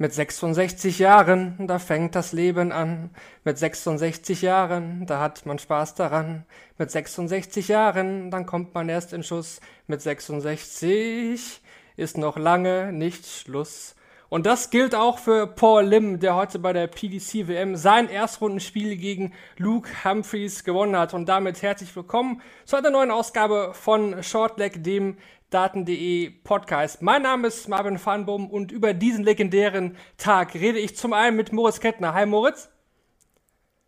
Mit 0.00 0.14
66 0.14 1.00
Jahren, 1.00 1.66
da 1.66 1.80
fängt 1.80 2.14
das 2.14 2.32
Leben 2.32 2.70
an. 2.70 3.10
Mit 3.42 3.58
66 3.58 4.42
Jahren, 4.42 5.06
da 5.06 5.18
hat 5.18 5.44
man 5.44 5.58
Spaß 5.58 5.96
daran. 5.96 6.44
Mit 6.78 6.92
66 6.92 7.66
Jahren, 7.66 8.30
dann 8.30 8.46
kommt 8.46 8.74
man 8.74 8.88
erst 8.88 9.12
in 9.12 9.24
Schuss. 9.24 9.60
Mit 9.88 10.00
66 10.00 11.60
ist 11.96 12.16
noch 12.16 12.36
lange 12.36 12.92
nicht 12.92 13.26
Schluss. 13.26 13.96
Und 14.28 14.46
das 14.46 14.70
gilt 14.70 14.94
auch 14.94 15.18
für 15.18 15.46
Paul 15.46 15.84
Lim, 15.84 16.20
der 16.20 16.36
heute 16.36 16.58
bei 16.58 16.72
der 16.72 16.86
PDC 16.86 17.48
WM 17.48 17.76
sein 17.76 18.10
Erstrundenspiel 18.10 18.96
gegen 18.96 19.32
Luke 19.56 19.88
Humphreys 20.04 20.62
gewonnen 20.62 20.96
hat. 20.96 21.12
Und 21.12 21.28
damit 21.30 21.62
herzlich 21.62 21.96
willkommen 21.96 22.40
zu 22.66 22.76
einer 22.76 22.90
neuen 22.90 23.10
Ausgabe 23.10 23.72
von 23.72 24.22
Shortleg, 24.22 24.84
dem 24.84 25.16
Daten.de 25.50 26.28
Podcast. 26.44 27.00
Mein 27.00 27.22
Name 27.22 27.48
ist 27.48 27.68
Marvin 27.68 27.96
Farnbaum 27.96 28.50
und 28.50 28.70
über 28.70 28.92
diesen 28.92 29.24
legendären 29.24 29.96
Tag 30.18 30.54
rede 30.54 30.78
ich 30.78 30.94
zum 30.94 31.14
einen 31.14 31.38
mit 31.38 31.54
Moritz 31.54 31.80
Kettner. 31.80 32.12
Hi 32.12 32.26
Moritz. 32.26 32.68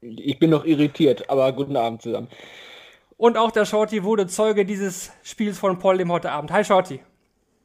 Ich 0.01 0.39
bin 0.39 0.49
noch 0.49 0.65
irritiert, 0.65 1.29
aber 1.29 1.53
guten 1.53 1.77
Abend 1.77 2.01
zusammen. 2.01 2.29
Und 3.19 3.37
auch 3.37 3.51
der 3.51 3.67
Shorty 3.67 4.05
wurde 4.05 4.27
Zeuge 4.27 4.65
dieses 4.65 5.13
Spiels 5.23 5.59
von 5.59 5.79
Paul 5.79 5.97
Lim 5.97 6.11
heute 6.11 6.33
Abend. 6.33 6.51
Hi 6.51 6.65
Shorty. 6.65 7.01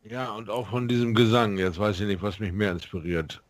Ja, 0.03 0.34
und 0.34 0.50
auch 0.50 0.67
von 0.67 0.89
diesem 0.89 1.16
Gesang. 1.16 1.58
Jetzt 1.58 1.80
weiß 1.80 2.02
ich 2.02 2.08
nicht, 2.08 2.22
was 2.22 2.39
mich 2.39 2.52
mehr 2.52 2.72
inspiriert. 2.72 3.41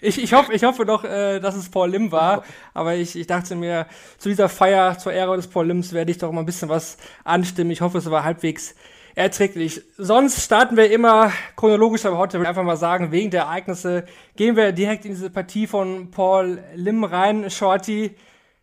Ich, 0.00 0.22
ich, 0.22 0.32
hoffe, 0.32 0.52
ich 0.52 0.64
hoffe 0.64 0.84
doch, 0.84 1.04
äh, 1.04 1.40
dass 1.40 1.56
es 1.56 1.70
Paul 1.70 1.90
Lim 1.90 2.12
war, 2.12 2.44
aber 2.74 2.96
ich, 2.96 3.16
ich 3.16 3.26
dachte 3.26 3.54
mir, 3.54 3.86
zu 4.18 4.28
dieser 4.28 4.48
Feier 4.48 4.98
zur 4.98 5.12
Ehre 5.12 5.36
des 5.36 5.46
Paul 5.46 5.66
Lims 5.66 5.92
werde 5.92 6.10
ich 6.10 6.18
doch 6.18 6.32
mal 6.32 6.40
ein 6.40 6.46
bisschen 6.46 6.68
was 6.68 6.98
anstimmen. 7.24 7.70
Ich 7.70 7.80
hoffe, 7.80 7.98
es 7.98 8.10
war 8.10 8.24
halbwegs 8.24 8.74
erträglich. 9.14 9.82
Sonst 9.96 10.42
starten 10.42 10.76
wir 10.76 10.90
immer 10.90 11.32
chronologisch, 11.56 12.04
aber 12.04 12.18
heute 12.18 12.38
will 12.38 12.42
ich 12.42 12.48
einfach 12.48 12.62
mal 12.62 12.76
sagen, 12.76 13.12
wegen 13.12 13.30
der 13.30 13.42
Ereignisse 13.42 14.04
gehen 14.36 14.56
wir 14.56 14.72
direkt 14.72 15.04
in 15.04 15.12
diese 15.12 15.30
Partie 15.30 15.66
von 15.66 16.10
Paul 16.10 16.62
Lim 16.74 17.04
rein. 17.04 17.50
Shorty, 17.50 18.14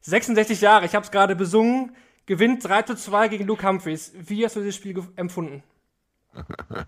66 0.01 0.61
Jahre, 0.61 0.85
ich 0.85 0.95
habe 0.95 1.05
es 1.05 1.11
gerade 1.11 1.35
besungen, 1.35 1.95
gewinnt 2.25 2.67
3 2.67 2.83
zu 2.83 2.95
2 2.95 3.27
gegen 3.27 3.45
Luke 3.45 3.67
Humphreys. 3.67 4.13
Wie 4.19 4.43
hast 4.45 4.55
du 4.55 4.61
dieses 4.61 4.75
Spiel 4.75 5.03
empfunden? 5.15 5.63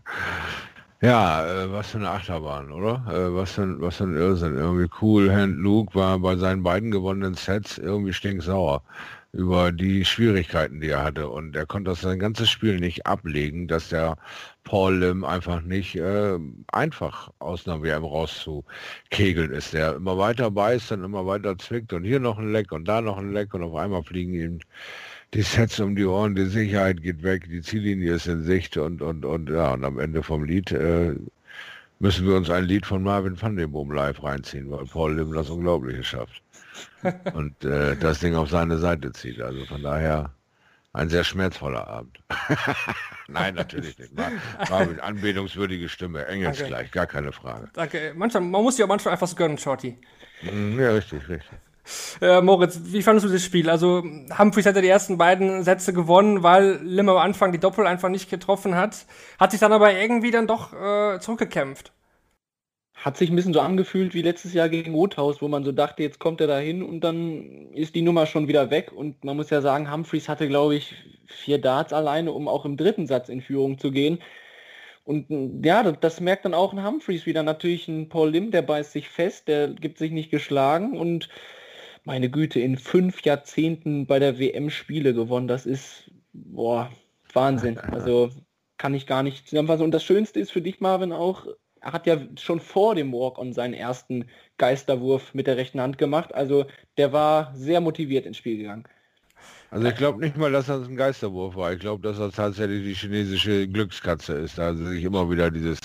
Ja, 1.02 1.46
äh, 1.46 1.72
was 1.72 1.92
für 1.92 1.98
eine 1.98 2.10
Achterbahn, 2.10 2.73
oder? 2.73 3.06
Äh, 3.08 3.34
was, 3.34 3.52
für 3.52 3.62
ein, 3.62 3.80
was 3.80 3.96
für 3.96 4.04
ein 4.04 4.16
Irrsinn. 4.18 4.58
Irgendwie 4.58 4.90
cool. 5.02 5.34
Hand 5.34 5.58
Luke 5.58 5.96
war 5.96 6.20
bei 6.20 6.36
seinen 6.36 6.62
beiden 6.62 6.92
gewonnenen 6.92 7.36
Sets 7.36 7.78
irgendwie 7.78 8.12
stinksauer 8.12 8.84
über 9.32 9.72
die 9.72 10.06
Schwierigkeiten, 10.06 10.82
die 10.82 10.90
er 10.90 11.04
hatte. 11.04 11.30
Und 11.30 11.56
er 11.56 11.66
konnte 11.66 11.92
das 11.92 12.02
sein 12.02 12.20
ganzes 12.20 12.50
Spiel 12.50 12.80
nicht 12.80 13.06
ablegen, 13.06 13.68
dass 13.68 13.90
der 13.90 14.18
Paul 14.64 14.98
Lim 14.98 15.24
einfach 15.24 15.62
nicht 15.62 15.96
äh, 15.96 16.38
einfach 16.72 17.30
aus 17.40 17.68
einer 17.68 17.82
WM 17.84 18.04
rauszukegeln 18.04 19.52
ist. 19.52 19.74
Der 19.74 19.96
immer 19.96 20.18
weiter 20.18 20.52
beißt 20.52 20.92
und 20.94 21.04
immer 21.04 21.26
weiter 21.26 21.58
zwickt 21.58 21.94
und 21.94 22.04
hier 22.04 22.20
noch 22.20 22.38
ein 22.40 22.52
Leck 22.52 22.72
und 22.72 22.88
da 22.88 23.02
noch 23.02 23.18
ein 23.18 23.34
Leck 23.34 23.54
und 23.54 23.64
auf 23.64 23.76
einmal 23.76 24.04
fliegen 24.04 24.34
ihm 24.34 24.60
die 25.34 25.44
Sets 25.44 25.80
um 25.80 25.96
die 25.96 26.06
Ohren, 26.06 26.36
die 26.36 26.46
Sicherheit 26.46 27.02
geht 27.04 27.22
weg, 27.22 27.48
die 27.50 27.62
Ziellinie 27.62 28.16
ist 28.16 28.28
in 28.28 28.44
Sicht 28.44 28.78
und, 28.78 29.02
und, 29.02 29.26
und, 29.26 29.50
ja, 29.50 29.74
und 29.74 29.86
am 29.86 30.00
Ende 30.00 30.24
vom 30.24 30.44
Lied 30.44 30.72
äh, 30.72 31.16
müssen 32.00 32.25
wir 32.25 32.36
uns 32.36 32.50
ein 32.50 32.64
Lied 32.66 32.86
von 32.86 33.03
Marvin 33.03 33.39
van 33.39 33.55
den 33.55 33.72
Boom 33.72 33.92
live 33.92 34.23
reinziehen, 34.23 34.72
weil 34.72 34.86
Paul 34.86 35.15
Lim 35.15 35.33
das 35.33 35.49
Unglaubliche 35.49 36.04
schafft. 36.04 36.42
und 37.33 37.64
äh, 37.65 37.95
das 37.98 38.20
Ding 38.20 38.36
auf 38.36 38.49
seine 38.49 38.77
Seite 38.77 39.11
zieht. 39.11 39.42
Also 39.42 39.65
von 39.65 39.83
daher 39.83 40.33
ein 40.93 41.09
sehr 41.09 41.23
schmerzvoller 41.23 41.88
Abend. 41.88 42.20
Nein, 43.27 43.55
natürlich 43.55 43.98
nicht. 43.98 44.15
Mar 44.15 44.32
Marvin, 44.70 44.99
anbetungswürdige 44.99 45.88
Stimme, 45.88 46.26
engelsgleich, 46.26 46.92
gar 46.92 47.05
keine 47.05 47.32
Frage. 47.32 47.70
Danke. 47.73 48.14
Manchmal, 48.15 48.43
man 48.43 48.64
muss 48.64 48.77
ja 48.77 48.88
manchmal 48.88 49.14
einfach 49.14 49.27
so 49.27 49.36
gönnen, 49.36 49.58
Shorty. 49.58 49.98
Ja, 50.42 50.92
richtig, 50.92 51.27
richtig. 51.30 51.59
Äh, 52.22 52.42
Moritz, 52.42 52.80
wie 52.86 53.02
fandest 53.02 53.27
du 53.27 53.32
das 53.32 53.44
Spiel? 53.44 53.70
Also 53.70 54.04
Humphreys 54.38 54.66
hat 54.66 54.76
ja 54.76 54.82
die 54.82 54.88
ersten 54.88 55.17
beiden 55.17 55.64
Sätze 55.64 55.94
gewonnen, 55.94 56.44
weil 56.44 56.80
Lim 56.83 57.10
am 57.10 57.17
Anfang 57.17 57.52
die 57.52 57.60
Doppel 57.60 57.88
einfach 57.88 58.10
nicht 58.10 58.30
getroffen 58.30 58.76
hat. 58.76 59.05
Hat 59.39 59.52
sich 59.52 59.60
dann 59.60 59.73
aber 59.73 59.94
irgendwie 59.94 60.32
dann 60.32 60.48
doch 60.48 60.73
äh, 60.73 61.20
zurückgekämpft. 61.20 61.92
Hat 62.94 63.16
sich 63.16 63.30
ein 63.30 63.36
bisschen 63.36 63.54
so 63.54 63.61
angefühlt 63.61 64.14
wie 64.14 64.22
letztes 64.22 64.54
Jahr 64.54 64.67
gegen 64.67 64.94
Rothaus, 64.94 65.42
wo 65.42 65.48
man 65.48 65.64
so 65.64 65.72
dachte, 65.72 66.04
jetzt 66.04 66.20
kommt 66.20 66.42
er 66.42 66.48
da 66.48 66.60
hin 66.60 66.83
und 66.83 67.02
dann 67.02 67.72
ist 67.73 67.95
die 67.95 68.02
Nummer 68.02 68.26
schon 68.26 68.50
wieder 68.50 68.71
weg. 68.71 68.92
Und 68.92 69.23
man 69.23 69.38
muss 69.38 69.50
ja 69.50 69.61
sagen, 69.61 69.92
Humphreys 69.92 70.27
hatte, 70.27 70.50
glaube 70.50 70.76
ich, 70.76 70.95
vier 71.26 71.60
Darts 71.61 71.94
alleine, 71.94 72.33
um 72.33 72.50
auch 72.50 72.66
im 72.66 72.76
dritten 72.76 73.08
Satz 73.08 73.30
in 73.30 73.42
Führung 73.42 73.77
zu 73.77 73.92
gehen. 73.92 74.20
Und 75.06 75.64
ja, 75.66 75.82
das, 75.82 75.95
das 76.02 76.20
merkt 76.20 76.45
dann 76.45 76.54
auch 76.54 76.73
ein 76.73 76.86
Humphreys 76.86 77.26
wieder. 77.26 77.42
Natürlich 77.42 77.88
ein 77.88 78.10
Paul 78.10 78.32
Lim, 78.32 78.52
der 78.52 78.64
beißt 78.64 78.92
sich 78.92 79.10
fest, 79.10 79.48
der 79.48 79.70
gibt 79.70 79.98
sich 79.98 80.11
nicht 80.11 80.30
geschlagen 80.30 80.98
und 80.98 81.30
meine 82.05 82.30
Güte, 82.30 82.60
in 82.60 82.77
fünf 82.77 83.21
Jahrzehnten 83.21 84.05
bei 84.05 84.20
der 84.20 84.39
WM 84.39 84.70
Spiele 84.70 85.14
gewonnen. 85.14 85.48
Das 85.48 85.65
ist, 85.65 86.11
boah, 86.33 86.92
Wahnsinn. 87.33 87.80
Also 87.92 88.30
kann 88.77 88.93
ich 88.93 89.05
gar 89.05 89.23
nicht 89.23 89.48
zusammenfassen. 89.48 89.83
Und 89.83 89.92
das 89.92 90.04
Schönste 90.04 90.39
ist 90.39 90.52
für 90.52 90.61
dich, 90.61 90.80
Marvin, 90.80 91.11
auch, 91.11 91.48
er 91.82 91.92
hat 91.92 92.08
ja 92.08 92.17
schon 92.38 92.59
vor 92.59 92.95
dem 92.95 93.11
Walk-on 93.11 93.54
seinen 93.54 93.73
ersten 93.73 94.26
Geisterwurf 94.58 95.33
mit 95.33 95.48
der 95.48 95.58
rechten 95.58 95.82
Hand 95.82 95.98
gemacht. 95.98 96.33
Also 96.33 96.65
der 96.98 97.11
war 97.11 97.54
sehr 97.55 97.82
motiviert 97.82 98.26
ins 98.26 98.38
Spiel 98.38 98.58
gegangen. 98.58 98.86
Also 99.71 99.88
ich 99.88 99.95
glaube 99.95 100.20
nicht 100.20 100.36
mal, 100.36 100.52
dass 100.52 100.65
das 100.65 100.88
ein 100.88 100.95
Geisterwurf 100.95 101.55
war. 101.55 101.73
Ich 101.73 101.80
glaube, 101.80 102.02
dass 102.02 102.17
das 102.17 102.33
tatsächlich 102.36 102.83
die 102.83 102.95
chinesische 102.95 103.67
Glückskatze 103.67 104.33
ist. 104.33 104.59
Also 104.59 104.86
sich 104.86 105.04
immer 105.04 105.30
wieder 105.30 105.52
dieses 105.52 105.80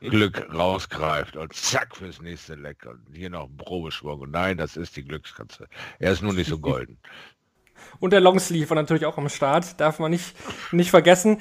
Glück 0.00 0.52
rausgreift 0.52 1.36
und 1.36 1.54
zack 1.54 1.96
fürs 1.96 2.20
nächste 2.20 2.54
Leck 2.54 2.86
und 2.86 3.00
hier 3.14 3.30
noch 3.30 3.48
ein 3.48 3.56
Probeschwung. 3.56 4.20
Und 4.20 4.30
nein, 4.30 4.56
das 4.56 4.76
ist 4.76 4.96
die 4.96 5.04
Glückskatze. 5.04 5.68
Er 5.98 6.12
ist 6.12 6.22
nur 6.22 6.32
nicht 6.32 6.48
so 6.48 6.58
golden. 6.58 6.98
und 8.00 8.12
der 8.12 8.20
Longsleeve 8.20 8.70
war 8.70 8.76
natürlich 8.76 9.06
auch 9.06 9.18
am 9.18 9.28
Start, 9.28 9.80
darf 9.80 9.98
man 9.98 10.10
nicht, 10.10 10.34
nicht 10.72 10.90
vergessen. 10.90 11.38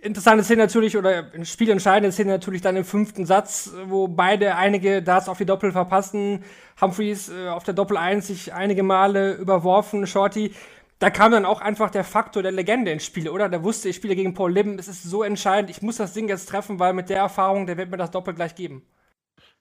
Interessante 0.00 0.44
Szene 0.44 0.62
natürlich, 0.62 0.96
oder 0.96 1.24
spielentscheidende 1.42 2.12
Szene 2.12 2.30
natürlich 2.30 2.62
dann 2.62 2.76
im 2.76 2.84
fünften 2.84 3.26
Satz, 3.26 3.72
wo 3.86 4.06
beide 4.06 4.54
einige 4.54 5.02
Darts 5.02 5.28
auf 5.28 5.38
die 5.38 5.44
Doppel 5.44 5.72
verpassen. 5.72 6.44
Humphreys 6.80 7.30
äh, 7.30 7.48
auf 7.48 7.64
der 7.64 7.74
Doppel 7.74 7.96
1 7.96 8.28
sich 8.28 8.54
einige 8.54 8.84
Male 8.84 9.32
überworfen, 9.34 10.06
Shorty 10.06 10.54
da 10.98 11.10
kam 11.10 11.32
dann 11.32 11.44
auch 11.44 11.60
einfach 11.60 11.90
der 11.90 12.04
Faktor 12.04 12.42
der 12.42 12.52
Legende 12.52 12.90
ins 12.90 13.04
Spiel, 13.04 13.28
oder? 13.28 13.48
Der 13.48 13.62
wusste, 13.62 13.88
ich 13.88 13.96
spiele 13.96 14.16
gegen 14.16 14.34
Paul 14.34 14.52
Lim, 14.52 14.78
es 14.78 14.88
ist 14.88 15.04
so 15.04 15.22
entscheidend, 15.22 15.70
ich 15.70 15.82
muss 15.82 15.96
das 15.96 16.12
Ding 16.12 16.28
jetzt 16.28 16.48
treffen, 16.48 16.78
weil 16.78 16.92
mit 16.92 17.08
der 17.08 17.18
Erfahrung, 17.18 17.66
der 17.66 17.76
wird 17.76 17.90
mir 17.90 17.96
das 17.96 18.10
doppelt 18.10 18.36
gleich 18.36 18.54
geben. 18.54 18.82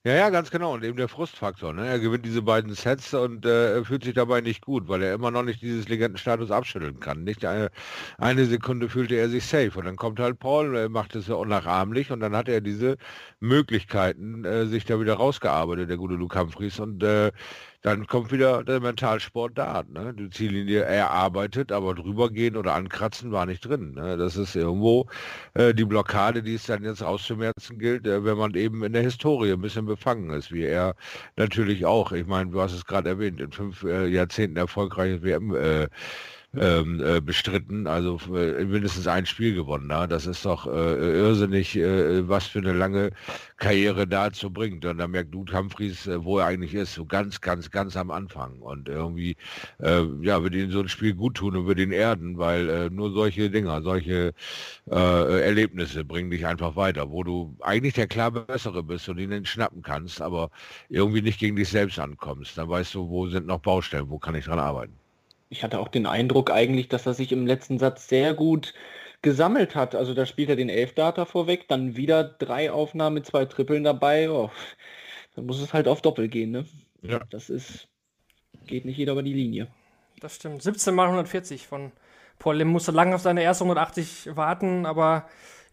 Ja, 0.04 0.14
ja, 0.16 0.30
ganz 0.30 0.52
genau. 0.52 0.74
Und 0.74 0.86
eben 0.86 0.96
der 0.96 1.10
Frustfaktor. 1.10 1.74
Ne? 1.74 1.86
Er 1.86 2.00
gewinnt 2.00 2.26
diese 2.26 2.42
beiden 2.42 2.74
Sets 2.74 3.14
und 3.14 3.46
äh, 3.46 3.84
fühlt 3.84 4.06
sich 4.06 4.14
dabei 4.14 4.40
nicht 4.40 4.64
gut, 4.64 4.88
weil 4.88 5.04
er 5.04 5.14
immer 5.14 5.32
noch 5.32 5.44
nicht 5.44 5.62
dieses 5.62 5.90
Legendenstatus 5.90 6.50
abschütteln 6.50 7.00
kann. 7.02 7.26
Nicht 7.26 7.44
eine, 7.44 7.72
eine 8.18 8.46
Sekunde 8.46 8.88
fühlte 8.88 9.16
er 9.16 9.28
sich 9.28 9.46
safe. 9.46 9.78
Und 9.78 9.86
dann 9.86 9.98
kommt 9.98 10.20
halt 10.22 10.40
Paul, 10.40 10.88
macht 10.88 11.16
es 11.16 11.28
ja 11.28 11.36
unnachahmlich 11.36 12.12
und 12.12 12.22
dann 12.22 12.36
hat 12.38 12.48
er 12.48 12.62
diese 12.62 12.98
Möglichkeiten, 13.42 14.46
äh, 14.46 14.66
sich 14.68 14.86
da 14.86 15.00
wieder 15.00 15.16
rausgearbeitet, 15.16 15.90
der 15.90 15.98
gute 15.98 16.16
Luke 16.16 16.40
Humphries. 16.40 16.80
Und 16.80 17.04
äh, 17.04 17.32
dann 17.82 18.08
kommt 18.08 18.32
wieder 18.32 18.64
der 18.64 18.80
Mentalsport 18.80 19.58
da. 19.58 19.84
Ne? 19.88 20.14
Die 20.14 20.30
Ziellinie 20.30 20.82
erarbeitet, 20.82 21.72
aber 21.72 21.94
drüber 21.96 22.30
gehen 22.30 22.58
oder 22.58 22.74
ankratzen 22.76 23.32
war 23.32 23.46
nicht 23.46 23.66
drin. 23.66 23.94
Ne? 23.94 24.18
Das 24.18 24.36
ist 24.36 24.56
irgendwo 24.56 25.08
äh, 25.54 25.74
die 25.74 25.86
Blockade, 25.86 26.44
die 26.44 26.56
es 26.56 26.66
dann 26.66 26.84
jetzt 26.84 27.04
auszumerzen 27.04 27.80
gilt, 27.80 28.08
äh, 28.08 28.24
wenn 28.26 28.38
man 28.38 28.56
eben 28.56 28.84
in 28.84 28.94
der 28.94 29.04
Historie 29.04 29.52
ein 29.54 29.62
bisschen 29.62 29.86
befangen 29.86 30.32
ist, 30.32 30.52
wie 30.52 30.64
er 30.64 30.96
natürlich 31.36 31.86
auch. 31.86 32.12
Ich 32.12 32.26
meine, 32.28 32.52
du 32.52 32.62
hast 32.62 32.74
es 32.74 32.86
gerade 32.86 33.10
erwähnt, 33.10 33.40
in 33.40 33.52
fünf 33.52 33.84
äh, 33.84 34.08
Jahrzehnten 34.08 34.58
erfolgreiches 34.58 35.22
WM. 35.22 35.56
Äh, 35.56 35.88
ähm, 36.56 37.02
äh, 37.04 37.22
bestritten, 37.22 37.88
also 37.88 38.20
äh, 38.34 38.64
mindestens 38.66 39.08
ein 39.08 39.26
Spiel 39.26 39.54
gewonnen. 39.54 39.88
Na? 39.88 40.08
Das 40.08 40.26
ist 40.26 40.46
doch 40.46 40.66
äh, 40.66 40.70
irrsinnig, 40.70 41.76
äh, 41.76 42.28
was 42.28 42.48
für 42.48 42.60
eine 42.60 42.74
lange 42.74 43.12
Karriere 43.58 44.08
dazu 44.08 44.50
bringt. 44.50 44.86
Und 44.86 44.98
da 44.98 45.08
merkt 45.08 45.34
Dude 45.34 45.56
Humphries, 45.56 46.08
äh, 46.08 46.24
wo 46.24 46.40
er 46.40 46.48
eigentlich 46.48 46.74
ist, 46.74 46.94
so 46.94 47.06
ganz, 47.06 47.42
ganz, 47.42 47.70
ganz 47.70 47.98
am 47.98 48.12
Anfang. 48.12 48.60
Und 48.60 48.90
irgendwie, 48.90 49.36
ja, 49.80 50.44
wird 50.44 50.56
ihn 50.56 50.72
so 50.72 50.80
ein 50.80 50.90
Spiel 50.90 51.14
gut 51.14 51.36
tun 51.36 51.56
und 51.56 51.68
wird 51.68 51.80
ihn 51.80 51.92
erden, 51.92 52.38
weil 52.38 52.90
nur 52.90 53.12
solche 53.12 53.50
Dinger, 53.50 53.82
solche 53.82 54.34
Erlebnisse 54.86 56.04
bringen 56.04 56.32
dich 56.32 56.46
einfach 56.46 56.76
weiter, 56.76 57.10
wo 57.12 57.24
du 57.24 57.56
eigentlich 57.62 57.94
der 57.94 58.08
klar 58.08 58.32
Bessere 58.32 58.84
bist 58.84 59.08
und 59.10 59.18
ihn 59.20 59.46
schnappen 59.46 59.82
kannst, 59.82 60.22
aber 60.22 60.50
irgendwie 60.90 61.22
nicht 61.22 61.40
gegen 61.40 61.56
dich 61.56 61.70
selbst 61.70 62.00
ankommst. 62.00 62.58
Dann 62.58 62.70
weißt 62.70 62.94
du, 62.96 63.10
wo 63.10 63.28
sind 63.28 63.48
noch 63.48 63.60
Baustellen, 63.60 64.10
wo 64.10 64.20
kann 64.20 64.36
ich 64.36 64.46
dran 64.46 64.60
arbeiten. 64.60 64.94
Ich 65.50 65.64
hatte 65.64 65.80
auch 65.80 65.88
den 65.88 66.06
Eindruck 66.06 66.52
eigentlich, 66.52 66.88
dass 66.88 67.06
er 67.06 67.14
sich 67.14 67.32
im 67.32 67.48
letzten 67.48 67.80
Satz 67.80 68.08
sehr 68.08 68.34
gut 68.34 68.74
gesammelt 69.22 69.76
hat. 69.76 69.96
Also 69.96 70.14
da 70.14 70.26
spielt 70.26 70.50
er 70.50 70.56
den 70.56 70.70
Elfdata 70.70 71.26
vorweg, 71.26 71.68
dann 71.68 71.96
wieder 71.96 72.24
drei 72.24 72.72
Aufnahmen 72.72 73.16
mit 73.16 73.26
zwei 73.26 73.46
Trippeln 73.46 73.84
dabei. 73.84 74.30
Oh, 74.30 74.52
dann 75.36 75.46
muss 75.46 75.62
es 75.62 75.74
halt 75.74 75.88
auf 75.88 76.02
Doppel 76.02 76.28
gehen, 76.28 76.52
ne? 76.52 76.66
Ja. 77.02 77.22
Das 77.30 77.50
ist, 77.50 77.88
geht 78.66 78.86
nicht 78.86 78.98
jeder 78.98 79.14
über 79.14 79.24
die 79.24 79.34
Linie. 79.34 79.68
Das 80.20 80.36
stimmt. 80.36 80.62
17 80.64 80.94
mal 80.94 81.06
140 81.06 81.68
von 81.68 81.92
Paul 82.40 82.58
Lim. 82.58 82.70
Musste 82.70 82.92
lange 82.92 83.16
auf 83.16 83.22
seine 83.22 83.44
erste 83.44 83.64
180 83.64 84.36
warten, 84.36 84.86
aber 84.86 85.28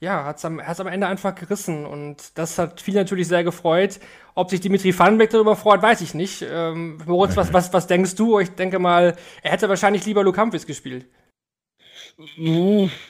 ja, 0.04 0.24
hat 0.24 0.36
es 0.36 0.44
am, 0.44 0.60
am 0.60 0.86
Ende 0.86 1.06
einfach 1.06 1.34
gerissen 1.34 1.86
und 1.86 2.38
das 2.38 2.58
hat 2.58 2.80
viele 2.80 3.00
natürlich 3.00 3.26
sehr 3.26 3.42
gefreut. 3.42 3.98
Ob 4.34 4.50
sich 4.50 4.60
Dimitri 4.60 4.96
Vandenbeck 4.96 5.30
darüber 5.30 5.56
freut, 5.56 5.82
weiß 5.82 6.00
ich 6.02 6.14
nicht. 6.14 6.44
Ähm, 6.48 6.98
Moritz, 7.06 7.36
was, 7.36 7.52
was, 7.52 7.72
was 7.72 7.86
denkst 7.86 8.14
du? 8.14 8.38
Ich 8.38 8.50
denke 8.50 8.78
mal, 8.78 9.16
er 9.42 9.50
hätte 9.52 9.68
wahrscheinlich 9.68 10.04
lieber 10.06 10.22
Lukampis 10.22 10.66
gespielt. 10.66 11.06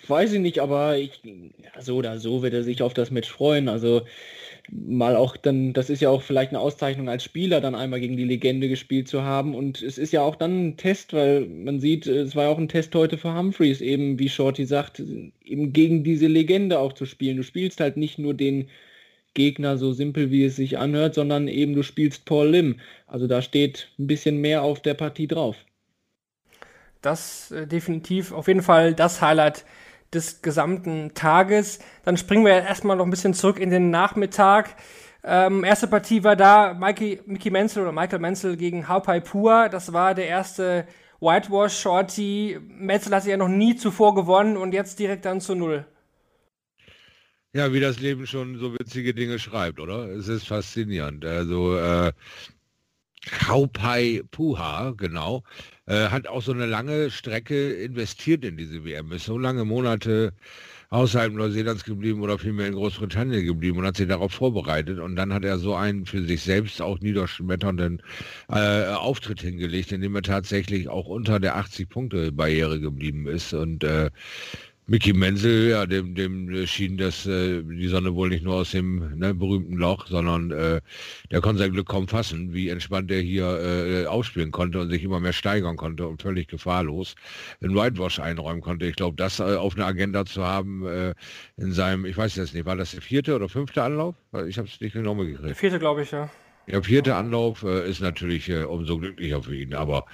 Weiß 0.08 0.32
ich 0.32 0.40
nicht, 0.40 0.60
aber 0.60 0.96
ich, 0.96 1.20
ja, 1.22 1.82
so 1.82 1.96
oder 1.96 2.18
so 2.18 2.42
wird 2.42 2.54
er 2.54 2.62
sich 2.62 2.82
auf 2.82 2.94
das 2.94 3.10
Match 3.10 3.30
freuen. 3.30 3.68
Also 3.68 4.02
mal 4.70 5.16
auch 5.16 5.36
dann, 5.36 5.72
das 5.72 5.90
ist 5.90 6.00
ja 6.00 6.08
auch 6.10 6.22
vielleicht 6.22 6.50
eine 6.50 6.60
Auszeichnung 6.60 7.08
als 7.08 7.24
Spieler, 7.24 7.60
dann 7.60 7.74
einmal 7.74 8.00
gegen 8.00 8.16
die 8.16 8.24
Legende 8.24 8.68
gespielt 8.68 9.08
zu 9.08 9.22
haben. 9.22 9.54
Und 9.54 9.82
es 9.82 9.98
ist 9.98 10.12
ja 10.12 10.22
auch 10.22 10.36
dann 10.36 10.68
ein 10.68 10.76
Test, 10.76 11.12
weil 11.12 11.46
man 11.46 11.80
sieht, 11.80 12.06
es 12.06 12.34
war 12.34 12.44
ja 12.44 12.50
auch 12.50 12.58
ein 12.58 12.68
Test 12.68 12.94
heute 12.94 13.18
für 13.18 13.34
Humphreys, 13.34 13.80
eben 13.80 14.18
wie 14.18 14.28
Shorty 14.28 14.64
sagt, 14.64 15.00
eben 15.00 15.72
gegen 15.72 16.04
diese 16.04 16.26
Legende 16.26 16.78
auch 16.78 16.92
zu 16.92 17.06
spielen. 17.06 17.36
Du 17.36 17.42
spielst 17.42 17.80
halt 17.80 17.96
nicht 17.96 18.18
nur 18.18 18.34
den 18.34 18.68
Gegner 19.34 19.76
so 19.76 19.92
simpel, 19.92 20.30
wie 20.30 20.44
es 20.44 20.56
sich 20.56 20.78
anhört, 20.78 21.14
sondern 21.14 21.48
eben 21.48 21.74
du 21.74 21.82
spielst 21.82 22.24
Paul 22.24 22.50
Lim. 22.50 22.80
Also 23.06 23.26
da 23.26 23.42
steht 23.42 23.88
ein 23.98 24.06
bisschen 24.06 24.40
mehr 24.40 24.62
auf 24.62 24.80
der 24.80 24.94
Partie 24.94 25.26
drauf. 25.26 25.56
Das 27.02 27.50
äh, 27.50 27.66
definitiv 27.66 28.32
auf 28.32 28.48
jeden 28.48 28.62
Fall 28.62 28.94
das 28.94 29.20
Highlight 29.20 29.64
des 30.14 30.42
gesamten 30.42 31.14
Tages. 31.14 31.78
Dann 32.04 32.16
springen 32.16 32.44
wir 32.44 32.52
erstmal 32.52 32.96
noch 32.96 33.04
ein 33.04 33.10
bisschen 33.10 33.34
zurück 33.34 33.58
in 33.58 33.70
den 33.70 33.90
Nachmittag. 33.90 34.76
Ähm, 35.22 35.64
erste 35.64 35.88
Partie 35.88 36.22
war 36.22 36.36
da 36.36 36.74
Mikey, 36.74 37.20
Mickey 37.26 37.50
Menzel 37.50 37.82
oder 37.82 37.92
Michael 37.92 38.18
Menzel 38.18 38.56
gegen 38.56 38.88
Haupai 38.88 39.20
Pua. 39.20 39.68
Das 39.68 39.92
war 39.92 40.14
der 40.14 40.28
erste 40.28 40.86
Whitewash 41.20 41.78
Shorty. 41.78 42.58
Menzel 42.60 43.14
hatte 43.14 43.30
ja 43.30 43.36
noch 43.36 43.48
nie 43.48 43.76
zuvor 43.76 44.14
gewonnen 44.14 44.56
und 44.56 44.74
jetzt 44.74 44.98
direkt 44.98 45.24
dann 45.24 45.40
zu 45.40 45.54
Null. 45.54 45.86
Ja, 47.54 47.72
wie 47.72 47.80
das 47.80 48.00
Leben 48.00 48.26
schon 48.26 48.58
so 48.58 48.74
witzige 48.74 49.14
Dinge 49.14 49.38
schreibt, 49.38 49.78
oder? 49.78 50.08
Es 50.08 50.26
ist 50.26 50.48
faszinierend. 50.48 51.24
Also 51.24 51.78
äh, 51.78 52.12
Haupai 53.48 54.22
Puha, 54.30 54.92
genau, 54.96 55.42
äh, 55.86 56.08
hat 56.08 56.26
auch 56.26 56.42
so 56.42 56.52
eine 56.52 56.66
lange 56.66 57.10
Strecke 57.10 57.72
investiert 57.72 58.44
in 58.44 58.56
diese 58.56 58.84
WM, 58.84 59.12
ist 59.12 59.24
so 59.26 59.38
lange 59.38 59.64
Monate 59.64 60.32
außerhalb 60.90 61.32
Neuseelands 61.32 61.84
geblieben 61.84 62.22
oder 62.22 62.38
vielmehr 62.38 62.68
in 62.68 62.74
Großbritannien 62.74 63.44
geblieben 63.44 63.78
und 63.78 63.86
hat 63.86 63.96
sich 63.96 64.06
darauf 64.06 64.32
vorbereitet. 64.32 65.00
Und 65.00 65.16
dann 65.16 65.32
hat 65.32 65.44
er 65.44 65.58
so 65.58 65.74
einen 65.74 66.06
für 66.06 66.22
sich 66.22 66.42
selbst 66.42 66.80
auch 66.80 67.00
niederschmetternden 67.00 68.00
äh, 68.48 68.86
Auftritt 68.86 69.40
hingelegt, 69.40 69.90
in 69.90 70.02
dem 70.02 70.14
er 70.14 70.22
tatsächlich 70.22 70.88
auch 70.88 71.06
unter 71.06 71.40
der 71.40 71.56
80-Punkte-Barriere 71.56 72.78
geblieben 72.78 73.26
ist. 73.26 73.52
Und 73.54 73.82
äh, 73.82 74.10
Mickey 74.86 75.14
Menzel, 75.14 75.70
ja, 75.70 75.86
dem, 75.86 76.14
dem 76.14 76.66
schien 76.66 76.98
das, 76.98 77.24
äh, 77.24 77.62
die 77.62 77.88
Sonne 77.88 78.14
wohl 78.14 78.28
nicht 78.28 78.44
nur 78.44 78.56
aus 78.56 78.72
dem 78.72 79.18
ne, 79.18 79.34
berühmten 79.34 79.76
Loch, 79.76 80.06
sondern 80.06 80.50
äh, 80.50 80.82
der 81.30 81.40
konnte 81.40 81.62
sein 81.62 81.72
Glück 81.72 81.88
kaum 81.88 82.06
fassen, 82.06 82.52
wie 82.52 82.68
entspannt 82.68 83.10
er 83.10 83.20
hier 83.20 83.46
äh, 83.46 84.06
ausspielen 84.06 84.50
konnte 84.50 84.80
und 84.80 84.90
sich 84.90 85.02
immer 85.02 85.20
mehr 85.20 85.32
steigern 85.32 85.76
konnte 85.76 86.06
und 86.06 86.20
völlig 86.20 86.48
gefahrlos 86.48 87.14
den 87.62 87.74
Whitewash 87.74 88.20
einräumen 88.20 88.60
konnte. 88.60 88.86
Ich 88.86 88.96
glaube, 88.96 89.16
das 89.16 89.40
äh, 89.40 89.56
auf 89.56 89.74
einer 89.74 89.86
Agenda 89.86 90.26
zu 90.26 90.44
haben 90.44 90.86
äh, 90.86 91.14
in 91.56 91.72
seinem, 91.72 92.04
ich 92.04 92.16
weiß 92.18 92.36
jetzt 92.36 92.52
nicht, 92.52 92.66
war 92.66 92.76
das 92.76 92.90
der 92.90 93.00
vierte 93.00 93.34
oder 93.34 93.48
fünfte 93.48 93.82
Anlauf? 93.82 94.14
Ich 94.46 94.58
habe 94.58 94.68
es 94.68 94.80
nicht 94.80 94.92
genau 94.92 95.14
gekriegt. 95.14 95.48
Der 95.48 95.54
vierte, 95.54 95.78
glaube 95.78 96.02
ich, 96.02 96.10
ja. 96.10 96.30
Der 96.66 96.82
vierte 96.82 97.14
Anlauf 97.14 97.62
äh, 97.62 97.88
ist 97.88 98.00
natürlich 98.00 98.48
äh, 98.48 98.64
umso 98.64 98.98
glücklicher 98.98 99.42
für 99.42 99.54
ihn, 99.54 99.74
aber 99.74 100.06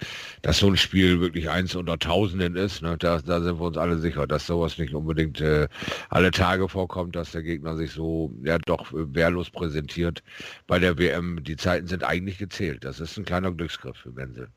dass 0.43 0.59
so 0.59 0.69
ein 0.69 0.77
Spiel 0.77 1.21
wirklich 1.21 1.49
eins 1.49 1.77
unter 1.77 1.99
Tausenden 1.99 2.57
ist, 2.57 2.83
ne, 2.83 2.97
da, 2.99 3.21
da 3.21 3.41
sind 3.41 3.61
wir 3.61 3.67
uns 3.67 3.77
alle 3.77 3.99
sicher, 3.99 4.27
dass 4.27 4.47
sowas 4.47 4.77
nicht 4.79 4.93
unbedingt 4.95 5.41
äh, 5.41 5.69
alle 6.09 6.33
Tage 6.33 6.69
vorkommt, 6.69 7.15
dass 7.15 7.33
der 7.33 7.43
Gegner 7.43 7.77
sich 7.77 7.93
so 7.93 8.33
ja 8.43 8.59
doch 8.59 8.93
äh, 8.93 9.15
wehrlos 9.15 9.51
präsentiert 9.51 10.23
bei 10.67 10.79
der 10.81 10.99
WM. 10.99 11.43
Die 11.45 11.57
Zeiten 11.57 11.87
sind 11.87 12.03
eigentlich 12.03 12.39
gezählt. 12.39 12.85
Das 12.85 12.99
ist 12.99 13.17
ein 13.17 13.25
kleiner 13.25 13.53
Glücksgriff 13.53 13.97
für 13.99 14.17
Wenzel. 14.17 14.49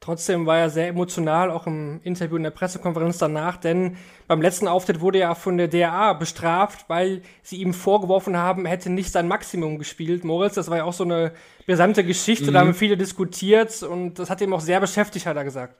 Trotzdem 0.00 0.46
war 0.46 0.58
er 0.58 0.70
sehr 0.70 0.88
emotional, 0.88 1.50
auch 1.50 1.66
im 1.66 2.00
Interview 2.04 2.36
in 2.36 2.42
der 2.42 2.50
Pressekonferenz 2.50 3.18
danach, 3.18 3.58
denn 3.58 3.98
beim 4.26 4.40
letzten 4.40 4.66
Auftritt 4.66 5.02
wurde 5.02 5.20
er 5.20 5.34
von 5.34 5.58
der 5.58 5.68
DRA 5.68 6.14
bestraft, 6.14 6.86
weil 6.88 7.20
sie 7.42 7.56
ihm 7.56 7.74
vorgeworfen 7.74 8.34
haben, 8.38 8.64
er 8.64 8.72
hätte 8.72 8.88
nicht 8.88 9.12
sein 9.12 9.28
Maximum 9.28 9.78
gespielt. 9.78 10.24
Moritz, 10.24 10.54
das 10.54 10.70
war 10.70 10.78
ja 10.78 10.84
auch 10.84 10.94
so 10.94 11.04
eine 11.04 11.32
brisante 11.66 12.02
Geschichte, 12.02 12.46
mhm. 12.46 12.54
da 12.54 12.60
haben 12.60 12.74
viele 12.74 12.96
diskutiert 12.96 13.82
und 13.82 14.18
das 14.18 14.30
hat 14.30 14.40
ihm 14.40 14.54
auch 14.54 14.60
sehr 14.60 14.80
beschäftigt, 14.80 15.26
hat 15.26 15.36
er 15.36 15.44
gesagt. 15.44 15.76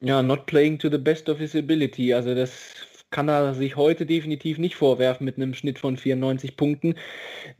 Ja, 0.00 0.22
not 0.22 0.46
playing 0.46 0.78
to 0.78 0.88
the 0.88 0.96
best 0.96 1.28
of 1.28 1.36
his 1.36 1.54
ability. 1.54 2.14
Also 2.14 2.34
das 2.34 2.50
kann 3.10 3.28
er 3.28 3.54
sich 3.54 3.76
heute 3.76 4.06
definitiv 4.06 4.58
nicht 4.58 4.76
vorwerfen 4.76 5.24
mit 5.24 5.36
einem 5.36 5.54
Schnitt 5.54 5.78
von 5.78 5.96
94 5.96 6.56
Punkten. 6.56 6.94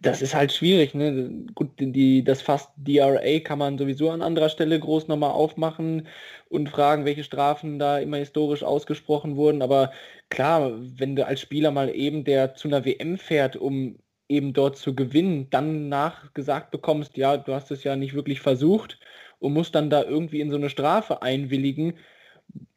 Das 0.01 0.23
ist 0.23 0.35
halt 0.35 0.53
schwierig. 0.53 0.95
Ne? 0.95 1.47
Gut, 1.55 1.71
die, 1.79 2.25
das 2.25 2.43
fast 2.43 2.71
DRA 2.77 3.41
kann 3.41 3.59
man 3.59 3.79
sowieso 3.79 4.11
an 4.11 4.23
anderer 4.23 4.49
Stelle 4.49 4.79
groß 4.79 5.09
nochmal 5.09 5.33
aufmachen 5.33 6.09
und 6.49 6.69
fragen, 6.69 7.05
welche 7.05 7.25
Strafen 7.25 7.79
da 7.79 7.99
immer 7.99 8.19
historisch 8.19 8.63
ausgesprochen 8.63 9.37
wurden. 9.37 9.63
Aber 9.63 9.93
klar, 10.31 10.73
wenn 10.99 11.17
du 11.17 11.27
als 11.27 11.41
Spieler 11.41 11.71
mal 11.71 11.95
eben, 11.95 12.25
der 12.25 12.55
zu 12.55 12.69
einer 12.69 12.85
WM 12.85 13.19
fährt, 13.19 13.57
um 13.57 13.99
eben 14.29 14.53
dort 14.53 14.77
zu 14.79 14.95
gewinnen, 14.95 15.51
dann 15.51 15.89
nachgesagt 15.89 16.71
bekommst, 16.71 17.17
ja, 17.17 17.37
du 17.37 17.53
hast 17.55 17.71
es 17.73 17.85
ja 17.85 17.97
nicht 17.97 18.15
wirklich 18.15 18.41
versucht 18.41 18.99
und 19.41 19.53
musst 19.53 19.75
dann 19.75 19.91
da 19.91 20.05
irgendwie 20.05 20.41
in 20.41 20.51
so 20.51 20.57
eine 20.57 20.71
Strafe 20.71 21.23
einwilligen, 21.23 21.95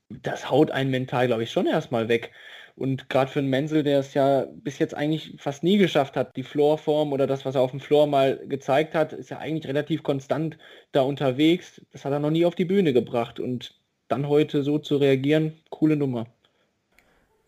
das 0.09 0.49
haut 0.49 0.71
einen 0.71 0.91
mental, 0.91 1.27
glaube 1.27 1.43
ich, 1.43 1.51
schon 1.51 1.67
erstmal 1.67 2.07
weg. 2.07 2.31
Und 2.75 3.07
gerade 3.09 3.29
für 3.29 3.39
einen 3.39 3.49
Menzel, 3.49 3.83
der 3.83 3.99
es 3.99 4.13
ja 4.15 4.47
bis 4.51 4.79
jetzt 4.79 4.95
eigentlich 4.95 5.35
fast 5.37 5.63
nie 5.63 5.77
geschafft 5.77 6.17
hat, 6.17 6.35
die 6.35 6.43
Floorform 6.43 7.13
oder 7.13 7.27
das, 7.27 7.45
was 7.45 7.55
er 7.55 7.61
auf 7.61 7.71
dem 7.71 7.79
Floor 7.79 8.07
mal 8.07 8.39
gezeigt 8.47 8.95
hat, 8.95 9.13
ist 9.13 9.29
ja 9.29 9.37
eigentlich 9.37 9.67
relativ 9.67 10.01
konstant 10.01 10.57
da 10.91 11.01
unterwegs. 11.01 11.81
Das 11.91 12.03
hat 12.03 12.13
er 12.13 12.19
noch 12.19 12.31
nie 12.31 12.45
auf 12.45 12.55
die 12.55 12.65
Bühne 12.65 12.93
gebracht. 12.93 13.39
Und 13.39 13.75
dann 14.07 14.27
heute 14.27 14.63
so 14.63 14.79
zu 14.79 14.97
reagieren, 14.97 15.53
coole 15.69 15.95
Nummer. 15.95 16.25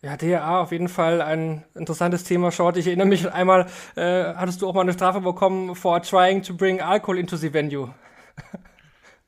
Ja, 0.02 0.18
DRA 0.18 0.62
auf 0.62 0.72
jeden 0.72 0.90
Fall 0.90 1.20
ein 1.20 1.64
interessantes 1.74 2.24
Thema, 2.24 2.52
Short. 2.52 2.78
Ich 2.78 2.86
erinnere 2.86 3.08
mich 3.08 3.32
einmal, 3.32 3.66
äh, 3.96 4.36
hattest 4.36 4.62
du 4.62 4.68
auch 4.68 4.76
mal 4.76 4.82
eine 4.82 4.94
Strafe 4.94 5.22
bekommen 5.22 5.74
for 5.74 6.00
trying 6.02 6.44
to 6.44 6.54
bring 6.54 6.80
alcohol 6.80 7.18
into 7.18 7.36
the 7.36 7.52
venue. 7.52 7.92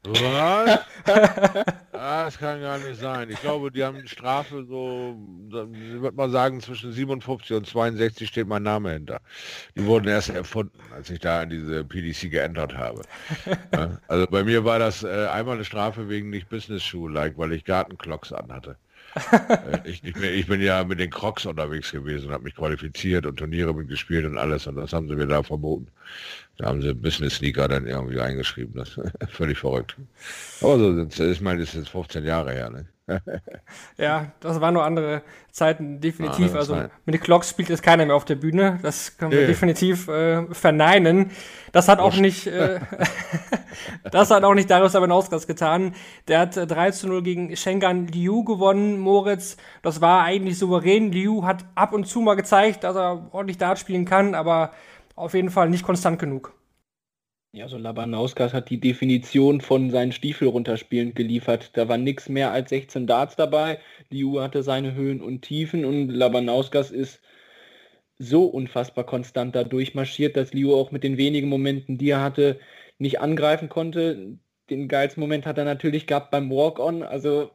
Was? 0.08 0.80
das 1.92 2.38
kann 2.38 2.62
gar 2.62 2.78
nicht 2.78 3.00
sein. 3.00 3.30
Ich 3.30 3.42
glaube, 3.42 3.72
die 3.72 3.84
haben 3.84 4.08
Strafe 4.08 4.66
so, 4.68 5.18
ich 5.50 6.02
würde 6.02 6.16
mal 6.16 6.30
sagen, 6.30 6.62
zwischen 6.62 6.92
57 6.92 7.58
und 7.58 7.68
62 7.68 8.28
steht 8.28 8.48
mein 8.48 8.64
Name 8.64 8.92
hinter. 8.92 9.20
Die 9.76 9.86
wurden 9.86 10.08
erst 10.08 10.30
erfunden, 10.30 10.80
als 10.94 11.10
ich 11.10 11.20
da 11.20 11.46
diese 11.46 11.84
PDC 11.84 12.32
geändert 12.32 12.76
habe. 12.76 13.02
also 14.08 14.28
bei 14.28 14.44
mir 14.44 14.64
war 14.66 14.80
das 14.80 15.04
äh, 15.04 15.28
einmal 15.28 15.56
eine 15.56 15.66
Strafe 15.66 16.10
wegen 16.10 16.30
nicht 16.30 16.50
Business 16.50 16.84
Shoe 16.84 17.10
like, 17.10 17.38
weil 17.38 17.54
ich 17.54 17.66
Gartenclocks 17.66 18.32
anhatte. 18.34 18.78
Äh, 19.32 19.80
ich, 19.86 20.04
ich, 20.04 20.14
bin, 20.14 20.24
ich, 20.24 20.48
bin, 20.48 20.62
ja 20.62 20.84
mit 20.84 21.00
den 21.00 21.10
Crocs 21.10 21.46
unterwegs 21.46 21.92
gewesen, 21.92 22.32
habe 22.32 22.44
mich 22.44 22.56
qualifiziert 22.56 23.26
und 23.26 23.38
Turniere 23.38 23.74
mitgespielt 23.74 24.26
und 24.26 24.38
alles 24.38 24.68
und 24.68 24.76
das 24.76 24.94
haben 24.94 25.08
sie 25.08 25.16
mir 25.16 25.28
da 25.28 25.42
verboten. 25.42 25.88
Da 26.58 26.68
haben 26.68 26.82
sie 26.82 26.94
Business 26.94 27.36
Sneaker 27.36 27.68
dann 27.68 27.86
irgendwie 27.86 28.20
eingeschrieben. 28.20 28.74
Das 28.76 28.98
ist 28.98 29.32
völlig 29.32 29.60
verrückt. 29.60 29.96
Aber 30.62 30.80
so 30.80 30.96
sind 30.96 31.20
Ich 31.20 31.42
meine, 31.42 31.60
das 31.60 31.70
ist 31.70 31.76
jetzt 31.76 31.90
15 31.90 32.26
Jahre 32.26 32.52
her. 32.52 32.70
Ne? 32.72 32.86
ja, 33.98 34.32
das 34.42 34.60
waren 34.60 34.74
nur 34.74 34.84
andere 34.84 35.22
Zeiten, 35.52 36.02
definitiv. 36.02 36.54
Ah, 36.54 36.58
also 36.58 36.74
Zeit. 36.74 36.92
mit 37.06 37.16
den 37.16 37.22
Clocks 37.22 37.50
spielt 37.50 37.70
jetzt 37.70 37.82
keiner 37.82 38.06
mehr 38.06 38.16
auf 38.16 38.26
der 38.26 38.36
Bühne. 38.36 38.80
Das 38.82 39.18
können 39.18 39.32
wir 39.32 39.42
nee. 39.42 39.48
definitiv 39.48 40.08
äh, 40.08 40.46
verneinen. 40.54 41.32
Das 41.72 41.88
hat 41.88 42.00
auch 42.00 42.16
nicht, 42.16 42.48
äh, 42.48 42.80
das 44.12 44.30
hat 44.30 44.44
auch 44.44 44.54
nicht 44.56 44.70
Darius 44.70 44.96
Abanauskas 44.96 45.48
getan. 45.48 45.96
Der 46.28 46.40
hat 46.40 46.58
äh, 46.58 46.68
3 46.68 46.92
zu 46.92 47.08
0 47.08 47.24
gegen 47.24 47.56
Schengan 47.56 48.08
Liu 48.08 48.44
gewonnen, 48.44 49.00
Moritz. 49.00 49.58
Das 49.84 50.02
war 50.02 50.24
eigentlich 50.24 50.58
souverän. 50.58 51.12
Liu 51.12 51.46
hat 51.46 51.64
ab 51.76 51.94
und 51.94 52.08
zu 52.08 52.20
mal 52.20 52.36
gezeigt, 52.36 52.84
dass 52.84 52.96
er 52.96 53.30
ordentlich 53.32 53.58
Dart 53.58 53.80
spielen 53.80 54.06
kann, 54.06 54.36
aber 54.36 54.72
auf 55.18 55.34
jeden 55.34 55.50
Fall 55.50 55.70
nicht 55.70 55.84
konstant 55.84 56.20
genug. 56.20 56.54
Ja, 57.54 57.68
so 57.68 57.78
Labanauskas 57.78 58.54
hat 58.54 58.70
die 58.70 58.80
Definition 58.80 59.62
von 59.62 59.90
seinen 59.90 60.12
Stiefel 60.12 60.48
runterspielen 60.48 61.14
geliefert. 61.16 61.72
Da 61.76 61.88
war 61.90 61.98
nichts 61.98 62.30
mehr 62.30 62.52
als 62.52 62.70
16 62.70 63.08
Darts 63.08 63.36
dabei. 63.36 63.80
Liu 64.10 64.40
hatte 64.42 64.62
seine 64.64 64.94
Höhen 64.94 65.22
und 65.22 65.42
Tiefen 65.42 65.84
und 65.86 66.10
Labanauskas 66.10 66.92
ist 66.92 67.22
so 68.20 68.46
unfassbar 68.46 69.06
konstant 69.06 69.56
da 69.56 69.64
durchmarschiert, 69.64 70.38
dass 70.38 70.54
Liu 70.54 70.76
auch 70.76 70.92
mit 70.92 71.04
den 71.04 71.18
wenigen 71.18 71.50
Momenten, 71.50 71.98
die 71.98 72.10
er 72.12 72.22
hatte, 72.22 72.60
nicht 73.00 73.20
angreifen 73.22 73.70
konnte. 73.70 74.38
den 74.70 74.88
geilsten 74.88 75.22
Moment 75.22 75.46
hat 75.46 75.58
er 75.58 75.66
natürlich 75.66 76.08
gehabt 76.08 76.32
beim 76.32 76.52
Walk-On. 76.52 77.04
Also 77.04 77.52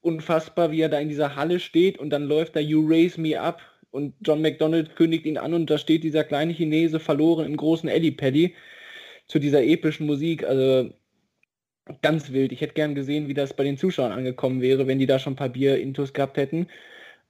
unfassbar, 0.00 0.72
wie 0.72 0.80
er 0.80 0.88
da 0.88 0.98
in 0.98 1.08
dieser 1.08 1.36
Halle 1.36 1.60
steht 1.60 1.98
und 1.98 2.10
dann 2.10 2.24
läuft 2.24 2.56
da 2.56 2.60
You 2.60 2.84
Raise 2.88 3.20
Me 3.20 3.40
Up 3.40 3.60
und 3.92 4.14
John 4.22 4.42
McDonald 4.42 4.96
kündigt 4.96 5.26
ihn 5.26 5.38
an 5.38 5.54
und 5.54 5.70
da 5.70 5.78
steht 5.78 6.02
dieser 6.02 6.24
kleine 6.24 6.52
Chinese 6.52 6.98
verloren 6.98 7.46
im 7.46 7.56
großen 7.56 7.88
Paddy 8.16 8.56
zu 9.28 9.38
dieser 9.38 9.62
epischen 9.62 10.06
Musik. 10.06 10.44
Also 10.44 10.90
ganz 12.00 12.32
wild. 12.32 12.52
Ich 12.52 12.60
hätte 12.62 12.74
gern 12.74 12.94
gesehen, 12.94 13.28
wie 13.28 13.34
das 13.34 13.54
bei 13.54 13.64
den 13.64 13.76
Zuschauern 13.76 14.12
angekommen 14.12 14.62
wäre, 14.62 14.86
wenn 14.86 14.98
die 14.98 15.06
da 15.06 15.18
schon 15.18 15.34
ein 15.34 15.36
paar 15.36 15.50
Bier-Intos 15.50 16.14
gehabt 16.14 16.38
hätten. 16.38 16.68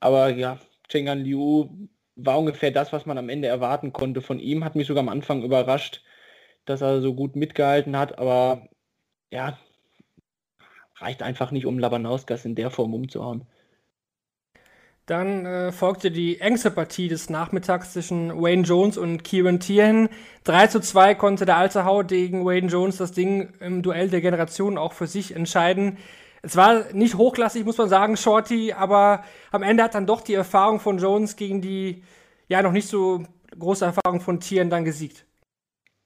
Aber 0.00 0.30
ja, 0.30 0.58
Chengan 0.88 1.24
Liu 1.24 1.68
war 2.16 2.38
ungefähr 2.38 2.70
das, 2.70 2.92
was 2.92 3.06
man 3.06 3.18
am 3.18 3.28
Ende 3.28 3.48
erwarten 3.48 3.92
konnte 3.92 4.20
von 4.22 4.38
ihm. 4.38 4.64
Hat 4.64 4.76
mich 4.76 4.86
sogar 4.86 5.02
am 5.02 5.08
Anfang 5.08 5.42
überrascht, 5.42 6.02
dass 6.64 6.80
er 6.80 7.00
so 7.00 7.14
gut 7.14 7.34
mitgehalten 7.34 7.96
hat. 7.96 8.18
Aber 8.18 8.68
ja, 9.32 9.58
reicht 10.96 11.22
einfach 11.22 11.50
nicht, 11.50 11.66
um 11.66 11.78
Labanauskas 11.78 12.44
in 12.44 12.54
der 12.54 12.70
Form 12.70 12.94
umzuhauen. 12.94 13.46
Dann 15.06 15.46
äh, 15.46 15.72
folgte 15.72 16.12
die 16.12 16.40
engste 16.40 16.70
Partie 16.70 17.08
des 17.08 17.28
Nachmittags 17.28 17.92
zwischen 17.92 18.40
Wayne 18.40 18.62
Jones 18.62 18.96
und 18.96 19.24
Kieran 19.24 19.58
Tien. 19.58 20.08
3 20.44 20.68
zu 20.68 20.80
2 20.80 21.16
konnte 21.16 21.44
der 21.44 21.56
alte 21.56 21.84
Hau 21.84 22.04
gegen 22.04 22.44
Wayne 22.44 22.68
Jones 22.68 22.98
das 22.98 23.10
Ding 23.10 23.52
im 23.58 23.82
Duell 23.82 24.10
der 24.10 24.20
Generation 24.20 24.78
auch 24.78 24.92
für 24.92 25.08
sich 25.08 25.34
entscheiden. 25.34 25.98
Es 26.42 26.56
war 26.56 26.92
nicht 26.92 27.16
hochklassig, 27.16 27.64
muss 27.64 27.78
man 27.78 27.88
sagen, 27.88 28.16
Shorty, 28.16 28.72
aber 28.72 29.24
am 29.50 29.62
Ende 29.62 29.82
hat 29.82 29.94
dann 29.94 30.06
doch 30.06 30.20
die 30.20 30.34
Erfahrung 30.34 30.78
von 30.78 30.98
Jones 30.98 31.36
gegen 31.36 31.60
die 31.60 32.02
ja 32.48 32.62
noch 32.62 32.72
nicht 32.72 32.88
so 32.88 33.24
große 33.58 33.84
Erfahrung 33.84 34.20
von 34.20 34.40
Tien 34.40 34.70
dann 34.70 34.84
gesiegt. 34.84 35.24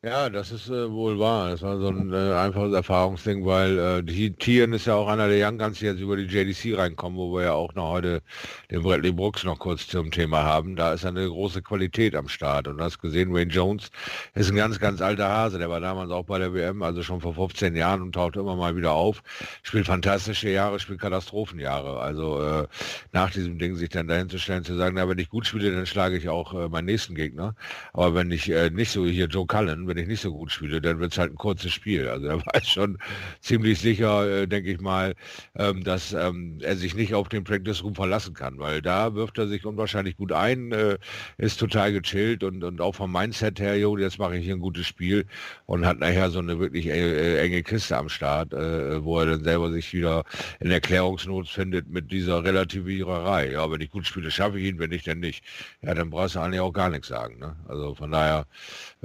Ja, 0.06 0.30
das 0.30 0.52
ist 0.52 0.68
äh, 0.68 0.88
wohl 0.88 1.18
wahr. 1.18 1.50
Das 1.50 1.62
war 1.62 1.80
so 1.80 1.88
ein 1.88 2.12
äh, 2.12 2.32
einfaches 2.34 2.72
Erfahrungsding, 2.72 3.44
weil 3.44 3.76
äh, 3.76 4.02
die 4.04 4.30
Tieren 4.30 4.72
ist 4.72 4.86
ja 4.86 4.94
auch 4.94 5.08
einer 5.08 5.26
der 5.26 5.44
Young 5.44 5.58
Guns, 5.58 5.80
die 5.80 5.86
jetzt 5.86 5.98
über 5.98 6.16
die 6.16 6.26
JDC 6.26 6.78
reinkommen, 6.78 7.18
wo 7.18 7.34
wir 7.34 7.42
ja 7.46 7.52
auch 7.54 7.74
noch 7.74 7.90
heute 7.90 8.22
den 8.70 8.82
Bradley 8.82 9.10
Brooks 9.10 9.42
noch 9.42 9.58
kurz 9.58 9.88
zum 9.88 10.12
Thema 10.12 10.44
haben. 10.44 10.76
Da 10.76 10.92
ist 10.92 11.04
eine 11.04 11.26
große 11.26 11.60
Qualität 11.60 12.14
am 12.14 12.28
Start. 12.28 12.68
Und 12.68 12.78
du 12.78 12.84
hast 12.84 13.00
gesehen, 13.00 13.34
Wayne 13.34 13.50
Jones 13.50 13.90
ist 14.34 14.48
ein 14.48 14.54
ganz, 14.54 14.78
ganz 14.78 15.00
alter 15.00 15.28
Hase. 15.28 15.58
Der 15.58 15.70
war 15.70 15.80
damals 15.80 16.12
auch 16.12 16.22
bei 16.22 16.38
der 16.38 16.54
WM, 16.54 16.84
also 16.84 17.02
schon 17.02 17.20
vor 17.20 17.34
15 17.34 17.74
Jahren 17.74 18.00
und 18.00 18.12
taucht 18.12 18.36
immer 18.36 18.54
mal 18.54 18.76
wieder 18.76 18.92
auf. 18.92 19.24
Spielt 19.64 19.86
fantastische 19.86 20.50
Jahre, 20.50 20.78
spielt 20.78 21.00
Katastrophenjahre. 21.00 21.98
Also 21.98 22.40
äh, 22.40 22.68
nach 23.10 23.32
diesem 23.32 23.58
Ding 23.58 23.74
sich 23.74 23.88
dann 23.88 24.06
dahin 24.06 24.28
zu 24.28 24.38
stellen, 24.38 24.62
zu 24.62 24.76
sagen, 24.76 24.94
na, 24.94 25.08
wenn 25.08 25.18
ich 25.18 25.30
gut 25.30 25.48
spiele, 25.48 25.72
dann 25.72 25.84
schlage 25.84 26.16
ich 26.16 26.28
auch 26.28 26.54
äh, 26.54 26.68
meinen 26.68 26.84
nächsten 26.84 27.16
Gegner. 27.16 27.56
Aber 27.92 28.14
wenn 28.14 28.30
ich 28.30 28.48
äh, 28.48 28.70
nicht 28.70 28.92
so 28.92 29.04
hier 29.04 29.26
Joe 29.26 29.48
Cullen, 29.48 29.88
wenn 29.96 30.02
ich 30.02 30.08
nicht 30.08 30.20
so 30.20 30.30
gut 30.32 30.52
spiele, 30.52 30.82
dann 30.82 31.00
wird 31.00 31.12
es 31.12 31.18
halt 31.18 31.32
ein 31.32 31.36
kurzes 31.36 31.72
Spiel. 31.72 32.06
Also 32.08 32.26
er 32.26 32.36
war 32.44 32.62
schon 32.62 32.98
ziemlich 33.40 33.80
sicher, 33.80 34.42
äh, 34.42 34.46
denke 34.46 34.70
ich 34.70 34.78
mal, 34.78 35.14
ähm, 35.56 35.84
dass 35.84 36.12
ähm, 36.12 36.58
er 36.60 36.76
sich 36.76 36.94
nicht 36.94 37.14
auf 37.14 37.30
den 37.30 37.44
Practice 37.44 37.82
Room 37.82 37.94
verlassen 37.94 38.34
kann, 38.34 38.58
weil 38.58 38.82
da 38.82 39.14
wirft 39.14 39.38
er 39.38 39.48
sich 39.48 39.64
unwahrscheinlich 39.64 40.18
gut 40.18 40.32
ein, 40.32 40.72
äh, 40.72 40.98
ist 41.38 41.58
total 41.58 41.94
gechillt 41.94 42.44
und, 42.44 42.62
und 42.62 42.82
auch 42.82 42.94
vom 42.94 43.10
Mindset 43.10 43.58
her, 43.58 43.78
jo, 43.78 43.96
jetzt 43.96 44.18
mache 44.18 44.36
ich 44.36 44.44
hier 44.44 44.54
ein 44.54 44.60
gutes 44.60 44.86
Spiel 44.86 45.24
und 45.64 45.86
hat 45.86 45.98
nachher 45.98 46.28
so 46.28 46.40
eine 46.40 46.58
wirklich 46.58 46.86
äh, 46.88 47.40
enge 47.40 47.62
Kiste 47.62 47.96
am 47.96 48.10
Start, 48.10 48.52
äh, 48.52 49.02
wo 49.02 49.18
er 49.20 49.26
dann 49.26 49.44
selber 49.44 49.72
sich 49.72 49.94
wieder 49.94 50.24
in 50.60 50.70
Erklärungsnot 50.70 51.48
findet 51.48 51.88
mit 51.88 52.12
dieser 52.12 52.44
Relativiererei. 52.44 53.52
Ja, 53.52 53.70
wenn 53.70 53.80
ich 53.80 53.90
gut 53.90 54.06
spiele, 54.06 54.30
schaffe 54.30 54.58
ich 54.60 54.66
ihn, 54.66 54.78
wenn 54.78 54.90
nicht, 54.90 55.06
dann 55.06 55.20
nicht. 55.20 55.42
Ja, 55.80 55.94
dann 55.94 56.10
brauchst 56.10 56.34
du 56.34 56.40
eigentlich 56.40 56.60
auch 56.60 56.72
gar 56.72 56.90
nichts 56.90 57.08
sagen. 57.08 57.38
Ne? 57.38 57.56
Also 57.66 57.94
von 57.94 58.10
daher 58.10 58.46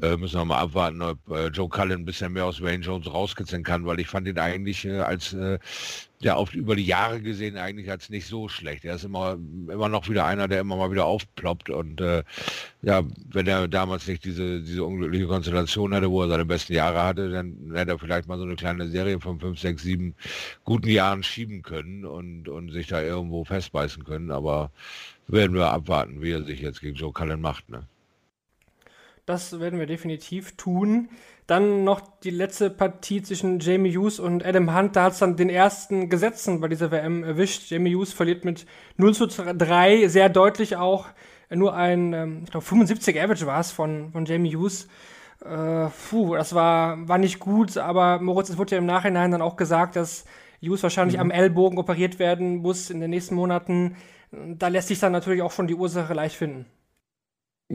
äh, 0.02 0.18
müssen 0.18 0.38
wir 0.38 0.46
mal 0.46 0.60
abwarten, 0.60 0.81
ob 1.02 1.20
äh, 1.30 1.48
Joe 1.48 1.70
Cullen 1.70 2.02
ein 2.02 2.06
bisschen 2.06 2.34
mehr 2.34 2.46
aus 2.46 2.62
Wayne 2.62 2.84
Jones 2.84 3.08
rauskitzeln 3.08 3.64
kann, 3.64 3.86
weil 3.86 4.00
ich 4.00 4.08
fand 4.08 4.28
ihn 4.28 4.40
eigentlich 4.40 4.86
äh, 4.86 5.00
als 5.00 5.34
äh, 5.34 5.60
ja 6.22 6.36
auf 6.36 6.54
über 6.54 6.76
die 6.76 6.86
Jahre 6.86 7.22
gesehen 7.22 7.58
eigentlich 7.58 7.90
als 7.90 8.10
nicht 8.10 8.28
so 8.28 8.48
schlecht. 8.48 8.86
Er 8.86 8.96
ist 8.96 9.04
immer 9.04 9.38
immer 9.68 9.90
noch 9.90 10.10
wieder 10.10 10.26
einer, 10.26 10.48
der 10.48 10.62
immer 10.62 10.76
mal 10.78 10.92
wieder 10.92 11.06
aufploppt 11.06 11.70
und 11.70 12.02
äh, 12.02 12.24
ja, 12.82 13.04
wenn 13.32 13.48
er 13.48 13.68
damals 13.68 14.08
nicht 14.08 14.26
diese 14.26 14.62
diese 14.62 14.84
unglückliche 14.84 15.28
Konstellation 15.28 15.94
hatte, 15.94 16.10
wo 16.10 16.24
er 16.24 16.30
seine 16.30 16.46
besten 16.46 16.74
Jahre 16.74 17.04
hatte, 17.04 17.30
dann 17.30 17.72
hätte 17.74 17.92
er 17.92 18.00
vielleicht 18.00 18.28
mal 18.28 18.38
so 18.38 18.44
eine 18.44 18.56
kleine 18.56 18.88
Serie 18.90 19.20
von 19.20 19.40
fünf, 19.40 19.60
sechs, 19.60 19.84
sieben 19.84 20.16
guten 20.64 20.90
Jahren 20.90 21.24
schieben 21.24 21.62
können 21.62 22.06
und 22.06 22.48
und 22.50 22.72
sich 22.72 22.88
da 22.88 23.02
irgendwo 23.02 23.44
festbeißen 23.44 24.04
können. 24.04 24.32
Aber 24.32 24.72
werden 25.28 25.56
wir 25.56 25.72
abwarten, 25.72 26.22
wie 26.22 26.32
er 26.32 26.44
sich 26.44 26.62
jetzt 26.62 26.82
gegen 26.82 26.96
Joe 26.96 27.14
Cullen 27.14 27.42
macht. 27.42 27.70
Ne? 27.70 27.88
Das 29.32 29.62
werden 29.62 29.80
wir 29.80 29.86
definitiv 29.88 30.58
tun. 30.58 31.08
Dann 31.48 31.86
noch 31.86 32.02
die 32.22 32.32
letzte 32.32 32.70
Partie 32.70 33.22
zwischen 33.22 33.62
Jamie 33.62 33.96
Hughes 33.96 34.20
und 34.20 34.46
Adam 34.46 34.76
Hunt. 34.76 34.98
Da 34.98 35.04
hat 35.04 35.14
es 35.14 35.20
dann 35.20 35.38
den 35.38 35.50
ersten 35.50 36.10
Gesetzen 36.10 36.60
bei 36.60 36.68
dieser 36.68 36.92
WM 36.92 37.24
erwischt. 37.24 37.72
Jamie 37.72 37.96
Hughes 37.96 38.12
verliert 38.12 38.44
mit 38.44 38.66
0 38.98 39.14
zu 39.16 39.28
3, 39.28 40.10
sehr 40.10 40.28
deutlich 40.28 40.76
auch. 40.76 41.08
Nur 41.50 41.74
ein, 41.74 42.12
ähm, 42.12 42.42
ich 42.44 42.52
glaube, 42.52 42.66
75 42.66 43.22
Average 43.22 43.48
war 43.48 43.62
es 43.62 43.72
von, 43.72 44.12
von 44.12 44.26
Jamie 44.26 44.54
Hughes. 44.54 44.90
Äh, 45.46 45.88
puh, 46.10 46.36
das 46.36 46.54
war, 46.54 47.08
war 47.08 47.18
nicht 47.18 47.40
gut, 47.40 47.78
aber 47.78 48.20
Moritz, 48.20 48.50
es 48.50 48.58
wurde 48.58 48.72
ja 48.72 48.80
im 48.80 48.86
Nachhinein 48.86 49.32
dann 49.32 49.42
auch 49.42 49.56
gesagt, 49.56 49.96
dass 49.96 50.26
Hughes 50.62 50.84
wahrscheinlich 50.84 51.16
mhm. 51.16 51.22
am 51.22 51.32
Ellbogen 51.32 51.78
operiert 51.78 52.20
werden 52.20 52.58
muss 52.58 52.90
in 52.90 53.00
den 53.00 53.12
nächsten 53.12 53.36
Monaten. 53.36 53.96
Da 54.34 54.68
lässt 54.68 54.90
sich 54.90 55.00
dann 55.00 55.14
natürlich 55.14 55.42
auch 55.42 55.54
schon 55.54 55.68
die 55.68 55.76
Ursache 55.76 56.14
leicht 56.14 56.36
finden. 56.36 56.66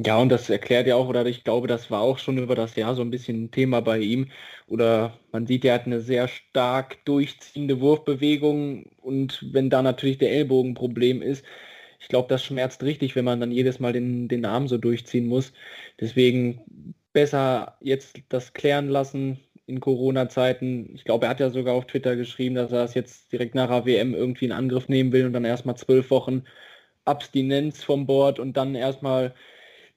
Ja, 0.04 0.18
und 0.18 0.28
das 0.28 0.50
erklärt 0.50 0.86
ja 0.86 0.94
auch, 0.96 1.08
oder 1.08 1.24
ich 1.24 1.42
glaube, 1.42 1.66
das 1.68 1.90
war 1.90 2.02
auch 2.02 2.18
schon 2.18 2.36
über 2.36 2.54
das 2.54 2.76
Jahr 2.76 2.94
so 2.94 3.00
ein 3.00 3.10
bisschen 3.10 3.44
ein 3.44 3.50
Thema 3.50 3.80
bei 3.80 3.98
ihm. 3.98 4.30
Oder 4.66 5.18
man 5.32 5.46
sieht, 5.46 5.64
er 5.64 5.74
hat 5.74 5.86
eine 5.86 6.00
sehr 6.00 6.28
stark 6.28 7.02
durchziehende 7.06 7.80
Wurfbewegung 7.80 8.84
und 9.00 9.42
wenn 9.54 9.70
da 9.70 9.80
natürlich 9.80 10.18
der 10.18 10.32
Ellbogenproblem 10.32 11.22
ist, 11.22 11.44
ich 11.98 12.08
glaube, 12.08 12.28
das 12.28 12.44
schmerzt 12.44 12.82
richtig, 12.82 13.16
wenn 13.16 13.24
man 13.24 13.40
dann 13.40 13.50
jedes 13.52 13.80
Mal 13.80 13.92
den, 13.94 14.28
den 14.28 14.44
Arm 14.44 14.68
so 14.68 14.76
durchziehen 14.78 15.26
muss. 15.26 15.52
Deswegen 15.98 16.94
besser 17.14 17.78
jetzt 17.80 18.20
das 18.28 18.52
klären 18.52 18.88
lassen 18.90 19.40
in 19.66 19.80
Corona-Zeiten. 19.80 20.94
Ich 20.94 21.04
glaube, 21.04 21.24
er 21.26 21.30
hat 21.30 21.40
ja 21.40 21.48
sogar 21.50 21.74
auf 21.74 21.86
Twitter 21.86 22.16
geschrieben, 22.16 22.54
dass 22.54 22.70
er 22.70 22.82
das 22.82 22.94
jetzt 22.94 23.32
direkt 23.32 23.54
nach 23.54 23.70
AWM 23.70 24.14
irgendwie 24.14 24.44
in 24.44 24.52
Angriff 24.52 24.88
nehmen 24.88 25.12
will 25.12 25.24
und 25.26 25.32
dann 25.32 25.44
erstmal 25.46 25.76
zwölf 25.76 26.10
Wochen 26.10 26.44
Abstinenz 27.04 27.82
vom 27.84 28.06
Board 28.06 28.38
und 28.38 28.56
dann 28.56 28.74
erstmal 28.74 29.34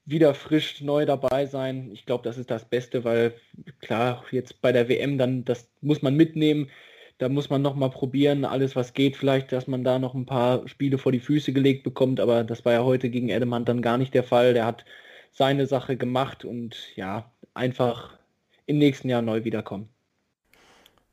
wieder 0.04 0.34
frisch 0.34 0.80
neu 0.80 1.06
dabei 1.06 1.46
sein. 1.46 1.90
Ich 1.92 2.06
glaube, 2.06 2.24
das 2.24 2.38
ist 2.38 2.50
das 2.50 2.68
Beste, 2.68 3.04
weil 3.04 3.34
klar, 3.80 4.24
jetzt 4.30 4.60
bei 4.62 4.72
der 4.72 4.88
WM, 4.88 5.18
dann 5.18 5.44
das 5.44 5.70
muss 5.80 6.02
man 6.02 6.16
mitnehmen. 6.16 6.70
Da 7.18 7.28
muss 7.28 7.50
man 7.50 7.60
noch 7.62 7.74
mal 7.76 7.90
probieren, 7.90 8.46
alles 8.46 8.76
was 8.76 8.94
geht, 8.94 9.16
vielleicht, 9.16 9.52
dass 9.52 9.66
man 9.66 9.84
da 9.84 9.98
noch 9.98 10.14
ein 10.14 10.24
paar 10.26 10.66
Spiele 10.68 10.96
vor 10.96 11.12
die 11.12 11.20
Füße 11.20 11.52
gelegt 11.52 11.84
bekommt, 11.84 12.18
aber 12.18 12.44
das 12.44 12.64
war 12.64 12.72
ja 12.72 12.84
heute 12.84 13.10
gegen 13.10 13.28
Edelmann 13.28 13.66
dann 13.66 13.82
gar 13.82 13.98
nicht 13.98 14.14
der 14.14 14.24
Fall. 14.24 14.54
Der 14.54 14.64
hat 14.64 14.86
seine 15.30 15.66
Sache 15.66 15.96
gemacht 15.98 16.44
und 16.46 16.96
ja, 16.96 17.30
einfach 17.54 18.18
im 18.66 18.78
nächsten 18.78 19.10
Jahr 19.10 19.22
neu 19.22 19.44
wiederkommen. 19.44 19.90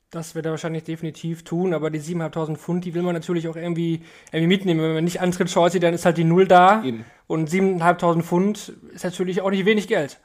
Das 0.10 0.36
wird 0.36 0.46
er 0.46 0.52
wahrscheinlich 0.52 0.86
definitiv 0.86 1.44
tun, 1.44 1.74
aber 1.74 1.90
die 1.90 2.00
7.500 2.00 2.56
Pfund, 2.56 2.86
die 2.86 2.94
will 2.94 3.02
man 3.02 3.14
natürlich 3.14 3.50
auch 3.50 3.58
irgendwie, 3.58 4.04
irgendwie 4.32 4.48
mitnehmen. 4.48 4.82
Wenn 4.82 4.94
man 4.94 5.04
nicht 5.04 5.20
antritt 5.20 5.50
Chelsea, 5.50 5.82
dann 5.82 5.94
ist 5.94 6.06
halt 6.06 6.18
die 6.18 6.24
Null 6.24 6.48
da. 6.48 6.82
Eben. 6.84 7.04
Und 7.28 7.50
7.500 7.50 8.22
Pfund 8.24 8.74
ist 8.94 9.04
natürlich 9.04 9.42
auch 9.42 9.50
nicht 9.50 9.66
wenig 9.66 9.90
Geld. 9.90 10.20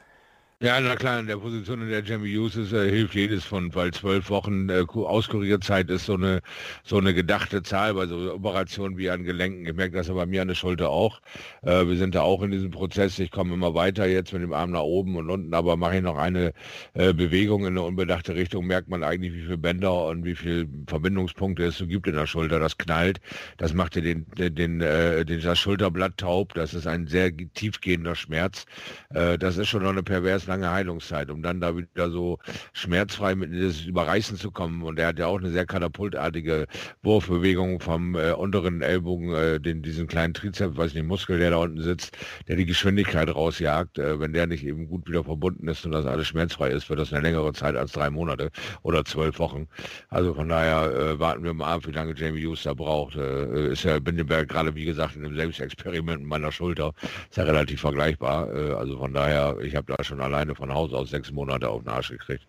Ja, 0.63 0.79
na 0.79 0.95
klar, 0.95 1.19
in 1.19 1.27
der 1.27 1.35
Position, 1.35 1.81
in 1.81 1.89
der 1.89 2.05
Jamie 2.05 2.37
Hughes 2.37 2.55
ist, 2.55 2.71
äh, 2.71 2.89
hilft 2.89 3.15
jedes 3.15 3.43
von, 3.43 3.75
weil 3.75 3.91
zwölf 3.91 4.29
Wochen 4.29 4.69
äh, 4.69 4.85
Auskurierzeit 4.93 5.89
ist 5.89 6.05
so 6.05 6.13
eine, 6.13 6.39
so 6.85 6.97
eine 6.97 7.13
gedachte 7.13 7.63
Zahl 7.63 7.93
bei 7.95 8.07
so 8.07 8.33
Operationen 8.33 8.97
wie 8.97 9.09
an 9.09 9.25
Gelenken. 9.25 9.65
Ich 9.65 9.73
merke 9.73 9.97
das 9.97 10.07
ja 10.07 10.13
bei 10.13 10.25
mir 10.25 10.41
an 10.41 10.47
der 10.47 10.55
Schulter 10.55 10.89
auch. 10.89 11.19
Äh, 11.63 11.85
wir 11.85 11.97
sind 11.97 12.15
da 12.15 12.21
auch 12.21 12.41
in 12.43 12.51
diesem 12.51 12.71
Prozess. 12.71 13.19
Ich 13.19 13.29
komme 13.29 13.53
immer 13.53 13.75
weiter 13.75 14.05
jetzt 14.05 14.31
mit 14.31 14.41
dem 14.41 14.53
Arm 14.53 14.71
nach 14.71 14.83
oben 14.83 15.17
und 15.17 15.29
unten, 15.29 15.53
aber 15.53 15.75
mache 15.75 15.97
ich 15.97 16.01
noch 16.01 16.17
eine 16.17 16.53
äh, 16.93 17.13
Bewegung 17.13 17.63
in 17.63 17.73
eine 17.73 17.81
unbedachte 17.81 18.33
Richtung, 18.33 18.65
merkt 18.65 18.87
man 18.87 19.03
eigentlich, 19.03 19.33
wie 19.33 19.41
viele 19.41 19.57
Bänder 19.57 20.05
und 20.07 20.23
wie 20.23 20.35
viele 20.35 20.69
Verbindungspunkte 20.87 21.65
es 21.65 21.77
so 21.77 21.87
gibt 21.87 22.07
in 22.07 22.15
der 22.15 22.25
Schulter. 22.25 22.59
Das 22.59 22.77
knallt. 22.77 23.19
Das 23.57 23.73
macht 23.73 23.95
dir 23.95 24.01
den, 24.01 24.27
den, 24.37 24.55
den, 24.55 24.79
äh, 24.79 25.25
den 25.25 25.41
das 25.41 25.59
Schulterblatt 25.59 26.19
taub. 26.19 26.53
Das 26.53 26.73
ist 26.73 26.87
ein 26.87 27.07
sehr 27.07 27.35
tiefgehender 27.35 28.15
Schmerz. 28.15 28.65
Äh, 29.13 29.37
das 29.37 29.57
ist 29.57 29.67
schon 29.67 29.83
noch 29.83 29.89
eine 29.89 30.03
perverse 30.03 30.52
lange 30.53 30.71
Heilungszeit, 30.71 31.29
um 31.29 31.41
dann 31.41 31.59
da 31.59 31.75
wieder 31.75 32.11
so 32.11 32.37
schmerzfrei 32.73 33.35
mit 33.35 33.51
das 33.53 33.81
Überreißen 33.81 34.37
zu 34.37 34.51
kommen. 34.51 34.83
Und 34.83 34.99
er 34.99 35.07
hat 35.07 35.19
ja 35.19 35.27
auch 35.27 35.39
eine 35.39 35.49
sehr 35.49 35.65
katapultartige 35.65 36.67
Wurfbewegung 37.01 37.79
vom 37.79 38.15
äh, 38.15 38.31
unteren 38.31 38.81
Ellbogen, 38.81 39.33
äh, 39.33 39.59
den, 39.59 39.81
diesen 39.81 40.07
kleinen 40.07 40.33
Trizeps, 40.33 40.77
weiß 40.77 40.93
nicht, 40.93 41.05
Muskel, 41.05 41.39
der 41.39 41.51
da 41.51 41.57
unten 41.57 41.81
sitzt, 41.81 42.17
der 42.47 42.55
die 42.55 42.65
Geschwindigkeit 42.65 43.33
rausjagt. 43.33 43.97
Äh, 43.97 44.19
wenn 44.19 44.33
der 44.33 44.47
nicht 44.47 44.65
eben 44.65 44.87
gut 44.87 45.07
wieder 45.07 45.23
verbunden 45.23 45.67
ist 45.67 45.85
und 45.85 45.91
das 45.91 46.05
alles 46.05 46.27
schmerzfrei 46.27 46.69
ist, 46.69 46.89
wird 46.89 46.99
das 46.99 47.11
eine 47.11 47.21
längere 47.21 47.53
Zeit 47.53 47.75
als 47.75 47.93
drei 47.93 48.09
Monate 48.09 48.51
oder 48.83 49.03
zwölf 49.05 49.39
Wochen. 49.39 49.67
Also 50.09 50.33
von 50.33 50.49
daher 50.49 50.91
äh, 50.91 51.19
warten 51.19 51.43
wir 51.43 51.53
mal 51.53 51.73
ab, 51.73 51.87
wie 51.87 51.91
lange 51.91 52.13
Jamie 52.15 52.45
Hughes 52.45 52.63
da 52.63 52.73
braucht. 52.73 53.15
Äh, 53.15 53.71
ist 53.71 53.83
ja 53.83 53.97
Bindenberg 53.99 54.49
gerade, 54.49 54.75
wie 54.75 54.85
gesagt, 54.85 55.15
in 55.15 55.25
einem 55.25 55.35
Selbstexperiment 55.35 56.21
mit 56.21 56.29
meiner 56.29 56.51
Schulter. 56.51 56.93
Ist 57.29 57.37
ja 57.37 57.43
relativ 57.43 57.81
vergleichbar. 57.81 58.53
Äh, 58.53 58.73
also 58.73 58.97
von 58.99 59.13
daher, 59.13 59.57
ich 59.61 59.75
habe 59.75 59.91
da 59.91 60.03
schon 60.03 60.21
alle 60.21 60.32
alleine 60.33 60.55
von 60.55 60.73
Haus 60.73 60.93
aus 60.93 61.09
sechs 61.09 61.31
Monate 61.31 61.69
auf 61.69 61.83
den 61.83 61.89
Arsch 61.89 62.09
gekriegt 62.09 62.45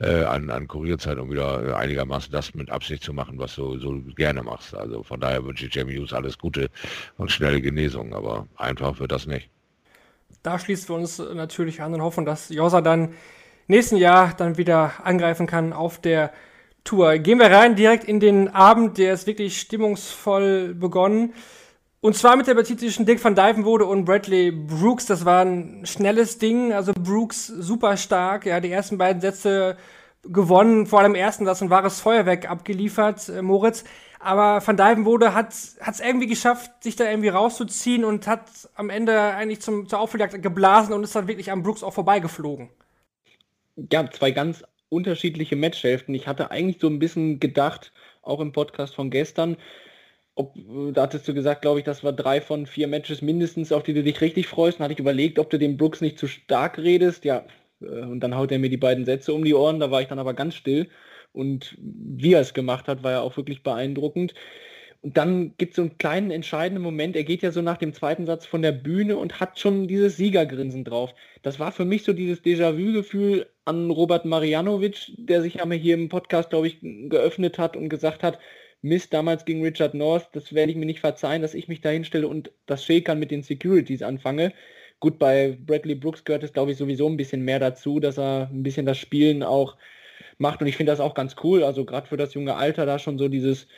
äh, 0.00 0.24
an, 0.24 0.50
an 0.50 0.66
Kurierzeit, 0.66 1.18
um 1.18 1.30
wieder 1.30 1.76
einigermaßen 1.76 2.32
das 2.32 2.54
mit 2.54 2.70
Absicht 2.70 3.02
zu 3.02 3.12
machen, 3.12 3.38
was 3.38 3.54
du 3.54 3.78
so 3.78 4.00
gerne 4.16 4.42
machst. 4.42 4.74
Also 4.74 5.02
von 5.02 5.20
daher 5.20 5.44
wünsche 5.44 5.66
ich 5.66 5.74
Jamie 5.74 5.98
Hughes 5.98 6.12
alles 6.12 6.38
Gute 6.38 6.70
und 7.16 7.30
schnelle 7.30 7.60
Genesung, 7.60 8.14
aber 8.14 8.46
einfach 8.56 8.98
wird 8.98 9.12
das 9.12 9.26
nicht. 9.26 9.48
Da 10.42 10.58
schließen 10.58 10.88
wir 10.88 10.96
uns 10.96 11.18
natürlich 11.18 11.82
an 11.82 11.94
und 11.94 12.02
hoffen, 12.02 12.24
dass 12.24 12.48
Josa 12.48 12.80
dann 12.80 13.14
nächsten 13.66 13.96
Jahr 13.96 14.34
dann 14.36 14.56
wieder 14.56 14.92
angreifen 15.04 15.46
kann 15.46 15.72
auf 15.72 16.00
der 16.00 16.32
Tour. 16.82 17.18
Gehen 17.18 17.38
wir 17.38 17.50
rein 17.50 17.76
direkt 17.76 18.04
in 18.04 18.20
den 18.20 18.48
Abend, 18.48 18.98
der 18.98 19.12
ist 19.12 19.26
wirklich 19.26 19.60
stimmungsvoll 19.60 20.74
begonnen. 20.74 21.34
Und 22.02 22.16
zwar 22.16 22.36
mit 22.36 22.46
der 22.46 22.54
Partie 22.54 22.76
zwischen 22.76 23.04
Dick 23.04 23.22
van 23.22 23.34
Dijvenbode 23.34 23.84
und 23.84 24.06
Bradley 24.06 24.50
Brooks. 24.50 25.04
Das 25.04 25.26
war 25.26 25.44
ein 25.44 25.84
schnelles 25.84 26.38
Ding. 26.38 26.72
Also 26.72 26.92
Brooks 26.94 27.46
super 27.46 27.96
stark. 27.98 28.46
Ja, 28.46 28.60
die 28.60 28.70
ersten 28.70 28.96
beiden 28.96 29.20
Sätze 29.20 29.76
gewonnen, 30.22 30.86
vor 30.86 31.00
allem 31.00 31.14
ersten 31.14 31.44
Satz 31.44 31.62
ein 31.62 31.70
wahres 31.70 32.00
Feuerwerk 32.00 32.50
abgeliefert, 32.50 33.28
äh, 33.28 33.42
Moritz. 33.42 33.84
Aber 34.18 34.66
Van 34.66 34.76
Dijvenbode 34.76 35.32
hat 35.34 35.52
es 35.52 36.00
irgendwie 36.00 36.26
geschafft, 36.26 36.70
sich 36.82 36.94
da 36.94 37.04
irgendwie 37.08 37.30
rauszuziehen 37.30 38.04
und 38.04 38.26
hat 38.26 38.44
am 38.74 38.90
Ende 38.90 39.18
eigentlich 39.18 39.62
zum, 39.62 39.88
zur 39.88 39.98
Aufholjagd 39.98 40.42
geblasen 40.42 40.92
und 40.92 41.04
ist 41.04 41.16
dann 41.16 41.26
wirklich 41.26 41.50
am 41.50 41.62
Brooks 41.62 41.82
auch 41.82 41.94
vorbeigeflogen. 41.94 42.68
Ja, 43.90 44.10
zwei 44.10 44.30
ganz 44.30 44.62
unterschiedliche 44.90 45.56
Matchhälften. 45.56 46.14
Ich 46.14 46.26
hatte 46.26 46.50
eigentlich 46.50 46.80
so 46.80 46.88
ein 46.88 46.98
bisschen 46.98 47.40
gedacht, 47.40 47.92
auch 48.20 48.40
im 48.40 48.52
Podcast 48.52 48.94
von 48.94 49.08
gestern, 49.08 49.56
ob, 50.40 50.94
da 50.94 51.02
hattest 51.02 51.28
du 51.28 51.34
gesagt, 51.34 51.62
glaube 51.62 51.80
ich, 51.80 51.84
das 51.84 52.02
war 52.02 52.12
drei 52.12 52.40
von 52.40 52.66
vier 52.66 52.88
Matches 52.88 53.22
mindestens, 53.22 53.72
auf 53.72 53.82
die 53.82 53.94
du 53.94 54.02
dich 54.02 54.20
richtig 54.20 54.46
freust. 54.46 54.78
Dann 54.78 54.84
hatte 54.84 54.94
ich 54.94 55.00
überlegt, 55.00 55.38
ob 55.38 55.50
du 55.50 55.58
dem 55.58 55.76
Brooks 55.76 56.00
nicht 56.00 56.18
zu 56.18 56.26
stark 56.26 56.78
redest. 56.78 57.24
Ja, 57.24 57.44
äh, 57.80 57.84
und 57.84 58.20
dann 58.20 58.36
haut 58.36 58.52
er 58.52 58.58
mir 58.58 58.70
die 58.70 58.76
beiden 58.76 59.04
Sätze 59.04 59.34
um 59.34 59.44
die 59.44 59.54
Ohren. 59.54 59.80
Da 59.80 59.90
war 59.90 60.02
ich 60.02 60.08
dann 60.08 60.18
aber 60.18 60.34
ganz 60.34 60.54
still. 60.54 60.88
Und 61.32 61.76
wie 61.80 62.32
er 62.34 62.40
es 62.40 62.54
gemacht 62.54 62.88
hat, 62.88 63.02
war 63.02 63.12
ja 63.12 63.20
auch 63.20 63.36
wirklich 63.36 63.62
beeindruckend. 63.62 64.34
Und 65.02 65.16
dann 65.16 65.54
gibt 65.56 65.72
es 65.72 65.76
so 65.76 65.82
einen 65.82 65.96
kleinen 65.98 66.30
entscheidenden 66.30 66.82
Moment. 66.82 67.16
Er 67.16 67.24
geht 67.24 67.42
ja 67.42 67.52
so 67.52 67.62
nach 67.62 67.78
dem 67.78 67.94
zweiten 67.94 68.26
Satz 68.26 68.44
von 68.44 68.60
der 68.60 68.72
Bühne 68.72 69.16
und 69.16 69.40
hat 69.40 69.58
schon 69.58 69.88
dieses 69.88 70.16
Siegergrinsen 70.16 70.84
drauf. 70.84 71.14
Das 71.42 71.58
war 71.58 71.72
für 71.72 71.86
mich 71.86 72.02
so 72.04 72.12
dieses 72.12 72.44
Déjà-vu-Gefühl 72.44 73.46
an 73.64 73.90
Robert 73.90 74.26
Marianovic, 74.26 75.12
der 75.16 75.40
sich 75.40 75.54
ja 75.54 75.64
mal 75.64 75.78
hier 75.78 75.94
im 75.94 76.10
Podcast, 76.10 76.50
glaube 76.50 76.66
ich, 76.66 76.80
geöffnet 76.82 77.58
hat 77.58 77.76
und 77.76 77.88
gesagt 77.88 78.22
hat, 78.22 78.38
Mist 78.82 79.12
damals 79.12 79.44
gegen 79.44 79.62
Richard 79.62 79.94
North, 79.94 80.28
das 80.32 80.54
werde 80.54 80.72
ich 80.72 80.78
mir 80.78 80.86
nicht 80.86 81.00
verzeihen, 81.00 81.42
dass 81.42 81.54
ich 81.54 81.68
mich 81.68 81.80
da 81.80 81.90
hinstelle 81.90 82.28
und 82.28 82.52
das 82.66 82.84
Shakern 82.84 83.18
mit 83.18 83.30
den 83.30 83.42
Securities 83.42 84.02
anfange. 84.02 84.52
Gut, 85.00 85.18
bei 85.18 85.56
Bradley 85.66 85.94
Brooks 85.94 86.24
gehört 86.24 86.42
es, 86.44 86.52
glaube 86.52 86.72
ich, 86.72 86.78
sowieso 86.78 87.08
ein 87.08 87.16
bisschen 87.16 87.42
mehr 87.42 87.58
dazu, 87.58 88.00
dass 88.00 88.18
er 88.18 88.48
ein 88.50 88.62
bisschen 88.62 88.86
das 88.86 88.98
Spielen 88.98 89.42
auch 89.42 89.76
macht 90.38 90.60
und 90.62 90.68
ich 90.68 90.76
finde 90.76 90.92
das 90.92 91.00
auch 91.00 91.14
ganz 91.14 91.36
cool, 91.44 91.64
also 91.64 91.84
gerade 91.84 92.06
für 92.08 92.16
das 92.16 92.34
junge 92.34 92.56
Alter 92.56 92.86
da 92.86 92.98
schon 92.98 93.18
so 93.18 93.28
dieses 93.28 93.68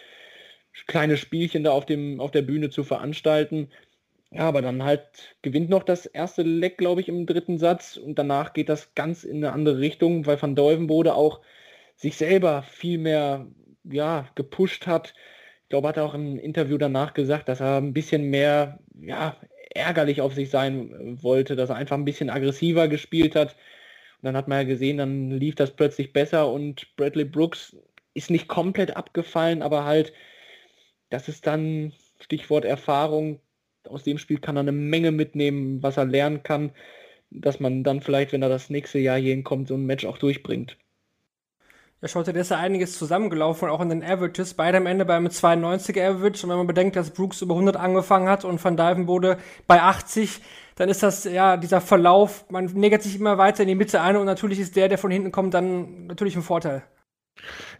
kleine 0.86 1.16
Spielchen 1.16 1.64
da 1.64 1.72
auf, 1.72 1.86
dem, 1.86 2.20
auf 2.20 2.30
der 2.30 2.42
Bühne 2.42 2.70
zu 2.70 2.84
veranstalten. 2.84 3.70
Ja, 4.30 4.48
aber 4.48 4.62
dann 4.62 4.82
halt 4.82 5.36
gewinnt 5.42 5.68
noch 5.68 5.82
das 5.82 6.06
erste 6.06 6.42
Leck, 6.42 6.78
glaube 6.78 7.02
ich, 7.02 7.08
im 7.08 7.26
dritten 7.26 7.58
Satz 7.58 7.96
und 7.98 8.18
danach 8.18 8.54
geht 8.54 8.68
das 8.68 8.94
ganz 8.94 9.24
in 9.24 9.38
eine 9.38 9.52
andere 9.52 9.78
Richtung, 9.78 10.26
weil 10.26 10.40
Van 10.40 10.56
Deuvenbode 10.56 11.14
auch 11.14 11.40
sich 11.96 12.16
selber 12.16 12.62
viel 12.62 12.98
mehr 12.98 13.46
ja, 13.84 14.28
gepusht 14.34 14.86
hat. 14.86 15.14
Ich 15.64 15.68
glaube, 15.70 15.88
hat 15.88 15.96
er 15.96 16.04
auch 16.04 16.14
im 16.14 16.38
Interview 16.38 16.78
danach 16.78 17.14
gesagt, 17.14 17.48
dass 17.48 17.60
er 17.60 17.78
ein 17.78 17.92
bisschen 17.92 18.30
mehr 18.30 18.78
ja, 18.94 19.36
ärgerlich 19.74 20.20
auf 20.20 20.34
sich 20.34 20.50
sein 20.50 21.18
wollte, 21.22 21.56
dass 21.56 21.70
er 21.70 21.76
einfach 21.76 21.96
ein 21.96 22.04
bisschen 22.04 22.30
aggressiver 22.30 22.88
gespielt 22.88 23.34
hat. 23.36 23.56
Und 24.20 24.26
dann 24.26 24.36
hat 24.36 24.48
man 24.48 24.58
ja 24.58 24.64
gesehen, 24.64 24.98
dann 24.98 25.30
lief 25.30 25.54
das 25.56 25.74
plötzlich 25.74 26.12
besser 26.12 26.50
und 26.52 26.94
Bradley 26.96 27.24
Brooks 27.24 27.76
ist 28.14 28.30
nicht 28.30 28.48
komplett 28.48 28.96
abgefallen, 28.96 29.62
aber 29.62 29.84
halt, 29.84 30.12
das 31.10 31.28
ist 31.28 31.46
dann 31.46 31.92
Stichwort 32.20 32.64
Erfahrung. 32.64 33.40
Aus 33.88 34.04
dem 34.04 34.18
Spiel 34.18 34.38
kann 34.38 34.56
er 34.56 34.60
eine 34.60 34.72
Menge 34.72 35.12
mitnehmen, 35.12 35.82
was 35.82 35.96
er 35.96 36.04
lernen 36.06 36.42
kann, 36.42 36.72
dass 37.30 37.60
man 37.60 37.84
dann 37.84 38.00
vielleicht, 38.02 38.32
wenn 38.32 38.42
er 38.42 38.48
das 38.48 38.70
nächste 38.70 38.98
Jahr 38.98 39.18
hier 39.18 39.32
hinkommt, 39.34 39.68
so 39.68 39.74
ein 39.74 39.86
Match 39.86 40.04
auch 40.04 40.18
durchbringt. 40.18 40.76
Ja, 42.02 42.08
schaute, 42.08 42.32
da 42.32 42.40
ist 42.40 42.50
ja 42.50 42.58
einiges 42.58 42.98
zusammengelaufen, 42.98 43.68
auch 43.68 43.80
in 43.80 43.88
den 43.88 44.02
Averages. 44.02 44.54
Beide 44.54 44.78
am 44.78 44.86
Ende 44.86 45.04
beim 45.04 45.24
92er 45.28 46.02
Average. 46.02 46.44
Und 46.44 46.50
wenn 46.50 46.56
man 46.56 46.66
bedenkt, 46.66 46.96
dass 46.96 47.10
Brooks 47.10 47.42
über 47.42 47.54
100 47.54 47.76
angefangen 47.76 48.28
hat 48.28 48.44
und 48.44 48.62
Van 48.62 48.76
Dijvenbode 48.76 49.38
bei 49.68 49.80
80, 49.80 50.40
dann 50.74 50.88
ist 50.88 51.04
das, 51.04 51.22
ja, 51.22 51.56
dieser 51.56 51.80
Verlauf, 51.80 52.44
man 52.50 52.64
nägert 52.64 53.04
sich 53.04 53.14
immer 53.14 53.38
weiter 53.38 53.62
in 53.62 53.68
die 53.68 53.76
Mitte 53.76 54.00
ein 54.00 54.16
und 54.16 54.26
natürlich 54.26 54.58
ist 54.58 54.74
der, 54.74 54.88
der 54.88 54.98
von 54.98 55.12
hinten 55.12 55.30
kommt, 55.30 55.54
dann 55.54 56.08
natürlich 56.08 56.34
ein 56.34 56.42
Vorteil. 56.42 56.82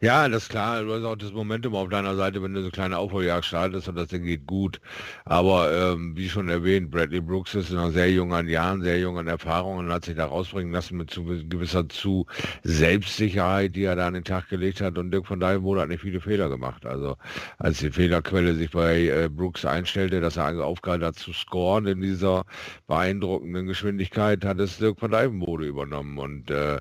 Ja, 0.05 0.29
das 0.29 0.43
ist 0.45 0.49
klar. 0.49 0.83
Du 0.83 0.93
hast 0.93 1.05
auch 1.05 1.15
das 1.15 1.31
Momentum 1.33 1.77
auf 1.77 1.89
deiner 1.89 2.17
Seite, 2.17 2.43
wenn 2.43 2.53
du 2.55 2.59
so 2.61 2.65
eine 2.65 2.73
kleine 2.73 2.99
Aufholjagd 2.99 3.45
startest 3.45 3.87
und 3.89 3.95
das 3.95 4.09
Ding 4.09 4.25
geht 4.25 4.49
gut. 4.49 4.81
Aber 5.25 5.73
ähm, 5.73 6.17
wie 6.17 6.29
schon 6.29 6.49
erwähnt, 6.49 6.91
Bradley 6.91 7.21
Brooks 7.21 7.55
ist 7.55 7.71
noch 7.71 7.91
sehr 7.91 8.11
jung 8.11 8.35
an 8.35 8.49
Jahren, 8.49 8.83
sehr 8.83 8.99
jung 8.99 9.17
an 9.17 9.29
Erfahrungen 9.29 9.87
und 9.87 9.93
hat 9.93 10.05
sich 10.05 10.17
da 10.17 10.25
rausbringen 10.27 10.73
lassen 10.73 10.97
mit 10.97 11.11
zu 11.11 11.25
gewisser 11.25 11.89
zu 11.89 12.27
Selbstsicherheit, 12.65 13.77
die 13.77 13.85
er 13.85 13.95
da 13.95 14.09
an 14.09 14.15
den 14.15 14.25
Tag 14.25 14.49
gelegt 14.49 14.81
hat. 14.81 14.99
Und 14.99 15.13
Dirk 15.13 15.25
von 15.29 15.39
Dijvenbode 15.39 15.83
hat 15.83 15.89
nicht 15.89 16.01
viele 16.03 16.21
Fehler 16.21 16.49
gemacht. 16.49 16.85
Also 16.85 17.17
als 17.59 17.79
die 17.79 17.93
Fehlerquelle 17.93 18.57
sich 18.57 18.73
bei 18.73 19.03
äh, 19.07 19.29
Brooks 19.29 19.65
einstellte, 19.65 20.21
dass 20.21 20.37
er 20.37 20.65
aufgehört 20.67 21.05
hat 21.05 21.15
zu 21.15 21.33
scoren 21.33 21.87
in 21.87 22.01
dieser 22.01 22.43
beeindruckenden 22.89 23.69
Geschwindigkeit, 23.69 24.45
hat 24.45 24.59
es 24.59 24.79
Dirk 24.79 24.99
von 24.99 25.13
Dijvenbode 25.13 25.65
übernommen. 25.65 26.19
Und 26.19 26.51
äh, 26.51 26.79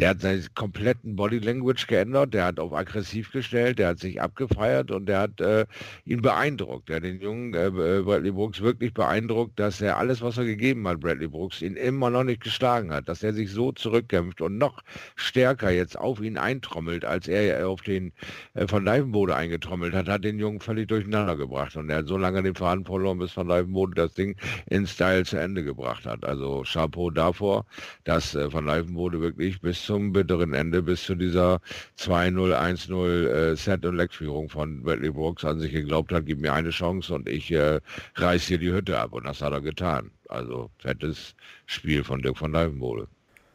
der 0.00 0.08
hat 0.08 0.22
seinen 0.22 0.44
kompletten 0.56 1.14
Body 1.14 1.38
Language 1.38 1.86
geändert. 1.86 2.34
Der 2.34 2.46
hat 2.46 2.58
auf 2.64 2.72
aggressiv 2.72 3.30
gestellt, 3.32 3.78
der 3.78 3.88
hat 3.88 3.98
sich 3.98 4.20
abgefeiert 4.20 4.90
und 4.90 5.06
der 5.06 5.20
hat 5.20 5.40
äh, 5.40 5.66
ihn 6.04 6.22
beeindruckt. 6.22 6.88
Der 6.88 6.96
hat 6.96 7.04
den 7.04 7.20
jungen 7.20 7.54
äh, 7.54 7.66
äh, 7.66 8.02
Bradley 8.02 8.32
Brooks 8.32 8.60
wirklich 8.60 8.94
beeindruckt, 8.94 9.58
dass 9.58 9.80
er 9.80 9.98
alles, 9.98 10.22
was 10.22 10.38
er 10.38 10.44
gegeben 10.44 10.86
hat, 10.88 11.00
Bradley 11.00 11.28
Brooks, 11.28 11.62
ihn 11.62 11.76
immer 11.76 12.10
noch 12.10 12.24
nicht 12.24 12.42
geschlagen 12.42 12.92
hat, 12.92 13.08
dass 13.08 13.22
er 13.22 13.32
sich 13.32 13.50
so 13.50 13.72
zurückkämpft 13.72 14.40
und 14.40 14.58
noch 14.58 14.82
stärker 15.16 15.70
jetzt 15.70 15.98
auf 15.98 16.20
ihn 16.20 16.38
eintrommelt, 16.38 17.04
als 17.04 17.28
er 17.28 17.68
auf 17.68 17.82
den 17.82 18.12
äh, 18.54 18.66
von 18.66 18.84
Leifenbode 18.84 19.36
eingetrommelt 19.36 19.94
hat, 19.94 20.08
hat 20.08 20.24
den 20.24 20.38
Jungen 20.38 20.60
völlig 20.60 20.88
durcheinander 20.88 21.36
gebracht 21.36 21.76
und 21.76 21.90
er 21.90 21.98
hat 21.98 22.06
so 22.06 22.16
lange 22.16 22.42
den 22.42 22.54
Faden 22.54 22.84
verloren, 22.84 23.18
bis 23.18 23.32
von 23.32 23.46
Leifenbode 23.46 23.94
das 23.94 24.14
Ding 24.14 24.36
in 24.66 24.86
Style 24.86 25.24
zu 25.24 25.36
Ende 25.36 25.62
gebracht 25.62 26.06
hat. 26.06 26.24
Also 26.24 26.62
Chapeau 26.64 27.10
davor, 27.10 27.66
dass 28.04 28.34
äh, 28.34 28.50
von 28.50 28.64
Leifenbode 28.64 29.20
wirklich 29.20 29.60
bis 29.60 29.84
zum 29.84 30.12
bitteren 30.12 30.54
Ende, 30.54 30.82
bis 30.82 31.04
zu 31.04 31.14
dieser 31.14 31.60
2-0 31.98 32.53
1-0 32.60 33.26
äh, 33.26 33.56
Set- 33.56 33.84
und 33.84 33.96
Leckführung 33.96 34.48
von 34.48 34.82
Bradley 34.82 35.10
Brooks 35.10 35.44
an 35.44 35.60
sich 35.60 35.72
geglaubt 35.72 36.12
hat, 36.12 36.26
gib 36.26 36.40
mir 36.40 36.52
eine 36.52 36.70
Chance 36.70 37.14
und 37.14 37.28
ich 37.28 37.50
äh, 37.52 37.80
reiß 38.16 38.46
hier 38.46 38.58
die 38.58 38.72
Hütte 38.72 38.98
ab. 38.98 39.12
Und 39.12 39.24
das 39.24 39.40
hat 39.40 39.52
er 39.52 39.60
getan. 39.60 40.10
Also 40.28 40.70
fettes 40.78 41.34
Spiel 41.66 42.04
von 42.04 42.22
Dirk 42.22 42.38
von 42.38 42.52
Dijvenbode. 42.52 43.08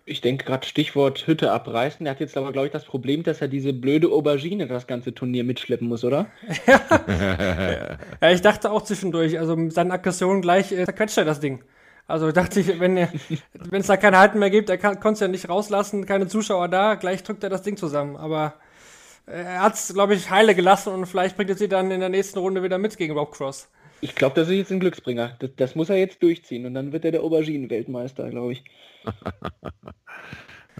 Ich 0.06 0.22
denke 0.22 0.46
gerade 0.46 0.66
Stichwort 0.66 1.28
Hütte 1.28 1.52
abreißen. 1.52 2.04
Er 2.06 2.14
hat 2.14 2.20
jetzt 2.20 2.36
aber, 2.36 2.52
glaube 2.52 2.66
ich, 2.66 2.74
das 2.74 2.84
Problem, 2.84 3.22
dass 3.22 3.42
er 3.42 3.48
diese 3.48 3.74
blöde 3.74 4.08
Aubergine 4.08 4.66
das 4.66 4.88
ganze 4.88 5.14
Turnier 5.14 5.44
mitschleppen 5.44 5.88
muss, 5.88 6.04
oder? 6.04 6.26
ja, 8.22 8.32
ich 8.32 8.42
dachte 8.42 8.72
auch 8.72 8.82
zwischendurch, 8.82 9.38
also 9.38 9.56
mit 9.56 9.72
seinen 9.72 9.92
Aggressionen 9.92 10.42
gleich 10.42 10.72
äh, 10.72 10.86
zerquetscht 10.86 11.20
er 11.20 11.26
das 11.26 11.40
Ding. 11.40 11.64
Also 12.08 12.32
dachte 12.32 12.60
ich, 12.60 12.80
wenn 12.80 12.98
es 13.72 13.86
da 13.86 13.98
kein 13.98 14.18
Halten 14.18 14.40
mehr 14.40 14.50
gibt, 14.50 14.72
er 14.72 14.80
konnte 14.80 15.12
es 15.12 15.20
ja 15.20 15.28
nicht 15.28 15.48
rauslassen, 15.48 16.08
keine 16.08 16.26
Zuschauer 16.26 16.68
da, 16.68 16.96
gleich 16.96 17.22
drückt 17.22 17.44
er 17.44 17.52
das 17.52 17.62
Ding 17.62 17.78
zusammen. 17.78 18.18
Aber 18.18 18.56
er 19.30 19.62
hat 19.62 19.76
es, 19.76 19.94
glaube 19.94 20.16
ich, 20.16 20.30
heile 20.30 20.56
gelassen 20.56 20.94
und 20.94 21.06
vielleicht 21.06 21.36
bringt 21.36 21.50
er 21.50 21.58
sie 21.58 21.68
dann 21.68 21.92
in 21.92 22.00
der 22.00 22.10
nächsten 22.10 22.40
Runde 22.40 22.64
wieder 22.64 22.78
mit 22.78 22.98
gegen 22.98 23.18
Rob 23.18 23.32
Cross. 23.32 23.70
Ich 24.02 24.16
glaube, 24.16 24.36
das 24.36 24.48
ist 24.48 24.56
jetzt 24.56 24.72
ein 24.72 24.80
Glücksbringer. 24.80 25.36
Das, 25.40 25.52
das, 25.56 25.76
muss 25.76 25.90
er 25.90 25.98
jetzt 25.98 26.24
durchziehen 26.24 26.66
und 26.66 26.74
dann 26.74 26.94
wird 26.94 27.06
er 27.06 27.12
der 27.12 27.24
Auberginen-Weltmeister, 27.24 28.30
glaube 28.30 28.54
ich. 28.54 28.64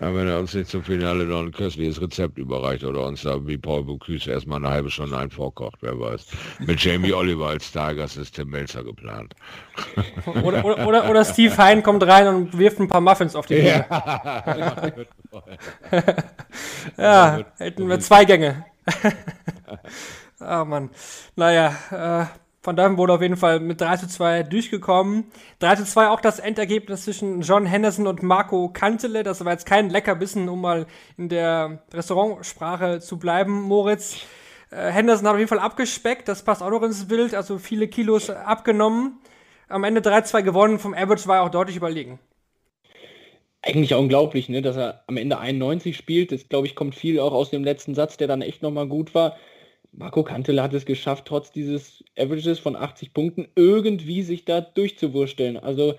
Ja, 0.02 0.16
wenn 0.16 0.28
er 0.28 0.40
uns 0.40 0.54
nicht 0.54 0.70
zum 0.70 0.84
Finale 0.84 1.26
noch 1.26 1.40
ein 1.40 1.52
köstliches 1.52 2.02
Rezept 2.02 2.38
überreicht 2.38 2.84
oder 2.84 3.06
uns 3.06 3.24
da 3.24 3.46
wie 3.46 3.58
Paul 3.58 3.84
Bocuse 3.84 4.32
erstmal 4.32 4.60
eine 4.60 4.70
halbe 4.70 4.90
Stunde 4.90 5.18
ein 5.18 5.30
vorkocht, 5.30 5.80
wer 5.82 6.00
weiß. 6.00 6.28
Mit 6.60 6.82
Jamie 6.82 7.14
Oliver 7.14 7.48
als 7.48 7.68
Stargast 7.68 8.18
ist 8.18 8.36
Tim 8.36 8.50
Melzer 8.50 8.84
geplant. 8.84 9.36
Oder, 10.44 10.66
oder, 10.66 10.88
oder, 10.88 11.10
oder, 11.10 11.26
Steve 11.26 11.58
Hein 11.58 11.84
kommt 11.84 12.04
rein 12.04 12.28
und 12.28 12.58
wirft 12.58 12.80
ein 12.80 12.88
paar 12.88 13.02
Muffins 13.02 13.36
auf 13.36 13.46
die 13.46 13.56
Bühne. 13.56 13.86
Ja, 13.90 14.74
ja 16.98 17.46
hätten 17.58 17.88
wir 17.88 18.00
zwei 18.00 18.26
Gänge. 18.26 18.66
Ah, 20.42 20.62
oh 20.62 20.66
Mann. 20.66 20.90
Naja, 21.36 21.76
äh, 21.92 22.26
von 22.70 22.76
daher 22.76 22.98
wurde 23.00 23.14
auf 23.14 23.22
jeden 23.24 23.36
Fall 23.36 23.60
mit 23.60 23.82
3 23.82 23.98
zu 23.98 24.08
2 24.08 24.44
durchgekommen. 24.44 25.24
3 25.58 25.78
zu 25.78 25.86
2 25.86 26.10
auch 26.10 26.22
das 26.22 26.38
Endergebnis 26.38 27.06
zwischen 27.06 27.42
John 27.42 27.66
Henderson 27.66 28.06
und 28.06 28.22
Marco 28.22 28.70
Kantele. 28.70 29.24
Das 29.24 29.44
war 29.44 29.52
jetzt 29.52 29.66
kein 29.66 29.90
Leckerbissen, 29.90 30.48
um 30.48 30.62
mal 30.62 30.86
in 31.18 31.30
der 31.30 31.82
Restaurantsprache 31.92 33.00
zu 33.00 33.18
bleiben, 33.18 33.64
Moritz. 33.64 34.18
Äh, 34.70 34.92
Henderson 34.92 35.26
hat 35.26 35.34
auf 35.34 35.40
jeden 35.40 35.50
Fall 35.50 35.58
abgespeckt, 35.58 36.28
das 36.28 36.44
passt 36.44 36.62
auch 36.62 36.70
noch 36.70 36.84
ins 36.84 37.08
Bild, 37.08 37.34
also 37.34 37.58
viele 37.58 37.88
Kilos 37.88 38.30
abgenommen. 38.30 39.18
Am 39.68 39.84
Ende 39.84 40.02
3-2 40.02 40.44
gewonnen, 40.44 40.78
vom 40.78 40.94
Average 40.94 41.28
war 41.28 41.38
er 41.38 41.44
auch 41.46 41.50
deutlich 41.50 41.76
überlegen. 41.76 42.20
eigentlich 43.64 43.96
auch 43.96 44.00
unglaublich, 44.00 44.48
ne, 44.48 44.62
dass 44.62 44.78
er 44.78 45.04
am 45.08 45.18
Ende 45.18 45.40
91 45.40 45.98
spielt. 45.98 46.32
Das, 46.32 46.48
glaube 46.48 46.68
ich, 46.68 46.76
kommt 46.76 46.94
viel 46.94 47.20
auch 47.20 47.34
aus 47.34 47.50
dem 47.50 47.64
letzten 47.64 47.96
Satz, 47.96 48.18
der 48.18 48.28
dann 48.28 48.44
echt 48.44 48.62
nochmal 48.62 48.86
gut 48.86 49.16
war. 49.16 49.38
Marco 49.92 50.24
Kantele 50.24 50.64
hat 50.64 50.74
es 50.74 50.86
geschafft, 50.86 51.26
trotz 51.26 51.52
dieses 51.52 52.04
Averages 52.18 52.60
von 52.60 52.76
80 52.76 53.14
Punkten 53.14 53.48
irgendwie 53.56 54.22
sich 54.22 54.46
da 54.46 54.62
durchzuwursteln. 54.62 55.58
Also 55.58 55.96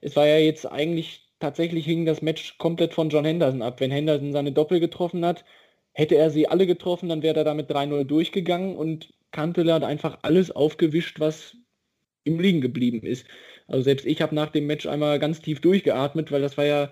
es 0.00 0.16
war 0.16 0.26
ja 0.26 0.38
jetzt 0.38 0.66
eigentlich, 0.66 1.28
tatsächlich 1.40 1.84
hing 1.84 2.04
das 2.04 2.22
Match 2.22 2.58
komplett 2.58 2.94
von 2.94 3.10
John 3.10 3.24
Henderson 3.24 3.62
ab. 3.62 3.80
Wenn 3.80 3.90
Henderson 3.90 4.32
seine 4.32 4.52
Doppel 4.52 4.80
getroffen 4.80 5.24
hat, 5.24 5.44
hätte 5.92 6.16
er 6.16 6.30
sie 6.30 6.48
alle 6.48 6.66
getroffen, 6.66 7.08
dann 7.08 7.22
wäre 7.22 7.38
er 7.38 7.44
damit 7.44 7.70
3-0 7.70 8.04
durchgegangen 8.04 8.76
und 8.76 9.12
Kantele 9.30 9.72
hat 9.74 9.84
einfach 9.84 10.18
alles 10.22 10.50
aufgewischt, 10.50 11.20
was 11.20 11.56
im 12.24 12.40
Liegen 12.40 12.60
geblieben 12.60 13.02
ist. 13.02 13.26
Also 13.66 13.82
selbst 13.82 14.06
ich 14.06 14.22
habe 14.22 14.34
nach 14.34 14.50
dem 14.50 14.66
Match 14.66 14.86
einmal 14.86 15.18
ganz 15.18 15.40
tief 15.40 15.60
durchgeatmet, 15.60 16.32
weil 16.32 16.42
das 16.42 16.56
war 16.56 16.64
ja 16.66 16.90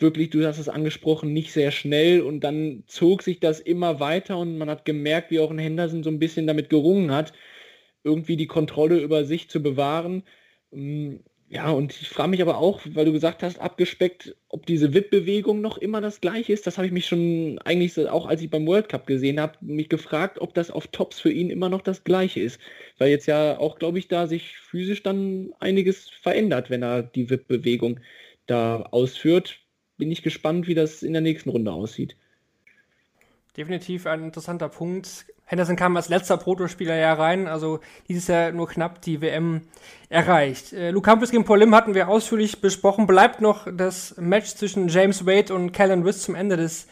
wirklich, 0.00 0.30
du 0.30 0.46
hast 0.46 0.58
es 0.58 0.68
angesprochen, 0.68 1.32
nicht 1.32 1.52
sehr 1.52 1.70
schnell 1.70 2.20
und 2.22 2.40
dann 2.40 2.84
zog 2.86 3.22
sich 3.22 3.40
das 3.40 3.60
immer 3.60 4.00
weiter 4.00 4.38
und 4.38 4.58
man 4.58 4.70
hat 4.70 4.84
gemerkt, 4.84 5.30
wie 5.30 5.40
auch 5.40 5.50
ein 5.50 5.58
Henderson 5.58 6.02
so 6.02 6.10
ein 6.10 6.18
bisschen 6.18 6.46
damit 6.46 6.70
gerungen 6.70 7.12
hat, 7.12 7.32
irgendwie 8.04 8.36
die 8.36 8.46
Kontrolle 8.46 9.00
über 9.00 9.24
sich 9.24 9.50
zu 9.50 9.62
bewahren. 9.62 10.24
Ähm, 10.72 11.24
ja, 11.50 11.70
und 11.70 11.92
ich 11.98 12.08
frage 12.10 12.28
mich 12.28 12.42
aber 12.42 12.58
auch, 12.58 12.82
weil 12.84 13.06
du 13.06 13.12
gesagt 13.12 13.42
hast, 13.42 13.58
abgespeckt, 13.58 14.36
ob 14.48 14.66
diese 14.66 14.92
WIP-Bewegung 14.92 15.62
noch 15.62 15.78
immer 15.78 16.02
das 16.02 16.20
gleiche 16.20 16.52
ist. 16.52 16.66
Das 16.66 16.76
habe 16.76 16.86
ich 16.86 16.92
mich 16.92 17.06
schon 17.06 17.58
eigentlich 17.64 17.98
auch, 18.08 18.26
als 18.26 18.42
ich 18.42 18.50
beim 18.50 18.66
World 18.66 18.88
Cup 18.90 19.06
gesehen 19.06 19.40
habe, 19.40 19.56
mich 19.62 19.88
gefragt, 19.88 20.40
ob 20.40 20.52
das 20.52 20.70
auf 20.70 20.88
Tops 20.88 21.20
für 21.20 21.32
ihn 21.32 21.48
immer 21.48 21.70
noch 21.70 21.80
das 21.80 22.04
gleiche 22.04 22.40
ist. 22.40 22.60
Weil 22.98 23.08
jetzt 23.10 23.26
ja 23.26 23.58
auch, 23.58 23.78
glaube 23.78 23.98
ich, 23.98 24.08
da 24.08 24.26
sich 24.26 24.58
physisch 24.58 25.02
dann 25.02 25.54
einiges 25.58 26.10
verändert, 26.10 26.68
wenn 26.68 26.82
er 26.82 27.02
die 27.02 27.30
WIP-Bewegung 27.30 28.00
da 28.46 28.82
ausführt. 28.82 29.58
Bin 29.98 30.10
ich 30.10 30.22
gespannt, 30.22 30.66
wie 30.66 30.74
das 30.74 31.02
in 31.02 31.12
der 31.12 31.22
nächsten 31.22 31.50
Runde 31.50 31.72
aussieht. 31.72 32.16
Definitiv 33.56 34.06
ein 34.06 34.22
interessanter 34.22 34.68
Punkt. 34.68 35.26
Henderson 35.44 35.76
kam 35.76 35.96
als 35.96 36.08
letzter 36.08 36.36
Protospieler 36.36 36.94
ja 36.94 37.14
rein, 37.14 37.48
also 37.48 37.80
dieses 38.06 38.28
Jahr 38.28 38.52
nur 38.52 38.68
knapp 38.68 39.00
die 39.00 39.20
WM 39.22 39.62
erreicht. 40.10 40.72
Äh, 40.74 40.90
Luke 40.90 41.10
Humphries 41.10 41.30
gegen 41.30 41.44
Paul 41.44 41.60
Lim 41.60 41.74
hatten 41.74 41.94
wir 41.94 42.08
ausführlich 42.08 42.60
besprochen. 42.60 43.06
Bleibt 43.06 43.40
noch 43.40 43.66
das 43.72 44.14
Match 44.18 44.54
zwischen 44.54 44.88
James 44.88 45.26
Wade 45.26 45.54
und 45.54 45.72
Callan 45.72 46.02
Riss 46.02 46.22
zum 46.22 46.34
Ende 46.34 46.56
des 46.56 46.86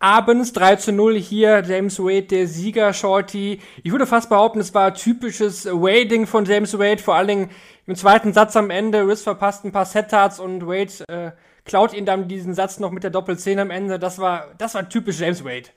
Abends. 0.00 0.52
3 0.54 0.76
zu 0.76 0.92
0 0.92 1.18
hier, 1.18 1.62
James 1.66 1.98
Wade, 1.98 2.22
der 2.22 2.46
Sieger, 2.46 2.94
Shorty. 2.94 3.60
Ich 3.82 3.92
würde 3.92 4.06
fast 4.06 4.30
behaupten, 4.30 4.60
es 4.60 4.72
war 4.72 4.94
typisches 4.94 5.66
Wading 5.66 6.26
von 6.26 6.46
James 6.46 6.78
Wade, 6.78 7.02
vor 7.02 7.14
allen 7.14 7.28
Dingen 7.28 7.50
im 7.86 7.94
zweiten 7.94 8.32
Satz 8.32 8.56
am 8.56 8.70
Ende. 8.70 9.06
Riss 9.06 9.22
verpasst 9.22 9.64
ein 9.64 9.72
paar 9.72 9.84
Set-Tarts 9.84 10.40
und 10.40 10.66
Wade 10.66 11.04
äh, 11.08 11.32
klaut 11.68 11.92
ihn 11.92 12.06
dann 12.06 12.26
diesen 12.26 12.54
Satz 12.54 12.80
noch 12.80 12.90
mit 12.90 13.04
der 13.04 13.10
Doppel-10 13.10 13.60
am 13.60 13.70
Ende. 13.70 14.00
Das 14.00 14.18
war, 14.18 14.48
das 14.58 14.74
war 14.74 14.88
typisch 14.88 15.20
James 15.20 15.44
Wade. 15.44 15.68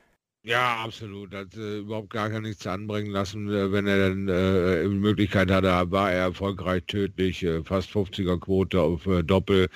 Ja, 0.43 0.77
absolut. 0.83 1.35
Hat 1.35 1.55
äh, 1.55 1.77
überhaupt 1.79 2.09
gar 2.09 2.27
nichts 2.39 2.65
anbringen 2.65 3.11
lassen. 3.11 3.47
Äh, 3.47 3.71
wenn 3.71 3.85
er 3.85 4.09
dann 4.09 4.27
äh, 4.27 4.81
die 4.81 4.89
Möglichkeit 4.89 5.51
hatte, 5.51 5.91
war 5.91 6.11
er 6.11 6.21
erfolgreich 6.23 6.83
tödlich. 6.87 7.43
Äh, 7.43 7.63
fast 7.63 7.91
50er 7.91 8.39
Quote 8.39 8.81
auf 8.81 9.05
äh, 9.05 9.21
Doppel. 9.21 9.67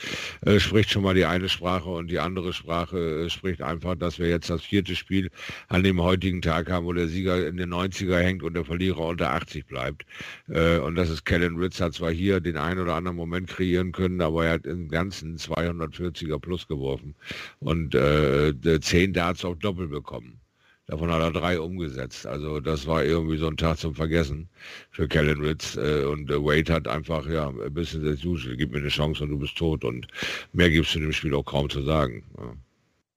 Äh, 0.41 0.59
spricht 0.59 0.89
schon 0.89 1.03
mal 1.03 1.13
die 1.13 1.25
eine 1.25 1.49
Sprache 1.49 1.87
und 1.89 2.07
die 2.09 2.17
andere 2.17 2.51
Sprache 2.51 3.29
spricht 3.29 3.61
einfach, 3.61 3.95
dass 3.95 4.17
wir 4.17 4.27
jetzt 4.27 4.49
das 4.49 4.63
vierte 4.63 4.95
Spiel 4.95 5.29
an 5.67 5.83
dem 5.83 6.01
heutigen 6.01 6.41
Tag 6.41 6.71
haben, 6.71 6.87
wo 6.87 6.93
der 6.93 7.09
Sieger 7.09 7.47
in 7.47 7.57
den 7.57 7.71
90er 7.71 8.17
hängt 8.17 8.41
und 8.41 8.55
der 8.55 8.65
Verlierer 8.65 9.01
unter 9.01 9.33
80 9.33 9.67
bleibt. 9.67 10.05
und 10.47 10.95
das 10.95 11.09
ist 11.09 11.25
Kellen 11.25 11.57
Ritz 11.57 11.79
hat 11.79 11.93
zwar 11.93 12.11
hier 12.11 12.39
den 12.39 12.57
einen 12.57 12.79
oder 12.79 12.95
anderen 12.95 13.17
Moment 13.17 13.47
kreieren 13.49 13.91
können, 13.91 14.21
aber 14.21 14.45
er 14.45 14.53
hat 14.53 14.65
im 14.65 14.89
Ganzen 14.89 15.37
240er 15.37 16.39
plus 16.39 16.67
geworfen 16.67 17.15
und 17.59 17.93
äh, 17.95 18.53
10 18.81 19.13
Darts 19.13 19.45
auf 19.45 19.57
Doppel 19.59 19.87
bekommen. 19.87 20.39
Davon 20.87 21.11
hat 21.11 21.21
er 21.21 21.31
drei 21.31 21.59
umgesetzt. 21.59 22.27
Also 22.27 22.59
das 22.59 22.85
war 22.85 23.03
irgendwie 23.03 23.37
so 23.37 23.47
ein 23.47 23.57
Tag 23.57 23.79
zum 23.79 23.95
Vergessen 23.95 24.47
für 24.91 25.07
Kellen 25.07 25.41
Ritz. 25.41 25.75
Äh, 25.77 26.03
und 26.03 26.29
Wade 26.29 26.71
hat 26.71 26.87
einfach, 26.87 27.27
ja, 27.27 27.49
ein 27.49 27.73
bisschen 27.73 28.05
das 28.05 28.23
usual. 28.23 28.55
Gib 28.55 28.71
mir 28.71 28.77
eine 28.77 28.89
Chance 28.89 29.23
und 29.23 29.31
du 29.31 29.39
bist 29.39 29.57
tot. 29.57 29.83
Und 29.83 30.07
mehr 30.53 30.69
gibt 30.69 30.87
es 30.87 30.95
in 30.95 31.01
dem 31.01 31.11
Spiel 31.11 31.33
auch 31.33 31.45
kaum 31.45 31.69
zu 31.69 31.81
sagen. 31.81 32.23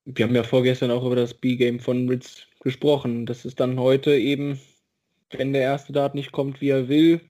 Wir 0.07 0.25
haben 0.25 0.35
ja 0.35 0.43
vorgestern 0.43 0.91
auch 0.91 1.05
über 1.05 1.17
das 1.17 1.35
B-Game 1.35 1.79
von 1.79 2.09
Ritz 2.09 2.47
gesprochen. 2.61 3.27
Das 3.27 3.45
ist 3.45 3.61
dann 3.61 3.79
heute 3.79 4.17
eben, 4.17 4.59
wenn 5.33 5.53
der 5.53 5.63
erste 5.63 5.93
Dart 5.93 6.15
nicht 6.15 6.33
kommt, 6.33 6.63
wie 6.63 6.71
er 6.71 6.89
will, 6.89 7.21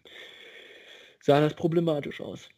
sah 1.20 1.40
das 1.40 1.55
problematisch 1.55 2.20
aus. 2.20 2.48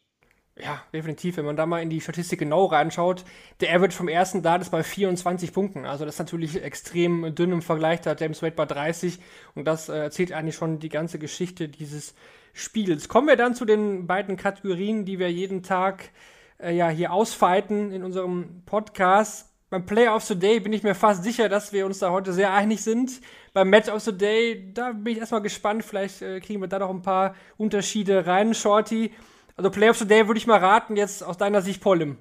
Ja, 0.62 0.82
definitiv. 0.92 1.36
Wenn 1.36 1.44
man 1.44 1.56
da 1.56 1.64
mal 1.64 1.82
in 1.82 1.90
die 1.90 2.00
Statistik 2.00 2.38
genau 2.38 2.66
reinschaut, 2.66 3.24
der 3.60 3.74
Average 3.74 3.96
vom 3.96 4.08
ersten 4.08 4.42
Dart 4.42 4.62
ist 4.62 4.70
bei 4.70 4.82
24 4.82 5.52
Punkten. 5.52 5.86
Also 5.86 6.04
das 6.04 6.16
ist 6.16 6.18
natürlich 6.18 6.62
extrem 6.62 7.34
dünn 7.34 7.52
im 7.52 7.62
Vergleich. 7.62 8.00
Da 8.00 8.10
hat 8.10 8.20
James 8.20 8.42
Wade 8.42 8.56
bei 8.56 8.66
30 8.66 9.18
und 9.54 9.64
das 9.66 9.88
äh, 9.88 9.96
erzählt 9.96 10.32
eigentlich 10.32 10.56
schon 10.56 10.78
die 10.78 10.88
ganze 10.88 11.18
Geschichte 11.18 11.68
dieses 11.68 12.14
Spiels. 12.52 13.08
Kommen 13.08 13.28
wir 13.28 13.36
dann 13.36 13.54
zu 13.54 13.64
den 13.64 14.06
beiden 14.06 14.36
Kategorien, 14.36 15.04
die 15.04 15.18
wir 15.18 15.30
jeden 15.30 15.62
Tag 15.62 16.10
äh, 16.58 16.74
ja 16.74 16.88
hier 16.88 17.12
ausfeiten 17.12 17.92
in 17.92 18.02
unserem 18.02 18.62
Podcast. 18.66 19.48
Beim 19.70 19.86
Player 19.86 20.14
of 20.16 20.24
the 20.24 20.36
Day 20.36 20.58
bin 20.58 20.72
ich 20.72 20.82
mir 20.82 20.96
fast 20.96 21.22
sicher, 21.22 21.48
dass 21.48 21.72
wir 21.72 21.86
uns 21.86 22.00
da 22.00 22.10
heute 22.10 22.32
sehr 22.32 22.52
einig 22.52 22.82
sind. 22.82 23.20
Beim 23.52 23.70
Match 23.70 23.88
of 23.88 24.02
the 24.02 24.16
Day, 24.16 24.72
da 24.74 24.92
bin 24.92 25.12
ich 25.12 25.20
erstmal 25.20 25.42
gespannt. 25.42 25.84
Vielleicht 25.84 26.22
äh, 26.22 26.40
kriegen 26.40 26.60
wir 26.60 26.68
da 26.68 26.80
noch 26.80 26.90
ein 26.90 27.02
paar 27.02 27.36
Unterschiede 27.56 28.26
rein, 28.26 28.52
Shorty. 28.52 29.12
Also 29.60 29.68
Player 29.68 29.90
of 29.90 29.98
the 29.98 30.06
Day 30.06 30.26
würde 30.26 30.38
ich 30.38 30.46
mal 30.46 30.58
raten, 30.58 30.96
jetzt 30.96 31.22
aus 31.22 31.36
deiner 31.36 31.60
Sicht 31.60 31.82
Paul 31.82 31.98
Lim. 31.98 32.16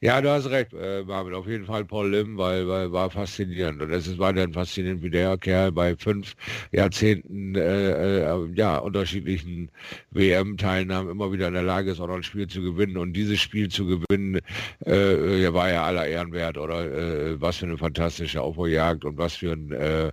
Ja, 0.00 0.20
du 0.20 0.28
hast 0.28 0.50
recht, 0.50 0.74
äh, 0.74 1.04
Marvin, 1.04 1.32
auf 1.32 1.46
jeden 1.46 1.64
Fall 1.64 1.84
Paul 1.84 2.10
Lim, 2.10 2.36
weil, 2.36 2.66
weil 2.66 2.90
war 2.90 3.08
faszinierend. 3.08 3.80
Und 3.80 3.92
es 3.92 4.08
ist 4.08 4.18
weiterhin 4.18 4.52
faszinierend, 4.52 5.00
wie 5.00 5.10
der 5.10 5.38
Kerl 5.38 5.70
bei 5.70 5.94
fünf 5.96 6.34
Jahrzehnten 6.72 7.54
äh, 7.54 8.30
äh, 8.30 8.48
ja, 8.56 8.78
unterschiedlichen 8.78 9.70
WM-Teilnahmen 10.10 11.08
immer 11.08 11.30
wieder 11.30 11.46
in 11.46 11.54
der 11.54 11.62
Lage 11.62 11.92
ist, 11.92 12.00
auch 12.00 12.08
noch 12.08 12.16
ein 12.16 12.24
Spiel 12.24 12.48
zu 12.48 12.60
gewinnen. 12.60 12.96
Und 12.96 13.12
dieses 13.12 13.40
Spiel 13.40 13.68
zu 13.68 13.86
gewinnen, 13.86 14.40
äh, 14.84 15.52
war 15.52 15.70
ja 15.70 15.84
aller 15.84 16.08
Ehren 16.08 16.32
wert. 16.32 16.58
Oder 16.58 16.84
äh, 16.84 17.40
was 17.40 17.58
für 17.58 17.66
eine 17.66 17.78
fantastische 17.78 18.42
Aufholjagd 18.42 19.04
und 19.04 19.18
was 19.18 19.36
für 19.36 19.52
ein 19.52 19.70
äh, 19.70 20.10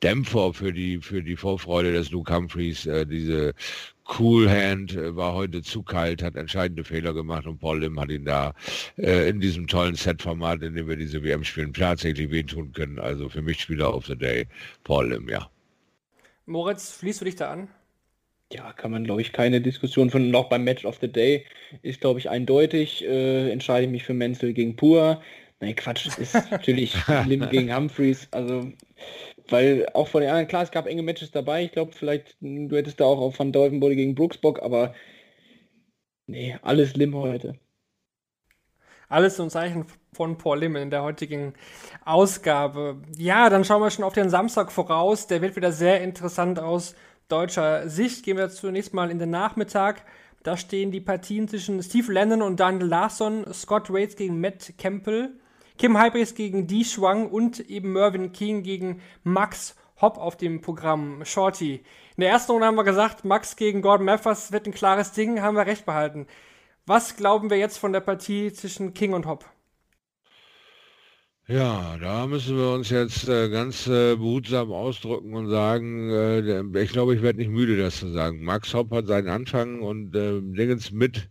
Dämpfer 0.00 0.54
für 0.54 0.72
die, 0.72 0.98
für 1.00 1.24
die 1.24 1.36
Vorfreude 1.36 1.92
des 1.92 2.12
Luke 2.12 2.32
Humphreys, 2.32 2.86
äh, 2.86 3.04
diese 3.04 3.52
Cool 4.08 4.48
Hand 4.48 4.96
äh, 4.96 5.14
war 5.14 5.34
heute 5.34 5.62
zu 5.62 5.82
kalt, 5.82 6.22
hat 6.22 6.36
entscheidende 6.36 6.84
Fehler 6.84 7.12
gemacht 7.12 7.46
und 7.46 7.58
Paul 7.58 7.80
Lim 7.80 8.00
hat 8.00 8.10
ihn 8.10 8.24
da 8.24 8.54
äh, 8.96 9.28
in 9.28 9.40
diesem 9.40 9.66
tollen 9.66 9.94
Set-Format, 9.94 10.62
in 10.62 10.74
dem 10.74 10.88
wir 10.88 10.96
diese 10.96 11.22
WM 11.22 11.44
spielen, 11.44 11.72
tatsächlich 11.72 12.30
wehtun 12.30 12.72
können. 12.72 12.98
Also 12.98 13.28
für 13.28 13.42
mich 13.42 13.60
Spieler 13.60 13.94
of 13.94 14.06
the 14.06 14.16
Day, 14.16 14.46
Paul 14.84 15.10
Lim, 15.10 15.28
ja. 15.28 15.50
Moritz, 16.46 16.92
fließt 16.92 17.20
du 17.20 17.26
dich 17.26 17.36
da 17.36 17.50
an? 17.50 17.68
Ja, 18.50 18.72
kann 18.72 18.90
man, 18.90 19.04
glaube 19.04 19.20
ich, 19.20 19.32
keine 19.32 19.60
Diskussion 19.60 20.08
von. 20.08 20.30
Noch 20.30 20.48
beim 20.48 20.64
Match 20.64 20.86
of 20.86 20.96
the 21.00 21.12
Day 21.12 21.44
ist, 21.82 22.00
glaube 22.00 22.18
ich, 22.18 22.30
eindeutig. 22.30 23.04
Äh, 23.04 23.50
entscheide 23.50 23.84
ich 23.84 23.92
mich 23.92 24.04
für 24.04 24.14
Menzel 24.14 24.54
gegen 24.54 24.74
Pur. 24.74 25.20
Nein, 25.60 25.74
Quatsch, 25.74 26.06
ist 26.18 26.34
natürlich 26.50 26.96
Lim 27.26 27.48
gegen 27.50 27.74
Humphreys. 27.74 28.28
Also 28.30 28.72
weil 29.50 29.88
auch 29.94 30.08
von 30.08 30.20
den 30.20 30.30
anderen, 30.30 30.48
klar, 30.48 30.62
es 30.62 30.70
gab 30.70 30.86
enge 30.86 31.02
Matches 31.02 31.30
dabei. 31.30 31.64
Ich 31.64 31.72
glaube, 31.72 31.92
vielleicht, 31.92 32.36
du 32.40 32.76
hättest 32.76 33.00
da 33.00 33.04
auch 33.04 33.18
auf 33.18 33.38
Van 33.38 33.52
Dolvenbode 33.52 33.96
gegen 33.96 34.14
Brooks 34.14 34.38
Bock, 34.38 34.62
aber 34.62 34.94
nee, 36.26 36.56
alles 36.62 36.94
Lim 36.96 37.14
heute. 37.14 37.58
Alles 39.08 39.36
zum 39.36 39.48
Zeichen 39.48 39.86
von 40.12 40.36
Paul 40.36 40.60
Lim 40.60 40.76
in 40.76 40.90
der 40.90 41.02
heutigen 41.02 41.54
Ausgabe. 42.04 43.00
Ja, 43.16 43.48
dann 43.48 43.64
schauen 43.64 43.80
wir 43.80 43.90
schon 43.90 44.04
auf 44.04 44.12
den 44.12 44.28
Samstag 44.28 44.70
voraus. 44.70 45.26
Der 45.26 45.40
wird 45.40 45.56
wieder 45.56 45.72
sehr 45.72 46.02
interessant 46.02 46.58
aus 46.58 46.94
deutscher 47.28 47.88
Sicht. 47.88 48.24
Gehen 48.24 48.36
wir 48.36 48.50
zunächst 48.50 48.92
mal 48.92 49.10
in 49.10 49.18
den 49.18 49.30
Nachmittag. 49.30 50.04
Da 50.42 50.58
stehen 50.58 50.90
die 50.90 51.00
Partien 51.00 51.48
zwischen 51.48 51.82
Steve 51.82 52.12
Lennon 52.12 52.42
und 52.42 52.60
Daniel 52.60 52.86
Larsson, 52.86 53.46
Scott 53.54 53.90
Waits 53.90 54.14
gegen 54.16 54.40
Matt 54.40 54.74
Campbell. 54.76 55.40
Kim 55.78 55.96
Hybrids 55.96 56.34
gegen 56.34 56.66
Di 56.66 56.84
Schwang 56.84 57.30
und 57.30 57.60
eben 57.70 57.92
Mervyn 57.92 58.32
King 58.32 58.64
gegen 58.64 59.00
Max 59.22 59.76
Hopp 60.00 60.18
auf 60.18 60.36
dem 60.36 60.60
Programm. 60.60 61.24
Shorty. 61.24 61.84
In 62.16 62.20
der 62.20 62.30
ersten 62.30 62.52
Runde 62.52 62.66
haben 62.66 62.76
wir 62.76 62.84
gesagt, 62.84 63.24
Max 63.24 63.54
gegen 63.54 63.80
Gordon 63.80 64.06
Mathers 64.06 64.50
wird 64.50 64.66
ein 64.66 64.74
klares 64.74 65.12
Ding, 65.12 65.40
haben 65.40 65.56
wir 65.56 65.66
recht 65.66 65.86
behalten. 65.86 66.26
Was 66.84 67.16
glauben 67.16 67.48
wir 67.48 67.58
jetzt 67.58 67.78
von 67.78 67.92
der 67.92 68.00
Partie 68.00 68.52
zwischen 68.52 68.92
King 68.92 69.12
und 69.12 69.26
Hopp? 69.26 69.44
Ja, 71.46 71.96
da 71.96 72.26
müssen 72.26 72.58
wir 72.58 72.72
uns 72.72 72.90
jetzt 72.90 73.28
äh, 73.28 73.48
ganz 73.48 73.86
äh, 73.86 74.16
behutsam 74.16 74.70
ausdrücken 74.72 75.32
und 75.34 75.48
sagen, 75.48 76.10
äh, 76.10 76.82
ich 76.82 76.90
glaube, 76.90 77.14
ich 77.14 77.22
werde 77.22 77.38
nicht 77.38 77.50
müde, 77.50 77.76
das 77.76 78.00
zu 78.00 78.08
sagen. 78.08 78.44
Max 78.44 78.74
Hopp 78.74 78.90
hat 78.90 79.06
seinen 79.06 79.28
Anfang 79.28 79.80
und 79.80 80.14
äh, 80.14 80.40
Dingens 80.42 80.90
mit 80.90 81.30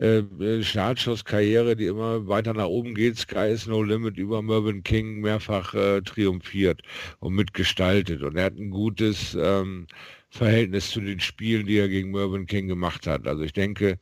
äh, 0.00 0.18
äh, 0.18 0.62
Startschusskarriere, 0.62 1.76
die 1.76 1.86
immer 1.86 2.28
weiter 2.28 2.54
nach 2.54 2.66
oben 2.66 2.94
geht. 2.94 3.18
Sky 3.18 3.50
is 3.50 3.66
no 3.66 3.82
limit 3.82 4.16
über 4.16 4.42
Mervyn 4.42 4.82
King 4.82 5.20
mehrfach 5.20 5.74
äh, 5.74 6.02
triumphiert 6.02 6.82
und 7.20 7.34
mitgestaltet. 7.34 8.22
Und 8.22 8.36
er 8.36 8.44
hat 8.44 8.56
ein 8.58 8.70
gutes 8.70 9.36
ähm, 9.40 9.86
Verhältnis 10.30 10.90
zu 10.90 11.00
den 11.00 11.20
Spielen, 11.20 11.66
die 11.66 11.78
er 11.78 11.88
gegen 11.88 12.10
Mervyn 12.10 12.46
King 12.46 12.68
gemacht 12.68 13.06
hat. 13.06 13.26
Also 13.26 13.42
ich 13.42 13.52
denke, 13.52 13.98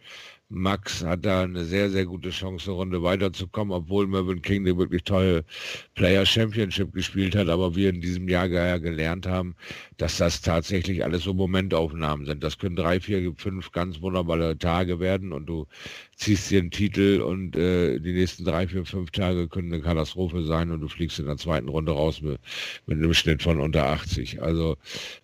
Max 0.48 1.02
hat 1.04 1.26
da 1.26 1.42
eine 1.42 1.64
sehr, 1.64 1.90
sehr 1.90 2.06
gute 2.06 2.30
Chance, 2.30 2.70
eine 2.70 2.76
Runde 2.76 3.02
weiterzukommen, 3.02 3.72
obwohl 3.72 4.06
Mervyn 4.06 4.42
King 4.42 4.60
eine 4.62 4.78
wirklich 4.78 5.02
tolle 5.02 5.44
Player 5.94 6.24
Championship 6.24 6.92
gespielt 6.92 7.34
hat, 7.34 7.48
aber 7.48 7.74
wir 7.74 7.90
in 7.90 8.00
diesem 8.00 8.28
Jahr 8.28 8.46
ja 8.46 8.78
gelernt 8.78 9.26
haben, 9.26 9.56
dass 9.96 10.18
das 10.18 10.42
tatsächlich 10.42 11.02
alles 11.02 11.24
so 11.24 11.34
Momentaufnahmen 11.34 12.26
sind. 12.26 12.44
Das 12.44 12.58
können 12.58 12.76
drei, 12.76 13.00
vier, 13.00 13.34
fünf 13.36 13.72
ganz 13.72 14.00
wunderbare 14.00 14.56
Tage 14.56 15.00
werden 15.00 15.32
und 15.32 15.46
du 15.46 15.66
ziehst 16.16 16.50
dir 16.50 16.60
einen 16.60 16.70
Titel 16.70 17.20
und 17.20 17.56
äh, 17.56 17.98
die 17.98 18.14
nächsten 18.14 18.44
drei, 18.44 18.66
vier, 18.66 18.86
fünf 18.86 19.10
Tage 19.10 19.48
können 19.48 19.72
eine 19.72 19.82
Katastrophe 19.82 20.42
sein 20.42 20.70
und 20.70 20.80
du 20.80 20.88
fliegst 20.88 21.18
in 21.18 21.26
der 21.26 21.36
zweiten 21.36 21.68
Runde 21.68 21.92
raus 21.92 22.22
mit, 22.22 22.40
mit 22.86 22.96
einem 22.96 23.12
Schnitt 23.12 23.42
von 23.42 23.60
unter 23.60 23.86
80. 23.86 24.42
Also 24.42 24.76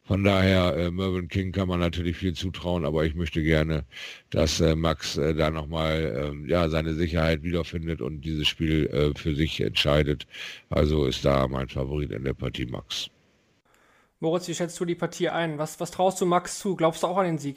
von 0.05 0.23
daher, 0.23 0.77
äh, 0.77 0.91
Mervyn 0.91 1.29
King 1.29 1.53
kann 1.53 1.69
man 1.69 1.81
natürlich 1.81 2.19
viel 2.19 2.35
zutrauen, 2.35 2.85
aber 2.85 3.07
ich 3.07 3.15
möchte 3.15 3.43
gerne, 3.43 3.85
dass 4.29 4.61
äh, 4.61 4.77
Max 4.77 5.17
äh, 5.17 5.35
da 5.35 5.51
nochmal 5.51 6.35
äh, 6.47 6.51
ja, 6.51 6.69
seine 6.69 6.93
Sicherheit 6.93 7.43
wiederfindet 7.43 8.03
und 8.03 8.21
dieses 8.21 8.47
Spiel 8.47 8.87
äh, 8.89 9.19
für 9.19 9.35
sich 9.35 9.63
entscheidet. 9.63 10.27
Also 10.69 11.07
ist 11.07 11.25
da 11.25 11.49
mein 11.49 11.69
Favorit 11.69 12.11
in 12.11 12.25
der 12.25 12.35
Partie 12.35 12.67
Max. 12.67 13.09
Moritz, 14.21 14.47
wie 14.47 14.55
schätzt 14.55 14.79
du 14.79 14.85
die 14.85 14.95
Partie 14.95 15.31
ein? 15.31 15.59
Was, 15.59 15.81
was 15.81 15.91
traust 15.91 16.21
du 16.21 16.27
Max 16.27 16.59
zu? 16.59 16.77
Glaubst 16.77 17.03
du 17.03 17.07
auch 17.07 17.17
an 17.17 17.25
den 17.25 17.39
Sieg? 17.39 17.57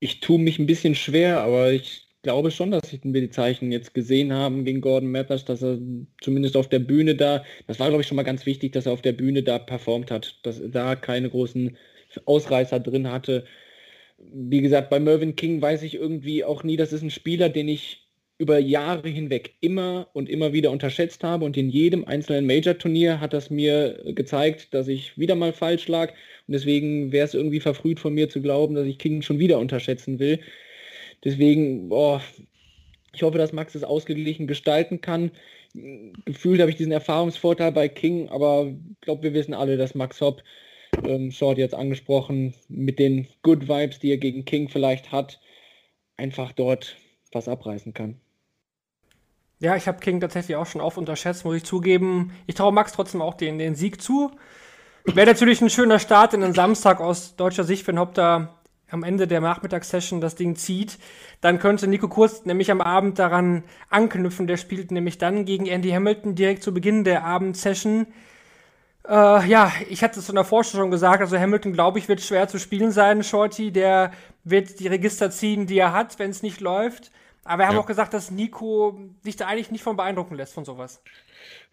Ich 0.00 0.20
tue 0.20 0.38
mich 0.38 0.58
ein 0.58 0.66
bisschen 0.66 0.94
schwer, 0.94 1.40
aber 1.40 1.72
ich 1.72 2.08
glaube 2.22 2.50
schon, 2.50 2.70
dass 2.70 2.92
wir 2.92 3.20
die 3.20 3.30
Zeichen 3.30 3.72
jetzt 3.72 3.94
gesehen 3.94 4.32
haben 4.32 4.64
gegen 4.64 4.80
Gordon 4.80 5.10
Mathers, 5.10 5.44
dass 5.44 5.62
er 5.62 5.78
zumindest 6.20 6.56
auf 6.56 6.68
der 6.68 6.78
Bühne 6.80 7.14
da, 7.16 7.44
das 7.66 7.78
war 7.78 7.88
glaube 7.88 8.02
ich 8.02 8.08
schon 8.08 8.16
mal 8.16 8.22
ganz 8.22 8.46
wichtig, 8.46 8.72
dass 8.72 8.86
er 8.86 8.92
auf 8.92 9.02
der 9.02 9.12
Bühne 9.12 9.42
da 9.42 9.58
performt 9.58 10.10
hat, 10.10 10.38
dass 10.42 10.60
er 10.60 10.68
da 10.68 10.96
keine 10.96 11.30
großen 11.30 11.76
Ausreißer 12.24 12.80
drin 12.80 13.10
hatte. 13.10 13.46
Wie 14.18 14.60
gesagt, 14.62 14.90
bei 14.90 15.00
Mervyn 15.00 15.36
King 15.36 15.62
weiß 15.62 15.82
ich 15.82 15.94
irgendwie 15.94 16.44
auch 16.44 16.62
nie, 16.64 16.76
das 16.76 16.92
ist 16.92 17.02
ein 17.02 17.10
Spieler, 17.10 17.48
den 17.48 17.68
ich 17.68 18.09
über 18.40 18.58
Jahre 18.58 19.10
hinweg 19.10 19.54
immer 19.60 20.08
und 20.14 20.30
immer 20.30 20.54
wieder 20.54 20.70
unterschätzt 20.70 21.22
habe 21.22 21.44
und 21.44 21.58
in 21.58 21.68
jedem 21.68 22.06
einzelnen 22.06 22.46
Major-Turnier 22.46 23.20
hat 23.20 23.34
das 23.34 23.50
mir 23.50 24.00
gezeigt, 24.14 24.72
dass 24.72 24.88
ich 24.88 25.18
wieder 25.18 25.34
mal 25.34 25.52
falsch 25.52 25.86
lag 25.88 26.08
und 26.08 26.54
deswegen 26.54 27.12
wäre 27.12 27.26
es 27.26 27.34
irgendwie 27.34 27.60
verfrüht 27.60 28.00
von 28.00 28.14
mir 28.14 28.30
zu 28.30 28.40
glauben, 28.40 28.74
dass 28.74 28.86
ich 28.86 28.96
King 28.98 29.20
schon 29.20 29.38
wieder 29.38 29.58
unterschätzen 29.58 30.18
will. 30.18 30.40
Deswegen, 31.22 31.90
boah, 31.90 32.22
ich 33.12 33.22
hoffe, 33.22 33.36
dass 33.36 33.52
Max 33.52 33.74
es 33.74 33.84
ausgeglichen 33.84 34.46
gestalten 34.46 35.02
kann. 35.02 35.32
Gefühlt 36.24 36.62
habe 36.62 36.70
ich 36.70 36.78
diesen 36.78 36.92
Erfahrungsvorteil 36.92 37.72
bei 37.72 37.88
King, 37.88 38.30
aber 38.30 38.68
ich 38.68 39.00
glaube, 39.02 39.22
wir 39.22 39.34
wissen 39.34 39.52
alle, 39.52 39.76
dass 39.76 39.94
Max 39.94 40.18
Hopp, 40.22 40.42
ähm, 41.06 41.30
Short 41.30 41.58
jetzt 41.58 41.74
angesprochen, 41.74 42.54
mit 42.68 42.98
den 42.98 43.28
Good 43.42 43.68
Vibes, 43.68 43.98
die 43.98 44.10
er 44.10 44.16
gegen 44.16 44.46
King 44.46 44.70
vielleicht 44.70 45.12
hat, 45.12 45.40
einfach 46.16 46.52
dort 46.52 46.96
was 47.32 47.48
abreißen 47.48 47.92
kann. 47.92 48.18
Ja, 49.60 49.76
ich 49.76 49.86
habe 49.86 50.00
King 50.00 50.20
tatsächlich 50.20 50.56
auch 50.56 50.66
schon 50.66 50.80
oft 50.80 50.96
unterschätzt, 50.96 51.44
muss 51.44 51.56
ich 51.56 51.64
zugeben. 51.64 52.32
Ich 52.46 52.54
traue 52.54 52.72
Max 52.72 52.92
trotzdem 52.92 53.20
auch 53.20 53.34
den, 53.34 53.58
den 53.58 53.74
Sieg 53.74 54.00
zu. 54.00 54.30
Wäre 55.04 55.26
natürlich 55.26 55.60
ein 55.60 55.70
schöner 55.70 55.98
Start 55.98 56.34
in 56.34 56.40
den 56.40 56.54
Samstag 56.54 57.00
aus 57.00 57.36
deutscher 57.36 57.64
Sicht, 57.64 57.86
wenn 57.86 57.98
Hopp 57.98 58.14
da 58.14 58.60
am 58.90 59.04
Ende 59.04 59.26
der 59.26 59.40
Nachmittagssession 59.40 60.20
das 60.20 60.34
Ding 60.34 60.56
zieht, 60.56 60.98
dann 61.40 61.58
könnte 61.58 61.86
Nico 61.86 62.08
Kurz 62.08 62.44
nämlich 62.44 62.70
am 62.70 62.80
Abend 62.80 63.18
daran 63.18 63.62
anknüpfen. 63.88 64.46
Der 64.46 64.56
spielt 64.56 64.90
nämlich 64.90 65.18
dann 65.18 65.44
gegen 65.44 65.66
Andy 65.66 65.90
Hamilton 65.90 66.34
direkt 66.34 66.62
zu 66.62 66.74
Beginn 66.74 67.04
der 67.04 67.24
Abendsession. 67.24 68.06
Äh, 69.08 69.48
ja, 69.48 69.72
ich 69.88 70.02
hatte 70.02 70.20
es 70.20 70.28
in 70.28 70.34
der 70.34 70.44
Vorstellung 70.44 70.86
schon 70.86 70.90
gesagt, 70.90 71.20
also 71.20 71.38
Hamilton, 71.38 71.72
glaube 71.72 71.98
ich, 71.98 72.08
wird 72.08 72.20
schwer 72.20 72.48
zu 72.48 72.58
spielen 72.58 72.90
sein, 72.90 73.22
Shorty. 73.22 73.70
Der 73.70 74.12
wird 74.44 74.80
die 74.80 74.88
Register 74.88 75.30
ziehen, 75.30 75.66
die 75.66 75.78
er 75.78 75.92
hat, 75.92 76.18
wenn 76.18 76.30
es 76.30 76.42
nicht 76.42 76.60
läuft. 76.60 77.10
Aber 77.44 77.62
wir 77.62 77.66
haben 77.68 77.74
ja. 77.74 77.80
auch 77.80 77.86
gesagt, 77.86 78.14
dass 78.14 78.30
Nico 78.30 78.98
sich 79.22 79.36
da 79.36 79.46
eigentlich 79.46 79.70
nicht 79.70 79.82
von 79.82 79.96
beeindrucken 79.96 80.34
lässt 80.34 80.54
von 80.54 80.64
sowas. 80.64 81.02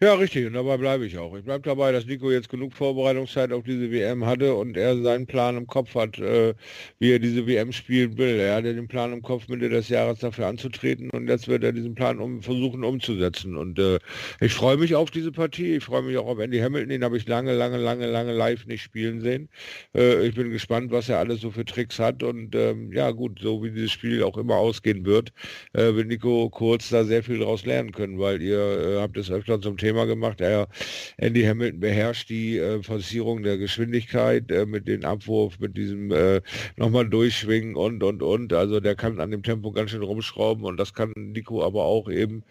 Ja, 0.00 0.14
richtig. 0.14 0.46
Und 0.46 0.52
dabei 0.52 0.76
bleibe 0.76 1.06
ich 1.06 1.18
auch. 1.18 1.36
Ich 1.36 1.44
bleibe 1.44 1.62
dabei, 1.62 1.90
dass 1.90 2.06
Nico 2.06 2.30
jetzt 2.30 2.48
genug 2.48 2.72
Vorbereitungszeit 2.72 3.52
auf 3.52 3.64
diese 3.64 3.90
WM 3.90 4.24
hatte 4.24 4.54
und 4.54 4.76
er 4.76 4.96
seinen 5.02 5.26
Plan 5.26 5.56
im 5.56 5.66
Kopf 5.66 5.94
hat, 5.96 6.18
äh, 6.18 6.54
wie 7.00 7.12
er 7.12 7.18
diese 7.18 7.46
WM 7.46 7.72
spielen 7.72 8.16
will. 8.16 8.38
Er 8.38 8.56
hatte 8.56 8.74
den 8.74 8.86
Plan 8.86 9.12
im 9.12 9.22
Kopf, 9.22 9.48
Mitte 9.48 9.68
des 9.68 9.88
Jahres 9.88 10.20
dafür 10.20 10.46
anzutreten 10.46 11.10
und 11.10 11.28
jetzt 11.28 11.48
wird 11.48 11.64
er 11.64 11.72
diesen 11.72 11.94
Plan 11.96 12.20
um, 12.20 12.42
versuchen 12.42 12.84
umzusetzen. 12.84 13.56
Und 13.56 13.78
äh, 13.78 13.98
ich 14.40 14.52
freue 14.54 14.76
mich 14.76 14.94
auf 14.94 15.10
diese 15.10 15.32
Partie. 15.32 15.76
Ich 15.76 15.84
freue 15.84 16.02
mich 16.02 16.16
auch 16.16 16.26
auf 16.26 16.38
Andy 16.38 16.58
Hamilton. 16.60 16.90
Den 16.90 17.04
habe 17.04 17.16
ich 17.16 17.26
lange, 17.26 17.52
lange, 17.54 17.78
lange, 17.78 18.06
lange 18.06 18.32
live 18.32 18.66
nicht 18.66 18.82
spielen 18.82 19.20
sehen. 19.20 19.48
Äh, 19.96 20.26
ich 20.26 20.34
bin 20.34 20.50
gespannt, 20.50 20.92
was 20.92 21.08
er 21.08 21.18
alles 21.18 21.40
so 21.40 21.50
für 21.50 21.64
Tricks 21.64 21.98
hat. 21.98 22.22
Und 22.22 22.54
ähm, 22.54 22.92
ja, 22.92 23.10
gut, 23.10 23.40
so 23.40 23.62
wie 23.64 23.70
dieses 23.72 23.92
Spiel 23.92 24.22
auch 24.22 24.36
immer 24.38 24.56
ausgehen 24.56 25.04
wird, 25.04 25.32
äh, 25.72 25.94
wird 25.94 26.06
Nico 26.08 26.48
Kurz 26.50 26.88
da 26.90 27.04
sehr 27.04 27.22
viel 27.22 27.38
daraus 27.40 27.64
lernen 27.66 27.92
können, 27.92 28.18
weil 28.18 28.40
ihr 28.42 28.58
äh, 28.58 29.00
habt 29.00 29.16
es 29.16 29.30
öfter 29.30 29.57
zum 29.62 29.76
Thema 29.76 30.06
gemacht. 30.06 30.40
Er, 30.40 30.68
Andy 31.16 31.42
Hamilton 31.42 31.80
beherrscht 31.80 32.28
die 32.28 32.58
äh, 32.58 32.82
Forcierung 32.82 33.42
der 33.42 33.58
Geschwindigkeit 33.58 34.50
äh, 34.50 34.66
mit 34.66 34.88
dem 34.88 35.04
Abwurf, 35.04 35.58
mit 35.58 35.76
diesem 35.76 36.10
äh, 36.12 36.40
nochmal 36.76 37.08
durchschwingen 37.08 37.76
und, 37.76 38.02
und, 38.02 38.22
und. 38.22 38.52
Also 38.52 38.80
der 38.80 38.94
kann 38.94 39.20
an 39.20 39.30
dem 39.30 39.42
Tempo 39.42 39.72
ganz 39.72 39.90
schön 39.90 40.02
rumschrauben 40.02 40.64
und 40.64 40.76
das 40.78 40.94
kann 40.94 41.12
Nico 41.16 41.64
aber 41.64 41.84
auch 41.84 42.10
eben 42.10 42.42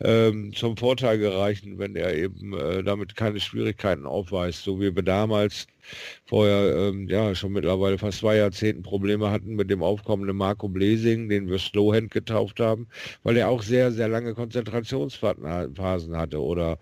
ähm, 0.00 0.52
zum 0.54 0.76
Vorteil 0.76 1.18
gereichen, 1.18 1.78
wenn 1.78 1.96
er 1.96 2.14
eben 2.14 2.52
äh, 2.58 2.82
damit 2.82 3.16
keine 3.16 3.40
Schwierigkeiten 3.40 4.06
aufweist, 4.06 4.62
so 4.64 4.80
wie 4.80 4.94
wir 4.94 5.02
damals 5.02 5.66
vorher 6.26 6.76
ähm, 6.76 7.08
ja 7.08 7.34
schon 7.34 7.52
mittlerweile 7.52 7.98
fast 7.98 8.18
zwei 8.18 8.36
Jahrzehnten 8.36 8.82
Probleme 8.82 9.30
hatten 9.30 9.54
mit 9.54 9.70
dem 9.70 9.82
aufkommenden 9.82 10.36
Marco 10.36 10.68
Blesing, 10.68 11.28
den 11.28 11.48
wir 11.48 11.58
Slowhand 11.58 12.10
getauft 12.10 12.60
haben, 12.60 12.86
weil 13.22 13.36
er 13.36 13.48
auch 13.48 13.62
sehr, 13.62 13.92
sehr 13.92 14.08
lange 14.08 14.34
Konzentrationsphasen 14.34 16.16
hatte. 16.16 16.40
Oder 16.42 16.78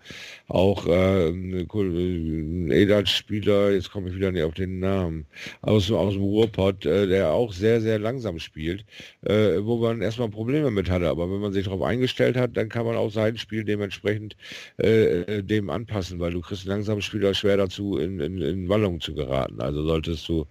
auch 0.47 0.87
äh, 0.87 1.29
ein 1.29 2.71
Edat-Spieler, 2.71 3.71
jetzt 3.71 3.91
komme 3.91 4.09
ich 4.09 4.15
wieder 4.15 4.31
nicht 4.31 4.43
auf 4.43 4.53
den 4.53 4.79
Namen, 4.79 5.25
aus, 5.61 5.91
aus 5.91 6.13
dem 6.13 6.23
Ruhrpott, 6.23 6.85
äh, 6.85 7.07
der 7.07 7.31
auch 7.31 7.53
sehr, 7.53 7.81
sehr 7.81 7.99
langsam 7.99 8.39
spielt, 8.39 8.85
äh, 9.21 9.57
wo 9.61 9.77
man 9.77 10.01
erstmal 10.01 10.29
Probleme 10.29 10.71
mit 10.71 10.89
hatte. 10.89 11.09
Aber 11.09 11.31
wenn 11.31 11.39
man 11.39 11.53
sich 11.53 11.65
darauf 11.65 11.81
eingestellt 11.81 12.37
hat, 12.37 12.57
dann 12.57 12.69
kann 12.69 12.85
man 12.85 12.95
auch 12.95 13.11
sein 13.11 13.37
Spiel 13.37 13.63
dementsprechend 13.63 14.35
äh, 14.81 15.21
äh, 15.21 15.43
dem 15.43 15.69
anpassen, 15.69 16.19
weil 16.19 16.31
du 16.31 16.41
kriegst 16.41 16.63
einen 16.63 16.77
langsamen 16.77 17.01
Spieler 17.01 17.33
schwer 17.33 17.57
dazu, 17.57 17.97
in, 17.97 18.19
in, 18.19 18.41
in 18.41 18.69
Wallung 18.69 18.90
zu 18.99 19.13
geraten. 19.13 19.61
Also 19.61 19.85
solltest 19.85 20.27
du 20.27 20.45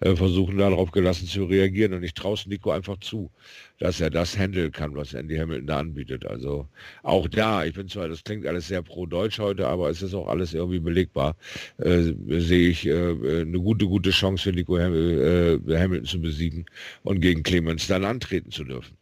äh, 0.00 0.14
versuchen, 0.16 0.58
darauf 0.58 0.90
gelassen 0.92 1.26
zu 1.26 1.44
reagieren. 1.44 1.92
Und 1.92 2.02
ich 2.02 2.14
traue 2.14 2.38
Nico 2.46 2.70
einfach 2.70 2.98
zu, 2.98 3.30
dass 3.78 4.00
er 4.00 4.10
das 4.10 4.38
handeln 4.38 4.72
kann, 4.72 4.94
was 4.94 5.12
Andy 5.12 5.36
Hamilton 5.36 5.66
da 5.66 5.78
anbietet. 5.80 6.24
Also 6.26 6.68
auch 7.02 7.28
da, 7.28 7.64
ich 7.64 7.74
bin 7.74 7.88
zwar, 7.88 8.08
das 8.08 8.24
klingt 8.24 8.46
alles 8.46 8.68
sehr 8.68 8.82
pro-deutsch 8.82 9.38
heute, 9.38 9.66
aber 9.66 9.90
es 9.90 10.02
ist 10.02 10.14
auch 10.14 10.28
alles 10.28 10.54
irgendwie 10.54 10.80
belegbar, 10.80 11.36
äh, 11.78 12.12
sehe 12.28 12.68
ich 12.68 12.86
äh, 12.86 13.42
eine 13.42 13.58
gute, 13.58 13.86
gute 13.86 14.10
Chance 14.10 14.44
für 14.44 14.52
Nico 14.52 14.78
Ham 14.78 14.94
äh, 14.94 15.58
Hamilton 15.76 16.06
zu 16.06 16.20
besiegen 16.20 16.66
und 17.02 17.20
gegen 17.20 17.42
Clemens 17.42 17.86
dann 17.88 18.04
antreten 18.04 18.50
zu 18.50 18.64
dürfen. 18.64 19.01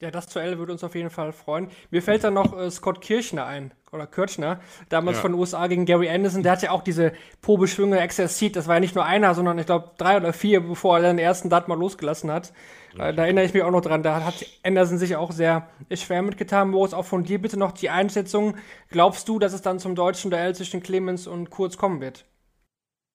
Ja. 0.00 0.10
Das 0.10 0.26
Duell 0.28 0.58
würde 0.58 0.72
uns 0.72 0.84
auf 0.84 0.94
jeden 0.94 1.10
Fall 1.10 1.32
freuen. 1.32 1.70
Mir 1.90 2.02
fällt 2.02 2.22
dann 2.24 2.34
noch 2.34 2.56
äh, 2.56 2.70
Scott 2.70 3.00
Kirchner 3.00 3.46
ein, 3.46 3.72
oder 3.92 4.06
Kirchner, 4.06 4.60
damals 4.88 5.16
ja. 5.16 5.22
von 5.22 5.32
den 5.32 5.40
USA 5.40 5.66
gegen 5.66 5.86
Gary 5.86 6.08
Anderson. 6.08 6.42
Der 6.42 6.52
hat 6.52 6.62
ja 6.62 6.70
auch 6.70 6.82
diese 6.82 7.12
Probeschwünge 7.40 7.98
exerziert. 7.98 8.56
Das 8.56 8.68
war 8.68 8.76
ja 8.76 8.80
nicht 8.80 8.94
nur 8.94 9.04
einer, 9.04 9.34
sondern 9.34 9.58
ich 9.58 9.66
glaube 9.66 9.92
drei 9.98 10.16
oder 10.16 10.32
vier, 10.32 10.60
bevor 10.60 10.98
er 10.98 11.02
den 11.02 11.18
ersten 11.18 11.50
Dart 11.50 11.68
mal 11.68 11.78
losgelassen 11.78 12.30
hat. 12.30 12.52
Äh, 12.98 13.14
da 13.14 13.24
erinnere 13.24 13.44
ich 13.44 13.54
mich 13.54 13.62
auch 13.62 13.70
noch 13.70 13.80
dran. 13.80 14.02
Da 14.02 14.24
hat 14.24 14.46
Anderson 14.62 14.98
sich 14.98 15.16
auch 15.16 15.32
sehr 15.32 15.68
schwer 15.94 16.22
mitgetan. 16.22 16.70
Boris, 16.70 16.94
auch 16.94 17.04
von 17.04 17.24
dir 17.24 17.40
bitte 17.40 17.58
noch 17.58 17.72
die 17.72 17.90
Einschätzung. 17.90 18.56
Glaubst 18.90 19.28
du, 19.28 19.38
dass 19.38 19.52
es 19.52 19.62
dann 19.62 19.78
zum 19.78 19.94
deutschen 19.94 20.30
Duell 20.30 20.54
zwischen 20.54 20.82
Clemens 20.82 21.26
und 21.26 21.50
Kurz 21.50 21.76
kommen 21.76 22.00
wird? 22.00 22.26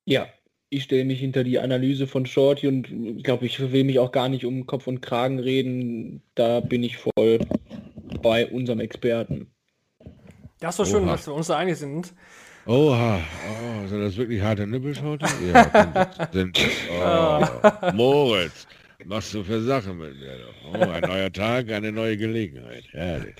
Ja, 0.05 0.27
ich 0.73 0.83
stelle 0.83 1.03
mich 1.03 1.19
hinter 1.19 1.43
die 1.43 1.59
Analyse 1.59 2.07
von 2.07 2.25
Shorty 2.25 2.67
und 2.67 2.89
ich 2.89 3.23
glaube, 3.25 3.45
ich 3.45 3.59
will 3.59 3.83
mich 3.83 3.99
auch 3.99 4.13
gar 4.13 4.29
nicht 4.29 4.45
um 4.45 4.65
Kopf 4.65 4.87
und 4.87 5.01
Kragen 5.01 5.37
reden. 5.37 6.23
Da 6.33 6.61
bin 6.61 6.81
ich 6.81 6.97
voll 6.97 7.39
bei 8.21 8.47
unserem 8.47 8.79
Experten. 8.79 9.47
Das 10.61 10.75
ist 10.75 10.79
doch 10.79 10.85
schön, 10.85 11.07
dass 11.07 11.27
wir 11.27 11.33
uns 11.33 11.47
da 11.47 11.57
einig 11.57 11.75
sind. 11.77 12.13
Oha, 12.65 13.17
oh, 13.17 13.87
sind 13.87 13.99
das 13.99 14.15
wirklich 14.15 14.41
harte 14.41 14.65
Nippel 14.65 14.95
heute? 15.01 15.25
Ja, 15.51 16.29
sind, 16.31 16.55
sind, 16.57 16.69
oh, 17.03 17.91
Moritz, 17.93 18.65
was 19.05 19.31
du 19.31 19.43
für 19.43 19.61
Sachen 19.61 19.97
mit 19.97 20.19
mir 20.19 20.37
doch. 20.37 20.73
Oh, 20.73 20.89
ein 20.89 21.01
neuer 21.01 21.31
Tag, 21.31 21.69
eine 21.71 21.91
neue 21.91 22.17
Gelegenheit. 22.17 22.83
Herrlich. 22.91 23.35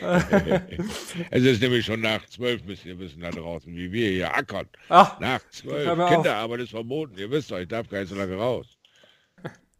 es 1.30 1.44
ist 1.44 1.62
nämlich 1.62 1.84
schon 1.86 2.00
nach 2.00 2.24
zwölf, 2.26 2.64
müsst 2.64 2.84
ihr 2.84 2.98
wissen 2.98 3.20
da 3.20 3.30
draußen, 3.30 3.74
wie 3.74 3.90
wir 3.92 4.10
hier 4.10 4.34
ackern. 4.34 4.66
Ach, 4.88 5.18
nach 5.20 5.40
zwölf. 5.50 5.86
Kinderarbeit 6.08 6.60
ist 6.60 6.70
verboten. 6.70 7.16
Ihr 7.16 7.30
wisst 7.30 7.50
doch, 7.50 7.58
ich 7.58 7.68
darf 7.68 7.88
gar 7.88 8.00
nicht 8.00 8.10
so 8.10 8.16
lange 8.16 8.36
raus. 8.36 8.66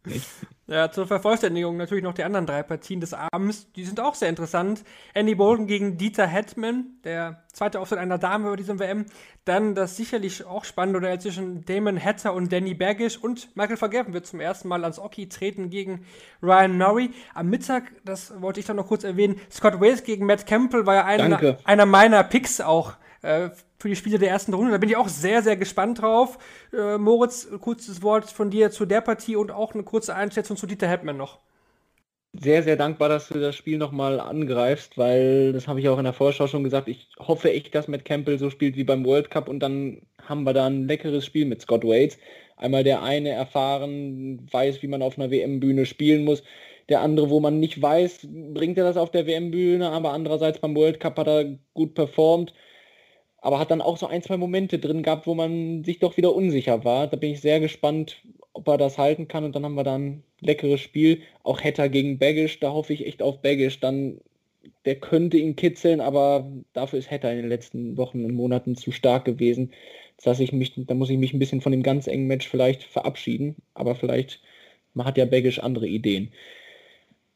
Nicht. 0.05 0.27
Ja, 0.65 0.89
zur 0.89 1.05
Vervollständigung 1.05 1.75
natürlich 1.75 2.05
noch 2.05 2.13
die 2.13 2.23
anderen 2.23 2.45
drei 2.45 2.63
Partien 2.63 3.01
des 3.01 3.13
Abends. 3.13 3.71
Die 3.73 3.83
sind 3.83 3.99
auch 3.99 4.15
sehr 4.15 4.29
interessant. 4.29 4.83
Andy 5.13 5.35
Bolton 5.35 5.67
gegen 5.67 5.97
Dieter 5.97 6.25
Hetman, 6.25 6.85
der 7.03 7.43
zweite 7.51 7.81
Auftritt 7.81 7.99
einer 7.99 8.17
Dame 8.17 8.47
über 8.47 8.55
diesem 8.55 8.79
WM. 8.79 9.05
Dann 9.43 9.75
das 9.75 9.97
sicherlich 9.97 10.45
auch 10.45 10.63
spannende 10.63 11.01
Duell 11.01 11.19
zwischen 11.19 11.65
Damon 11.65 12.01
Hatter 12.01 12.33
und 12.33 12.51
Danny 12.51 12.73
Bergisch. 12.73 13.17
Und 13.17 13.53
Michael 13.57 13.75
Vergerben 13.75 14.13
wird 14.13 14.25
zum 14.25 14.39
ersten 14.39 14.69
Mal 14.69 14.83
ans 14.83 14.99
Oki 14.99 15.27
treten 15.27 15.69
gegen 15.69 16.05
Ryan 16.41 16.77
Murray. 16.77 17.09
Am 17.33 17.49
Mittag, 17.49 17.91
das 18.05 18.41
wollte 18.41 18.61
ich 18.61 18.65
dann 18.65 18.77
noch 18.77 18.87
kurz 18.87 19.03
erwähnen, 19.03 19.39
Scott 19.51 19.81
Wales 19.81 20.03
gegen 20.03 20.25
Matt 20.25 20.47
Campbell 20.47 20.85
war 20.85 20.95
ja 20.95 21.05
einer, 21.05 21.57
einer 21.65 21.85
meiner 21.85 22.23
Picks 22.23 22.61
auch 22.61 22.93
äh, 23.23 23.49
für 23.79 23.89
die 23.89 23.95
Spiele 23.95 24.19
der 24.19 24.29
ersten 24.29 24.53
Runde. 24.53 24.71
Da 24.71 24.77
bin 24.77 24.89
ich 24.89 24.97
auch 24.97 25.07
sehr, 25.07 25.41
sehr 25.41 25.57
gespannt 25.57 26.01
drauf. 26.01 26.37
Äh, 26.71 26.97
Moritz, 26.97 27.47
kurzes 27.59 28.03
Wort 28.03 28.29
von 28.29 28.49
dir 28.51 28.69
zu 28.69 28.85
der 28.85 29.01
Partie 29.01 29.35
und 29.35 29.51
auch 29.51 29.73
eine 29.73 29.83
kurze 29.83 30.15
Einschätzung 30.15 30.57
zu 30.57 30.67
Dieter 30.67 30.87
Hetman 30.87 31.17
noch. 31.17 31.39
Sehr, 32.35 32.63
sehr 32.63 32.77
dankbar, 32.77 33.09
dass 33.09 33.27
du 33.29 33.39
das 33.39 33.55
Spiel 33.55 33.77
nochmal 33.77 34.19
angreifst, 34.19 34.97
weil 34.97 35.53
das 35.53 35.67
habe 35.67 35.79
ich 35.79 35.87
auch 35.87 35.99
in 35.99 36.03
der 36.03 36.13
Vorschau 36.13 36.47
schon 36.47 36.63
gesagt. 36.63 36.87
Ich 36.87 37.07
hoffe 37.19 37.51
echt, 37.51 37.75
dass 37.75 37.87
Matt 37.87 38.05
Campbell 38.05 38.39
so 38.39 38.49
spielt 38.49 38.75
wie 38.75 38.83
beim 38.83 39.05
World 39.05 39.29
Cup 39.29 39.47
und 39.47 39.59
dann 39.59 40.01
haben 40.23 40.43
wir 40.43 40.53
da 40.53 40.65
ein 40.65 40.87
leckeres 40.87 41.25
Spiel 41.25 41.45
mit 41.45 41.61
Scott 41.61 41.83
Waits. 41.83 42.17
Einmal 42.57 42.83
der 42.83 43.03
eine 43.03 43.29
erfahren, 43.29 44.47
weiß, 44.51 44.81
wie 44.81 44.87
man 44.87 45.03
auf 45.03 45.17
einer 45.19 45.29
WM-Bühne 45.29 45.85
spielen 45.85 46.23
muss. 46.25 46.43
Der 46.89 47.01
andere, 47.01 47.29
wo 47.29 47.39
man 47.39 47.59
nicht 47.59 47.79
weiß, 47.81 48.27
bringt 48.53 48.77
er 48.79 48.83
das 48.83 48.97
auf 48.97 49.11
der 49.11 49.27
WM-Bühne, 49.27 49.89
aber 49.91 50.11
andererseits 50.11 50.59
beim 50.59 50.75
World 50.75 50.99
Cup 50.99 51.17
hat 51.19 51.27
er 51.27 51.57
gut 51.73 51.93
performt 51.93 52.53
aber 53.43 53.59
hat 53.59 53.71
dann 53.71 53.81
auch 53.81 53.97
so 53.97 54.07
ein, 54.07 54.21
zwei 54.23 54.37
Momente 54.37 54.79
drin 54.79 55.03
gehabt, 55.03 55.27
wo 55.27 55.35
man 55.35 55.83
sich 55.83 55.99
doch 55.99 56.15
wieder 56.15 56.33
unsicher 56.33 56.85
war. 56.85 57.07
Da 57.07 57.17
bin 57.17 57.33
ich 57.33 57.41
sehr 57.41 57.59
gespannt, 57.59 58.23
ob 58.53 58.69
er 58.69 58.77
das 58.77 58.97
halten 58.97 59.27
kann 59.27 59.43
und 59.43 59.53
dann 59.53 59.65
haben 59.65 59.75
wir 59.75 59.83
dann 59.83 60.01
ein 60.05 60.23
leckeres 60.39 60.79
Spiel. 60.79 61.21
Auch 61.43 61.61
Hetter 61.61 61.89
gegen 61.89 62.19
Baggish, 62.19 62.61
da 62.61 62.71
hoffe 62.71 62.93
ich 62.93 63.05
echt 63.05 63.21
auf 63.21 63.41
Baggish. 63.41 63.81
Dann, 63.81 64.21
der 64.85 64.95
könnte 64.95 65.37
ihn 65.37 65.57
kitzeln, 65.57 65.99
aber 65.99 66.49
dafür 66.71 66.99
ist 66.99 67.11
Hetter 67.11 67.31
in 67.31 67.39
den 67.39 67.49
letzten 67.49 67.97
Wochen 67.97 68.23
und 68.23 68.33
Monaten 68.33 68.77
zu 68.77 68.93
stark 68.93 69.25
gewesen. 69.25 69.73
Dass 70.23 70.39
ich 70.39 70.53
mich, 70.53 70.73
da 70.77 70.93
muss 70.93 71.09
ich 71.09 71.17
mich 71.17 71.33
ein 71.33 71.39
bisschen 71.39 71.59
von 71.59 71.73
dem 71.73 71.83
ganz 71.83 72.07
engen 72.07 72.27
Match 72.27 72.47
vielleicht 72.47 72.83
verabschieden, 72.83 73.57
aber 73.73 73.95
vielleicht 73.95 74.39
man 74.93 75.05
hat 75.05 75.17
ja 75.17 75.25
Baggish 75.25 75.59
andere 75.59 75.87
Ideen. 75.87 76.31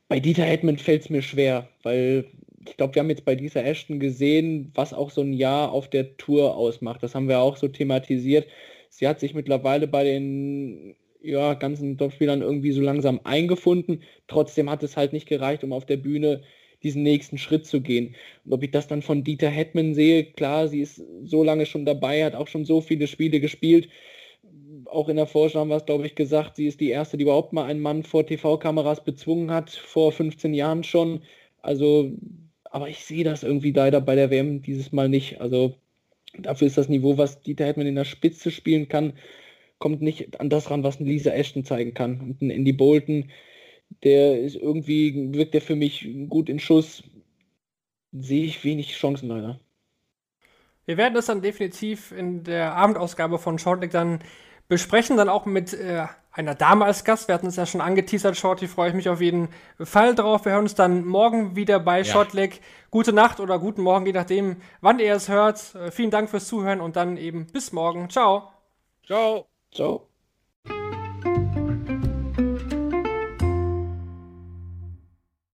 Bei 0.07 0.21
Dieter 0.21 0.45
Hetman 0.45 0.77
fällt 0.77 1.01
es 1.01 1.09
mir 1.09 1.21
schwer, 1.21 1.67
weil 1.83 2.25
ich 2.65 2.77
glaube, 2.77 2.95
wir 2.95 3.01
haben 3.01 3.09
jetzt 3.09 3.25
bei 3.25 3.35
dieser 3.35 3.65
Ashton 3.65 3.99
gesehen, 3.99 4.71
was 4.73 4.93
auch 4.93 5.11
so 5.11 5.21
ein 5.21 5.33
Jahr 5.33 5.71
auf 5.71 5.89
der 5.89 6.17
Tour 6.17 6.55
ausmacht. 6.55 7.03
Das 7.03 7.15
haben 7.15 7.27
wir 7.27 7.39
auch 7.39 7.57
so 7.57 7.67
thematisiert. 7.67 8.47
Sie 8.89 9.07
hat 9.07 9.19
sich 9.19 9.33
mittlerweile 9.33 9.87
bei 9.87 10.03
den 10.03 10.95
ja, 11.21 11.53
ganzen 11.53 11.97
Topspielern 11.97 12.41
irgendwie 12.41 12.71
so 12.71 12.81
langsam 12.81 13.19
eingefunden. 13.23 14.03
Trotzdem 14.27 14.69
hat 14.69 14.83
es 14.83 14.97
halt 14.97 15.13
nicht 15.13 15.27
gereicht, 15.27 15.63
um 15.63 15.73
auf 15.73 15.85
der 15.85 15.97
Bühne 15.97 16.41
diesen 16.83 17.03
nächsten 17.03 17.37
Schritt 17.37 17.65
zu 17.65 17.81
gehen. 17.81 18.15
Und 18.45 18.53
ob 18.53 18.63
ich 18.63 18.71
das 18.71 18.87
dann 18.87 19.01
von 19.01 19.23
Dieter 19.23 19.49
Hetman 19.49 19.93
sehe, 19.93 20.25
klar, 20.25 20.67
sie 20.67 20.81
ist 20.81 21.01
so 21.23 21.43
lange 21.43 21.65
schon 21.65 21.85
dabei, 21.85 22.23
hat 22.23 22.35
auch 22.35 22.47
schon 22.47 22.65
so 22.65 22.81
viele 22.81 23.07
Spiele 23.07 23.39
gespielt. 23.39 23.89
Auch 24.85 25.09
in 25.09 25.17
der 25.17 25.27
Vorschau 25.27 25.59
haben 25.59 25.69
wir 25.69 25.77
es, 25.77 25.85
glaube 25.85 26.05
ich, 26.05 26.15
gesagt, 26.15 26.55
sie 26.55 26.67
ist 26.67 26.79
die 26.79 26.89
erste, 26.89 27.17
die 27.17 27.23
überhaupt 27.23 27.51
mal 27.51 27.65
einen 27.65 27.81
Mann 27.81 28.03
vor 28.03 28.25
TV-Kameras 28.25 29.03
bezwungen 29.03 29.51
hat, 29.51 29.71
vor 29.71 30.11
15 30.11 30.53
Jahren 30.53 30.83
schon. 30.83 31.23
Also 31.61 32.11
aber 32.71 32.89
ich 32.89 33.03
sehe 33.05 33.23
das 33.23 33.43
irgendwie 33.43 33.71
leider 33.71 34.01
bei 34.01 34.15
der 34.15 34.29
WM 34.29 34.61
dieses 34.61 34.91
Mal 34.91 35.09
nicht. 35.09 35.41
Also 35.41 35.75
dafür 36.37 36.67
ist 36.67 36.77
das 36.77 36.89
Niveau, 36.89 37.17
was 37.17 37.41
Dieter 37.41 37.65
Hetman 37.65 37.87
in 37.87 37.95
der 37.95 38.05
Spitze 38.05 38.51
spielen 38.51 38.87
kann, 38.87 39.13
kommt 39.79 40.01
nicht 40.01 40.39
an 40.39 40.49
das 40.49 40.69
ran, 40.69 40.83
was 40.83 40.99
ein 40.99 41.05
Lisa 41.05 41.31
Ashton 41.31 41.63
zeigen 41.63 41.93
kann. 41.93 42.19
Und 42.19 42.41
ein 42.41 42.49
Andy 42.49 42.73
Bolton, 42.73 43.31
der 44.03 44.41
ist 44.41 44.55
irgendwie, 44.55 45.33
wirkt 45.33 45.53
der 45.53 45.61
für 45.61 45.75
mich 45.75 46.07
gut 46.29 46.49
in 46.49 46.59
Schuss. 46.59 47.03
Sehe 48.11 48.45
ich 48.45 48.63
wenig 48.63 48.93
Chancen 48.93 49.29
leider. 49.29 49.59
Wir 50.85 50.97
werden 50.97 51.13
das 51.13 51.25
dann 51.25 51.41
definitiv 51.41 52.11
in 52.11 52.43
der 52.43 52.73
Abendausgabe 52.73 53.39
von 53.39 53.59
Shortleg 53.59 53.91
dann 53.91 54.19
besprechen, 54.69 55.17
dann 55.17 55.29
auch 55.29 55.45
mit 55.45 55.73
äh, 55.73 56.05
einer 56.37 56.55
Dame 56.55 56.85
als 56.85 57.03
Gast. 57.03 57.27
Wir 57.27 57.35
hatten 57.35 57.47
es 57.47 57.55
ja 57.55 57.65
schon 57.65 57.81
angeteasert, 57.81 58.37
Shorty, 58.37 58.67
freue 58.67 58.89
ich 58.89 58.95
mich 58.95 59.09
auf 59.09 59.21
jeden 59.21 59.49
Fall 59.79 60.13
drauf. 60.13 60.45
Wir 60.45 60.53
hören 60.53 60.63
uns 60.63 60.75
dann 60.75 61.03
morgen 61.03 61.55
wieder 61.55 61.79
bei 61.79 61.99
ja. 61.99 62.03
Shortleg. 62.05 62.61
Gute 62.91 63.11
Nacht 63.11 63.39
oder 63.39 63.59
guten 63.59 63.81
Morgen, 63.81 64.05
je 64.05 64.13
nachdem, 64.13 64.57
wann 64.79 64.99
ihr 64.99 65.13
es 65.13 65.29
hört. 65.29 65.75
Äh, 65.75 65.91
vielen 65.91 66.11
Dank 66.11 66.29
fürs 66.29 66.47
Zuhören 66.47 66.79
und 66.79 66.95
dann 66.95 67.17
eben 67.17 67.47
bis 67.47 67.71
morgen. 67.73 68.09
Ciao. 68.09 68.51
Ciao. 69.05 69.47
Ciao. 69.73 70.06